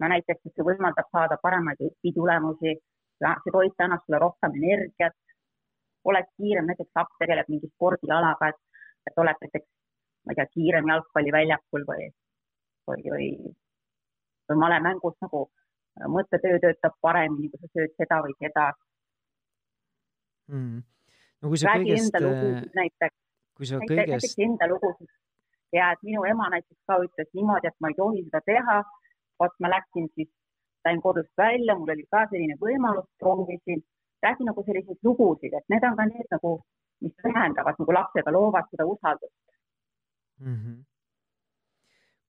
no 0.00 0.08
näiteks, 0.12 0.40
et 0.44 0.52
see 0.52 0.64
võimaldab 0.68 1.06
saada 1.08 1.38
paremaid 1.42 1.78
õpitulemusi, 1.86 2.74
see 3.20 3.52
toit 3.52 3.80
annab 3.80 4.02
sulle 4.04 4.18
rohkem 4.20 4.58
energiat, 4.58 5.16
oled 6.04 6.28
kiirem, 6.36 6.66
näiteks 6.68 6.90
laps 6.98 7.16
tegeleb 7.22 7.48
mingi 7.48 7.70
spordialaga, 7.70 8.50
et, 8.52 8.82
et 9.08 9.22
oled 9.24 9.40
näiteks, 9.44 9.68
ma 10.26 10.34
ei 10.34 10.40
tea, 10.40 10.46
kiirem 10.52 10.90
jalgpalliväljakul 10.92 11.86
või 11.88 12.10
või, 12.88 13.04
või, 13.12 13.28
või 14.48 14.58
malemängus 14.64 15.16
nagu 15.24 15.46
mõttetöö 16.16 16.58
töötab 16.60 16.98
paremini, 17.00 17.48
kui 17.50 17.60
sa 17.62 17.72
sööd 17.72 17.94
seda 17.96 18.20
või 18.24 18.34
seda 18.38 18.66
mm.. 20.52 20.82
no 21.42 21.52
kui 21.52 21.60
sa 21.60 21.72
räägi 21.72 21.92
kõigest, 21.92 22.08
enda 22.08 22.24
lugusid 22.26 22.80
näiteks, 22.80 23.16
kui 23.56 23.70
sa 23.70 23.80
näiteks, 23.80 23.96
näiteks 23.96 24.12
kõigest, 24.12 24.44
enda 24.48 24.68
lugusid 24.72 25.14
ja 25.74 25.90
et 25.92 26.02
minu 26.06 26.24
ema 26.24 26.48
näiteks 26.52 26.80
ka 26.88 26.98
ütles 27.04 27.30
niimoodi, 27.34 27.70
et 27.70 27.78
ma 27.80 27.90
ei 27.90 27.98
tohi 27.98 28.24
seda 28.26 28.42
teha. 28.50 28.78
vot 29.40 29.52
ma 29.60 29.68
läksin 29.68 30.06
siis, 30.14 30.28
sain 30.82 31.00
kodust 31.04 31.32
välja, 31.36 31.74
mul 31.76 31.90
oli 31.92 32.06
ka 32.10 32.22
selline 32.30 32.54
võimalus, 32.60 33.08
proovisin, 33.20 33.82
räägi 34.24 34.46
nagu 34.48 34.62
selliseid 34.64 35.02
lugusid, 35.04 35.52
et 35.58 35.66
need 35.72 35.84
on 35.84 35.96
ka 35.98 36.06
need 36.08 36.30
nagu, 36.32 36.52
mis 37.04 37.26
ühendavad 37.30 37.76
nagu 37.82 37.96
lapsega, 37.98 38.32
loovad 38.32 38.70
seda 38.70 38.86
usaldust. 38.92 39.36
mm 40.40 40.56
-hmm. 40.56 40.78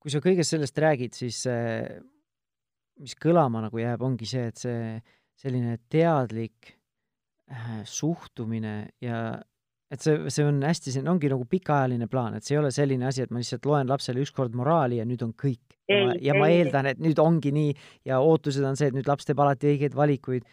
Kui 0.07 0.13
sa 0.13 0.23
kõigest 0.23 0.53
sellest 0.53 0.77
räägid, 0.79 1.15
siis 1.19 1.41
äh, 1.51 1.99
mis 3.03 3.17
kõlama 3.19 3.65
nagu 3.65 3.81
jääb, 3.81 4.05
ongi 4.07 4.27
see, 4.29 4.45
et 4.47 4.61
see 4.61 4.77
selline 5.35 5.73
teadlik 5.91 6.77
äh, 7.51 7.81
suhtumine 7.83 8.77
ja 9.03 9.19
et 9.91 10.03
see, 10.03 10.15
see 10.31 10.45
on 10.47 10.61
hästi, 10.63 10.93
see 10.95 11.03
ongi 11.11 11.27
nagu 11.31 11.43
pikaajaline 11.51 12.07
plaan, 12.11 12.37
et 12.37 12.47
see 12.47 12.55
ei 12.55 12.61
ole 12.61 12.71
selline 12.71 13.09
asi, 13.09 13.25
et 13.25 13.35
ma 13.35 13.43
lihtsalt 13.43 13.67
loen 13.67 13.91
lapsele 13.91 14.23
ükskord 14.23 14.55
moraali 14.55 15.01
ja 15.01 15.05
nüüd 15.07 15.27
on 15.27 15.35
kõik. 15.35 15.75
ja, 15.91 15.99
ma, 16.07 16.15
ja 16.23 16.39
ma 16.39 16.49
eeldan, 16.55 16.87
et 16.93 17.03
nüüd 17.03 17.19
ongi 17.19 17.51
nii 17.55 17.75
ja 18.07 18.21
ootused 18.23 18.63
on 18.63 18.79
see, 18.79 18.87
et 18.87 18.95
nüüd 18.95 19.11
laps 19.11 19.27
teeb 19.27 19.43
alati 19.43 19.73
õigeid 19.73 19.95
valikuid. 19.95 20.47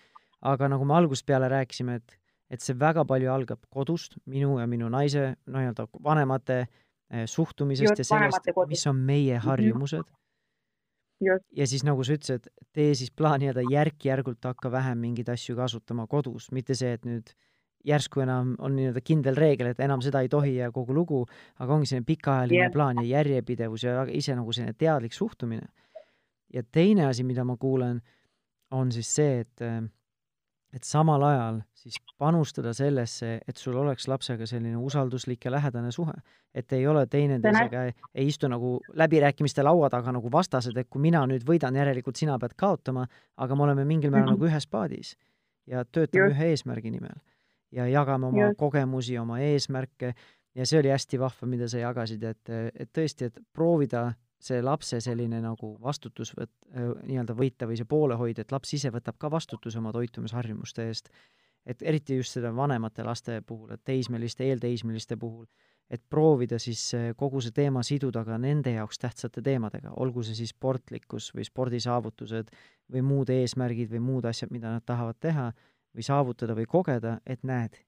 aga 0.44 0.66
nagu 0.68 0.84
me 0.84 0.98
algusest 0.98 1.30
peale 1.30 1.46
rääkisime, 1.48 2.02
et, 2.02 2.18
et 2.50 2.60
see 2.60 2.74
väga 2.78 3.06
palju 3.06 3.30
algab 3.32 3.62
kodust, 3.70 4.18
minu 4.26 4.58
ja 4.58 4.66
minu 4.66 4.90
naise 4.92 5.36
nii-öelda 5.46 5.86
vanemate 6.02 6.64
eh, 6.66 6.72
suhtumisest 7.30 7.90
Just, 7.90 7.98
ja 7.98 8.04
sellest 8.04 8.52
mis 8.68 8.86
on 8.90 8.96
meie 8.96 9.38
harjumused. 9.38 10.04
Just, 11.24 11.46
ja 11.56 11.66
siis 11.66 11.84
nagu 11.86 12.04
sa 12.04 12.16
ütlesid, 12.16 12.48
tee 12.74 12.94
siis 12.98 13.12
plaan 13.14 13.40
nii-öelda 13.42 13.64
järk-järgult 13.70 14.44
hakka 14.44 14.70
vähem 14.72 14.98
mingeid 14.98 15.28
asju 15.32 15.56
kasutama 15.56 16.08
kodus, 16.10 16.50
mitte 16.52 16.74
see, 16.74 16.92
et 16.96 17.06
nüüd 17.06 17.30
järsku 17.84 18.24
enam 18.24 18.54
on 18.58 18.74
nii-öelda 18.76 19.02
kindel 19.04 19.38
reegel, 19.38 19.70
et 19.72 19.80
enam 19.84 20.02
seda 20.04 20.24
ei 20.24 20.30
tohi 20.32 20.56
ja 20.56 20.70
kogu 20.72 20.96
lugu, 20.96 21.22
aga 21.60 21.76
ongi 21.76 21.90
selline 21.90 22.08
pikaajaline 22.08 22.64
yeah. 22.64 22.72
plaan 22.72 23.00
ja 23.02 23.20
järjepidevus 23.20 23.84
ja 23.84 24.06
ise 24.08 24.36
nagu 24.36 24.52
selline 24.56 24.74
teadlik 24.78 25.12
suhtumine. 25.12 25.68
ja 26.54 26.62
teine 26.62 27.06
asi, 27.06 27.24
mida 27.24 27.44
ma 27.44 27.56
kuulen, 27.56 28.00
on 28.70 28.92
siis 28.92 29.14
see, 29.14 29.40
et 29.40 29.62
et 30.74 30.82
samal 30.84 31.22
ajal 31.22 31.60
siis 31.78 31.96
panustada 32.18 32.72
sellesse, 32.74 33.40
et 33.48 33.56
sul 33.60 33.76
oleks 33.76 34.08
lapsega 34.08 34.46
selline 34.46 34.76
usalduslik 34.76 35.44
ja 35.44 35.50
lähedane 35.52 35.92
suhe. 35.92 36.12
et 36.54 36.72
ei 36.72 36.86
ole 36.86 37.06
teineteisega, 37.06 37.82
ei 38.14 38.26
istu 38.26 38.48
nagu 38.48 38.80
läbirääkimiste 38.94 39.62
laua 39.62 39.88
taga 39.90 40.12
nagu 40.12 40.30
vastased, 40.32 40.76
et 40.76 40.88
kui 40.90 41.00
mina 41.02 41.24
nüüd 41.26 41.42
võidan, 41.46 41.74
järelikult 41.76 42.16
sina 42.16 42.38
pead 42.38 42.54
kaotama, 42.56 43.06
aga 43.36 43.54
me 43.56 43.62
oleme 43.62 43.84
mingil 43.84 44.10
määral 44.10 44.30
Mhm. 44.30 44.34
nagu 44.38 44.46
ühes 44.46 44.66
paadis 44.70 45.16
ja 45.66 45.84
töötame 45.84 46.24
Just. 46.28 46.36
ühe 46.36 46.50
eesmärgi 46.50 46.90
nimel 46.90 47.18
ja 47.72 47.86
jagame 47.86 48.26
oma 48.26 48.46
Just. 48.46 48.58
kogemusi, 48.58 49.18
oma 49.18 49.38
eesmärke 49.40 50.14
ja 50.54 50.66
see 50.66 50.78
oli 50.78 50.88
hästi 50.88 51.18
vahva, 51.18 51.46
mida 51.46 51.68
sa 51.68 51.78
jagasid, 51.78 52.22
et, 52.22 52.48
et 52.74 52.90
tõesti, 52.92 53.26
et 53.26 53.38
proovida 53.52 54.12
see 54.44 54.62
lapse 54.62 55.00
selline 55.00 55.40
nagu 55.42 55.74
vastutusvõtt, 55.82 56.52
nii-öelda 56.74 57.36
võita 57.36 57.68
või 57.68 57.78
see 57.80 57.88
poolehoid, 57.88 58.40
et 58.42 58.52
laps 58.52 58.74
ise 58.76 58.92
võtab 58.94 59.18
ka 59.20 59.30
vastutuse 59.32 59.80
oma 59.80 59.92
toitumisharjumuste 59.96 60.88
eest. 60.88 61.10
et 61.64 61.82
eriti 61.82 62.16
just 62.18 62.36
seda 62.36 62.50
vanemate 62.52 63.02
laste 63.02 63.38
puhul, 63.40 63.70
et 63.72 63.80
teismeliste, 63.84 64.44
eelteismeliste 64.44 65.16
puhul, 65.16 65.46
et 65.90 66.02
proovida 66.10 66.58
siis 66.58 66.82
eh, 66.94 67.12
kogu 67.16 67.40
see 67.40 67.54
teema 67.56 67.82
siduda 67.82 68.24
ka 68.24 68.36
nende 68.40 68.74
jaoks 68.74 69.00
tähtsate 69.00 69.42
teemadega, 69.44 69.94
olgu 69.96 70.22
see 70.22 70.36
siis 70.36 70.52
sportlikkus 70.52 71.30
või 71.36 71.46
spordisaavutused 71.48 72.52
või 72.92 73.02
muud 73.04 73.32
eesmärgid 73.32 73.92
või 73.92 74.02
muud 74.04 74.28
asjad, 74.28 74.52
mida 74.52 74.72
nad 74.74 74.84
tahavad 74.84 75.20
teha 75.20 75.50
või 75.94 76.04
saavutada 76.04 76.56
või 76.56 76.66
kogeda, 76.68 77.18
et 77.26 77.44
näed, 77.44 77.78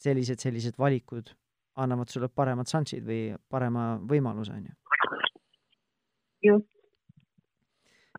sellised, 0.00 0.40
sellised 0.42 0.78
valikud 0.78 1.34
annavad 1.76 2.10
sulle 2.10 2.28
paremad 2.28 2.70
šansid 2.70 3.04
või 3.06 3.20
parema 3.50 3.94
võimaluse, 4.10 4.54
on 4.54 4.70
ju. 4.70 5.23
Just, 6.44 6.74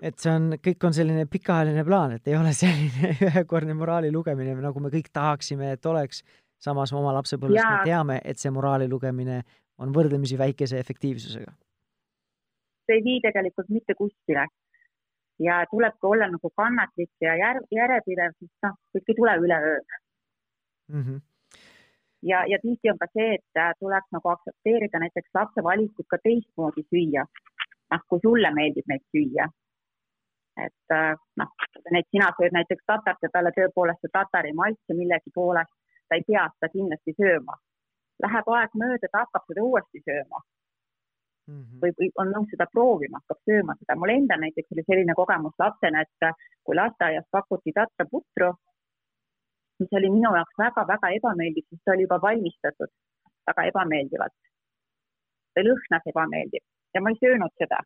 et 0.04 0.18
see 0.20 0.32
on, 0.32 0.56
kõik 0.64 0.88
on 0.88 0.96
selline 0.96 1.26
pikaajaline 1.32 1.84
plaan, 1.88 2.16
et 2.18 2.28
ei 2.28 2.38
ole 2.38 2.54
selline 2.64 3.14
ühekordne 3.30 3.76
moraali 3.78 4.12
lugemine, 4.14 4.56
nagu 4.62 4.84
me 4.84 4.92
kõik 4.94 5.12
tahaksime, 5.14 5.76
et 5.78 5.86
oleks. 5.86 6.24
samas 6.66 6.92
oma 6.96 7.12
lapsepõlvest 7.14 7.68
me 7.68 7.84
teame, 7.86 8.16
et 8.26 8.40
see 8.40 8.50
moraali 8.50 8.88
lugemine 8.90 9.42
on 9.78 9.92
võrdlemisi 9.94 10.38
väikese 10.40 10.80
efektiivsusega. 10.80 11.52
see 12.86 12.96
ei 12.96 13.04
vii 13.04 13.20
tegelikult 13.22 13.70
mitte 13.70 13.94
kuskile. 13.94 14.48
ja 15.40 15.66
tulebki 15.72 16.08
olla 16.08 16.28
nagu 16.32 16.50
kannatlik 16.56 17.12
ja 17.22 17.36
jär, 17.36 17.60
järjepidev, 17.72 18.36
sest 18.40 18.56
noh, 18.64 18.76
kõik 18.96 19.10
ei 19.10 19.16
tule 19.16 19.34
üleöö. 19.46 19.80
Mm 20.94 21.02
-hmm. 21.02 21.20
ja, 22.22 22.46
ja 22.48 22.58
tihti 22.62 22.92
on 22.92 22.98
ka 22.98 23.08
see, 23.14 23.34
et 23.36 23.60
äh, 23.60 23.74
tuleks 23.80 24.08
nagu 24.12 24.30
aktsepteerida 24.30 25.00
näiteks 25.00 25.30
lapse 25.34 25.64
valikut 25.64 26.08
ka 26.08 26.18
teistmoodi 26.24 26.84
süüa. 26.92 27.26
Noh, 27.92 28.02
kui 28.10 28.20
sulle 28.24 28.52
meeldib 28.56 28.88
neid 28.92 29.06
süüa. 29.14 29.48
et 30.66 30.92
äh, 30.96 31.14
noh, 31.42 31.50
need 31.92 32.06
sina 32.16 32.30
sööd 32.38 32.54
näiteks 32.56 32.86
tatart 32.88 33.26
ja 33.26 33.30
talle 33.32 33.52
tõepoolest 33.56 34.00
see 34.06 34.12
tatar 34.14 34.46
ei 34.48 34.54
maitse 34.56 34.96
millegi 34.96 35.34
poolest, 35.36 35.72
ta 36.08 36.16
ei 36.16 36.24
pea 36.28 36.46
seda 36.54 36.70
kindlasti 36.72 37.12
sööma. 37.18 37.58
Läheb 38.24 38.52
aeg 38.58 38.78
mööda, 38.82 39.10
ta 39.12 39.26
hakkab 39.26 39.50
seda 39.50 39.66
uuesti 39.70 40.00
sööma 40.06 40.40
Mm 41.48 41.62
-hmm. 41.62 41.80
või, 41.82 41.92
või 41.98 42.08
on 42.22 42.32
nõus 42.34 42.48
seda 42.50 42.66
proovima, 42.74 43.20
hakkab 43.22 43.40
sööma 43.50 43.76
seda. 43.80 43.96
mul 44.02 44.14
endal 44.14 44.40
näiteks 44.42 44.72
oli 44.74 44.84
selline 44.86 45.14
kogemus 45.20 45.54
lapsena, 45.64 46.02
et 46.02 46.38
kui 46.64 46.76
lasteaias 46.76 47.28
pakuti 47.32 47.74
tatraputru, 47.76 48.48
mis 49.80 49.94
oli 50.00 50.10
minu 50.16 50.32
jaoks 50.38 50.58
väga-väga 50.64 51.12
ebameeldiv, 51.18 51.68
sest 51.70 51.84
see 51.84 51.94
oli 51.96 52.08
juba 52.08 52.18
valmistatud 52.22 52.92
väga 53.48 53.68
ebameeldivalt. 53.72 54.40
see 55.54 55.64
lõhnas 55.70 56.10
ebameeldiv 56.14 56.64
ja 56.96 57.02
ma 57.04 57.12
ei 57.14 57.20
söönud 57.22 57.54
seda. 57.62 57.82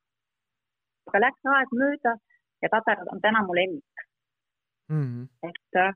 aga 1.09 1.21
läks 1.25 1.49
aeg 1.55 1.71
mööda 1.81 2.11
ja 2.61 2.69
tatar 2.69 3.01
on 3.13 3.21
täna 3.23 3.41
mu 3.47 3.55
lemmik, 3.57 4.05
Mm 4.89 5.05
-hmm. 5.05 5.49
et, 5.49 5.71
äh, 5.77 5.93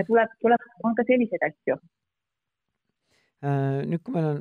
et 0.00 0.06
tuleb, 0.06 0.30
tuleb, 0.40 0.62
on 0.84 0.94
ka 0.94 1.02
selliseid 1.04 1.42
asju. 1.48 1.74
Äh, 3.44 3.84
nüüd, 3.90 4.02
kui 4.02 4.14
meil 4.14 4.24
on 4.30 4.38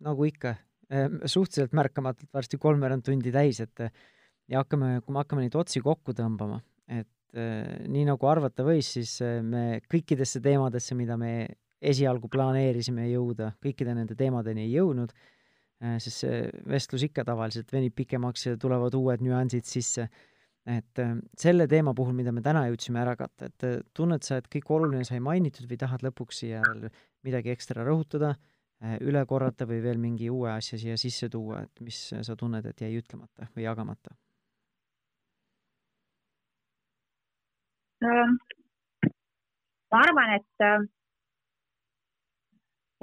nagu 0.00 0.24
ikka 0.24 0.48
äh, 0.90 1.06
suhteliselt 1.24 1.72
märkamatult 1.72 2.34
varsti 2.34 2.58
kolmveerand 2.58 3.04
tundi 3.06 3.32
täis, 3.32 3.60
et 3.60 3.80
äh, 3.80 3.92
ja 4.48 4.62
hakkame, 4.62 5.00
kui 5.04 5.14
me 5.14 5.22
hakkame 5.22 5.46
neid 5.46 5.54
otsi 5.54 5.80
kokku 5.80 6.14
tõmbama, 6.16 6.58
et 6.88 7.38
äh, 7.38 7.86
nii 7.88 8.04
nagu 8.10 8.26
arvata 8.26 8.66
võis, 8.66 8.90
siis 8.98 9.14
äh, 9.22 9.40
me 9.46 9.80
kõikidesse 9.92 10.42
teemadesse, 10.42 10.98
mida 10.98 11.16
me 11.16 11.32
esialgu 11.82 12.30
planeerisime 12.32 13.08
jõuda, 13.10 13.52
kõikide 13.62 13.94
nende 13.96 14.16
teemadeni 14.18 14.66
ei 14.66 14.76
jõudnud, 14.76 15.12
sest 15.98 16.22
see 16.22 16.42
vestlus 16.70 17.02
ikka 17.08 17.24
tavaliselt 17.26 17.72
venib 17.74 17.96
pikemaks 17.98 18.46
ja 18.46 18.58
tulevad 18.60 18.94
uued 18.94 19.24
nüansid 19.24 19.66
sisse. 19.66 20.08
et 20.62 20.98
äh, 21.02 21.16
selle 21.34 21.64
teema 21.66 21.90
puhul, 21.90 22.14
mida 22.14 22.30
me 22.30 22.38
täna 22.38 22.60
jõudsime 22.68 23.00
ära 23.02 23.16
katta, 23.18 23.48
et 23.50 23.64
äh, 23.66 23.80
tunned 23.98 24.22
sa, 24.22 24.36
et 24.38 24.46
kõik 24.46 24.68
oluline 24.70 25.02
sai 25.04 25.18
mainitud 25.18 25.66
või 25.66 25.78
tahad 25.80 26.04
lõpuks 26.06 26.38
siia 26.38 26.60
veel 26.62 26.86
midagi 27.26 27.50
ekstra 27.50 27.82
rõhutada, 27.82 28.36
üle 29.02 29.24
korrata 29.26 29.66
või 29.66 29.80
veel 29.82 29.98
mingi 29.98 30.30
uue 30.30 30.50
asja 30.52 30.78
siia 30.78 30.94
sisse 30.98 31.28
tuua, 31.30 31.64
et 31.66 31.82
mis 31.82 31.98
sa 32.14 32.36
tunned, 32.38 32.66
et 32.66 32.80
jäi 32.82 32.94
ütlemata 32.98 33.46
või 33.56 33.66
jagamata? 33.66 34.14
Ähm, 38.02 38.38
ma 39.92 40.00
arvan, 40.02 40.32
et, 40.34 40.64
äh, 40.66 40.82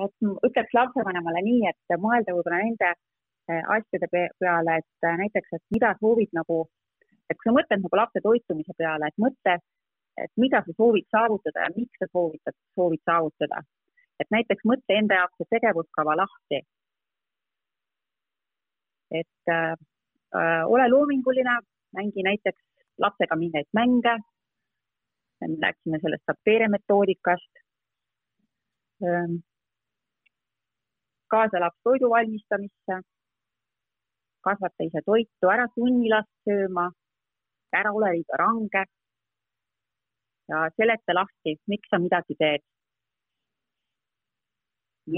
et 0.05 0.27
ütleks 0.47 0.75
lapsevanemale 0.77 1.41
nii, 1.45 1.61
et 1.71 1.95
mõelda 2.03 2.35
võib-olla 2.35 2.61
nende 2.63 2.91
äh, 2.91 3.63
asjade 3.75 4.07
pe- 4.13 4.29
peale, 4.39 4.79
et 4.81 5.07
äh, 5.07 5.17
näiteks, 5.23 5.57
et 5.57 5.65
mida 5.75 5.93
soovid 5.99 6.31
nagu, 6.37 6.61
et 7.29 7.37
kui 7.37 7.49
sa 7.49 7.55
mõtled 7.57 7.83
nagu 7.83 7.99
lapse 8.01 8.23
toitumise 8.25 8.75
peale, 8.77 9.09
et 9.09 9.21
mõtle, 9.25 9.57
et 10.23 10.33
mida 10.43 10.63
sa 10.65 10.75
soovid 10.77 11.07
saavutada 11.15 11.67
ja 11.67 11.75
miks 11.75 12.01
sa 12.01 12.09
soovitad, 12.11 12.57
soovid 12.75 13.03
saavutada. 13.05 13.63
et 14.19 14.27
näiteks 14.35 14.65
mõtle 14.67 14.95
enda 14.99 15.15
jaoks 15.15 15.37
see 15.39 15.51
tegevuskava 15.53 16.15
lahti. 16.19 16.63
et 19.19 19.53
äh, 19.53 19.75
ole 20.73 20.89
loominguline, 20.89 21.55
mängi 21.97 22.23
näiteks 22.23 22.61
lapsega 22.99 23.35
mingeid 23.35 23.69
mänge 23.73 24.19
me 25.41 25.57
rääkisime 25.61 25.99
sellest 26.01 26.23
Sapere 26.25 26.67
metoodikast. 26.67 27.53
Kaasa 31.33 31.61
laps 31.63 31.79
toidu 31.83 32.09
valmistamisse, 32.13 32.95
kasvata 34.45 34.87
ise 34.87 35.01
toitu, 35.05 35.51
ära 35.55 35.67
sunni 35.75 36.09
last 36.13 36.31
sööma, 36.47 36.89
ära 37.79 37.93
ole 37.97 38.15
liiga 38.17 38.41
range. 38.43 38.85
ja 40.49 40.59
seleta 40.77 41.13
lahti, 41.13 41.51
miks 41.69 41.89
sa 41.91 41.99
midagi 42.01 42.35
teed. 42.39 42.63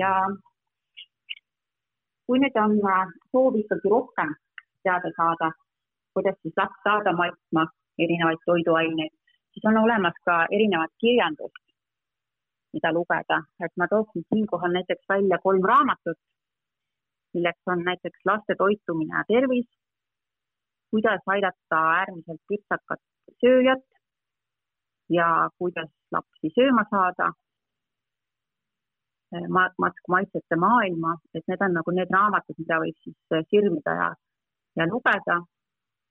ja 0.01 0.11
kui 2.25 2.39
nüüd 2.39 2.57
on 2.63 2.77
soov 3.31 3.55
ikkagi 3.59 3.89
rohkem 3.93 4.35
teada 4.83 5.09
saada, 5.17 5.51
kuidas 6.13 6.37
siis 6.41 6.55
last 6.59 6.77
saada 6.87 7.11
maitsma 7.21 7.65
erinevaid 8.03 8.41
toiduaineid, 8.45 9.13
siis 9.51 9.67
on 9.71 9.77
olemas 9.83 10.17
ka 10.27 10.37
erinevat 10.55 10.93
kirjandust, 11.03 11.60
mida 12.73 12.91
lugeda, 12.93 13.41
et 13.65 13.73
ma 13.77 13.87
tooksin 13.87 14.23
siinkohal 14.29 14.73
näiteks 14.77 15.05
välja 15.09 15.37
kolm 15.43 15.63
raamatut, 15.71 16.19
milleks 17.33 17.71
on 17.73 17.83
näiteks 17.89 18.19
laste 18.25 18.55
toitumine 18.57 19.17
ja 19.17 19.23
tervis, 19.27 19.67
kuidas 20.91 21.23
aidata 21.25 21.79
äärmiselt 21.99 22.41
pirtsakat 22.47 23.01
sööjat 23.43 23.85
ja 25.09 25.27
kuidas 25.57 25.91
lapsi 26.11 26.51
sööma 26.55 26.85
saada. 26.89 27.31
Ma-, 29.55 29.71
maitsete 30.11 30.55
maailma, 30.59 31.15
et 31.35 31.45
need 31.47 31.61
on 31.63 31.77
nagu 31.79 31.91
need 31.95 32.09
raamatud, 32.11 32.57
mida 32.59 32.79
võib 32.83 32.97
siis 33.03 33.45
sirmida 33.51 33.93
ja, 34.01 34.09
ja 34.79 34.87
lugeda. 34.91 35.37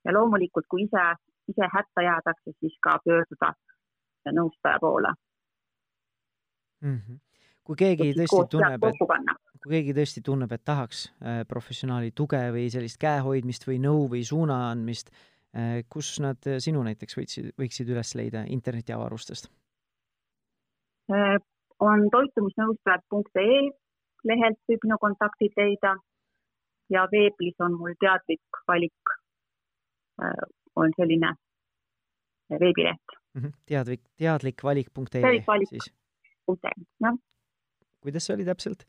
ja 0.05 0.13
loomulikult, 0.17 0.65
kui 0.69 0.87
ise, 0.87 1.03
ise 1.53 1.69
hätta 1.75 2.03
jäädakse, 2.03 2.55
siis 2.61 2.79
ka 2.81 2.97
pöörduda 3.05 3.53
nõustaja 4.33 4.81
poole 4.81 5.13
mm. 6.81 6.97
-hmm. 6.97 7.19
kui 7.65 7.77
keegi 7.77 8.13
tõesti 8.19 8.45
tunneb, 8.51 8.85
et, 8.85 9.03
kui 9.63 9.73
keegi 9.77 9.95
tõesti 9.97 10.23
tunneb, 10.25 10.53
et 10.53 10.65
tahaks 10.65 11.07
äh, 11.09 11.43
professionaali 11.49 12.13
tuge 12.15 12.41
või 12.53 12.69
sellist 12.71 13.01
käehoidmist 13.01 13.67
või 13.69 13.79
nõu 13.83 14.09
või 14.11 14.25
suuna 14.25 14.71
andmist, 14.71 15.11
äh, 15.57 15.83
kus 15.89 16.19
nad 16.21 16.51
sinu 16.59 16.83
näiteks 16.83 17.17
võiksid, 17.17 17.53
võiksid 17.59 17.89
üles 17.89 18.15
leida 18.15 18.45
internetiavarustest? 18.49 19.51
on 21.81 22.05
toitumisnõustajad.ee 22.15 23.61
lehelt 24.31 24.59
võib 24.69 24.85
minu 24.87 24.99
kontaktid 25.01 25.57
leida 25.59 25.97
ja 26.91 27.07
veebis 27.13 27.57
on 27.65 27.79
mul 27.79 27.95
teadlik 28.03 28.61
valik, 28.69 29.15
äh, 30.23 30.45
on 30.77 30.93
selline 30.97 31.35
veebileht 32.51 33.17
mm. 33.35 33.43
-hmm. 33.43 33.53
teadlik, 33.67 34.03
teadlikvalik.ee 34.17 35.21
teadlikvalik. 35.21 35.69
Siis? 36.49 36.89
jah. 37.05 37.21
kuidas 38.01 38.27
see 38.27 38.35
oli 38.39 38.49
täpselt? 38.49 38.87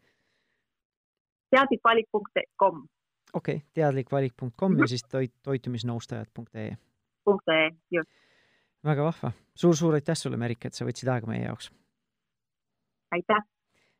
teadlikvalik.com. 1.55 2.87
okei 3.33 3.55
okay,, 3.55 3.67
teadlikvalik.com 3.73 4.79
ja 4.79 4.85
mhm. 4.85 4.93
siis 4.93 5.03
toit, 5.03 5.35
toitumisnõustajad.ee. 5.43 6.71
.ee, 7.27 7.69
just. 7.91 8.09
väga 8.83 9.03
vahva 9.03 9.31
suur,. 9.31 9.45
suur-suur 9.55 9.99
aitäh 9.99 10.17
sulle, 10.17 10.37
Merike, 10.37 10.67
et 10.67 10.77
sa 10.77 10.87
võtsid 10.87 11.11
aega 11.11 11.29
meie 11.29 11.45
jaoks 11.45 11.71
aitäh! 13.11 13.43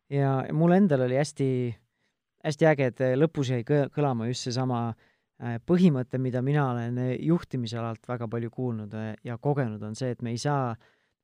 ja 0.09 0.31
mul 0.53 0.75
endal 0.75 1.05
oli 1.05 1.15
hästi, 1.19 1.47
hästi 2.45 2.67
äge, 2.71 2.91
et 2.91 3.03
lõpus 3.19 3.51
jäi 3.53 3.63
kõlama 3.67 4.27
just 4.29 4.47
seesama 4.47 4.81
äh, 4.91 5.57
põhimõte, 5.67 6.19
mida 6.19 6.41
mina 6.45 6.69
olen 6.73 6.99
äh, 6.99 7.13
juhtimisalalt 7.27 8.07
väga 8.09 8.27
palju 8.31 8.51
kuulnud 8.51 8.95
äh, 8.97 9.13
ja 9.27 9.37
kogenud, 9.37 9.83
on 9.83 9.95
see, 9.95 10.11
et 10.15 10.21
me 10.21 10.35
ei 10.35 10.41
saa, 10.41 10.73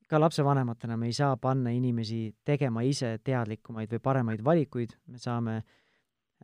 ka 0.07 0.19
lapsevanematena 0.19 0.97
me 0.97 1.09
ei 1.09 1.13
saa 1.13 1.35
panna 1.37 1.71
inimesi 1.75 2.21
tegema 2.45 2.83
ise 2.87 3.17
teadlikumaid 3.23 3.91
või 3.91 4.03
paremaid 4.03 4.43
valikuid, 4.43 4.95
me 5.11 5.19
saame, 5.19 5.57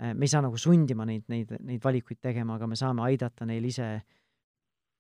me 0.04 0.26
ei 0.26 0.32
saa 0.32 0.44
nagu 0.44 0.60
sundima 0.60 1.06
neid, 1.08 1.24
neid, 1.32 1.56
neid 1.60 1.84
valikuid 1.84 2.20
tegema, 2.22 2.58
aga 2.58 2.68
me 2.68 2.76
saame 2.80 3.06
aidata 3.08 3.48
neil 3.48 3.66
ise 3.70 3.88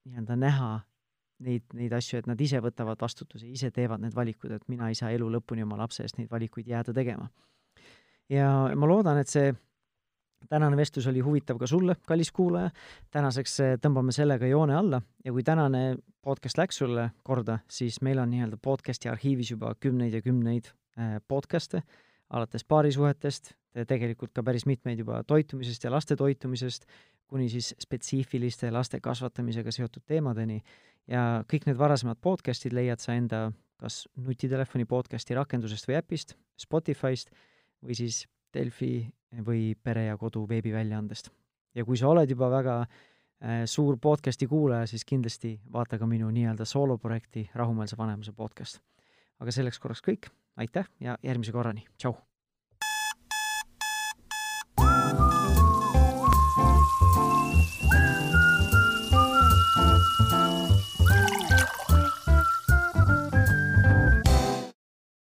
nii-öelda 0.07 0.37
näha 0.39 0.71
neid, 1.43 1.65
neid 1.75 1.93
asju, 1.95 2.21
et 2.21 2.29
nad 2.29 2.39
ise 2.39 2.61
võtavad 2.63 3.01
vastutuse, 3.01 3.47
ise 3.49 3.71
teevad 3.75 4.03
need 4.03 4.15
valikud, 4.15 4.51
et 4.55 4.65
mina 4.71 4.89
ei 4.89 4.97
saa 4.97 5.11
elu 5.15 5.27
lõpuni 5.37 5.65
oma 5.65 5.79
lapse 5.79 6.03
eest 6.05 6.19
neid 6.19 6.31
valikuid 6.31 6.67
jääda 6.67 6.95
tegema. 6.95 7.29
ja 8.29 8.47
ma 8.75 8.87
loodan, 8.87 9.19
et 9.19 9.29
see 9.29 9.51
tänane 10.49 10.77
vestlus 10.77 11.07
oli 11.07 11.23
huvitav 11.23 11.57
ka 11.59 11.67
sulle, 11.67 11.95
kallis 12.07 12.31
kuulaja. 12.31 12.69
tänaseks 13.11 13.59
eh, 13.59 13.73
tõmbame 13.81 14.11
sellega 14.11 14.47
joone 14.47 14.75
alla 14.75 15.01
ja 15.25 15.31
kui 15.31 15.43
tänane 15.43 15.97
podcast 16.21 16.57
läks 16.57 16.77
sulle 16.77 17.09
korda, 17.23 17.59
siis 17.67 18.01
meil 18.01 18.19
on 18.19 18.29
nii-öelda 18.29 18.57
podcast'i 18.61 19.09
arhiivis 19.09 19.51
juba 19.51 19.75
kümneid 19.79 20.13
ja 20.13 20.21
kümneid 20.21 20.71
eh, 20.97 21.19
podcast'e, 21.27 21.83
alates 22.29 22.63
paarisuhetest, 22.63 23.53
tegelikult 23.87 24.33
ka 24.33 24.43
päris 24.43 24.65
mitmeid 24.69 24.99
juba 24.99 25.23
toitumisest 25.27 25.83
ja 25.83 25.91
laste 25.91 26.15
toitumisest, 26.15 26.85
kuni 27.27 27.49
siis 27.49 27.73
spetsiifiliste 27.81 28.71
laste 28.71 28.99
kasvatamisega 29.01 29.71
seotud 29.71 30.05
teemadeni 30.05 30.59
ja 31.09 31.43
kõik 31.49 31.65
need 31.67 31.79
varasemad 31.79 32.19
podcast'id 32.21 32.75
leiad 32.75 33.01
sa 33.01 33.15
enda 33.17 33.47
kas 33.81 34.03
nutitelefoni 34.15 34.85
podcast'i 34.87 35.35
rakendusest 35.35 35.89
või 35.89 35.97
äpist, 35.99 36.37
Spotify'st 36.59 37.33
või 37.83 37.97
siis 37.97 38.23
Delfi 38.53 39.09
või 39.45 39.73
Pere 39.83 40.05
ja 40.05 40.17
Kodu 40.17 40.45
veebiväljaandest. 40.49 41.29
ja 41.75 41.85
kui 41.85 41.97
sa 41.97 42.07
oled 42.07 42.29
juba 42.29 42.49
väga 42.51 42.75
äh, 42.81 43.63
suur 43.65 43.97
podcast'i 43.97 44.47
kuulaja, 44.47 44.87
siis 44.87 45.05
kindlasti 45.05 45.59
vaata 45.71 45.97
ka 45.97 46.07
minu 46.07 46.29
nii-öelda 46.29 46.65
sooloprojekti 46.65 47.49
Rahumeelse 47.55 47.97
vanemuse 47.97 48.31
podcast. 48.31 48.81
aga 49.39 49.51
selleks 49.51 49.79
korraks 49.79 50.01
kõik, 50.01 50.29
aitäh 50.57 50.87
ja 50.99 51.17
järgmise 51.23 51.51
korrani, 51.51 51.85
tšau! 51.97 52.32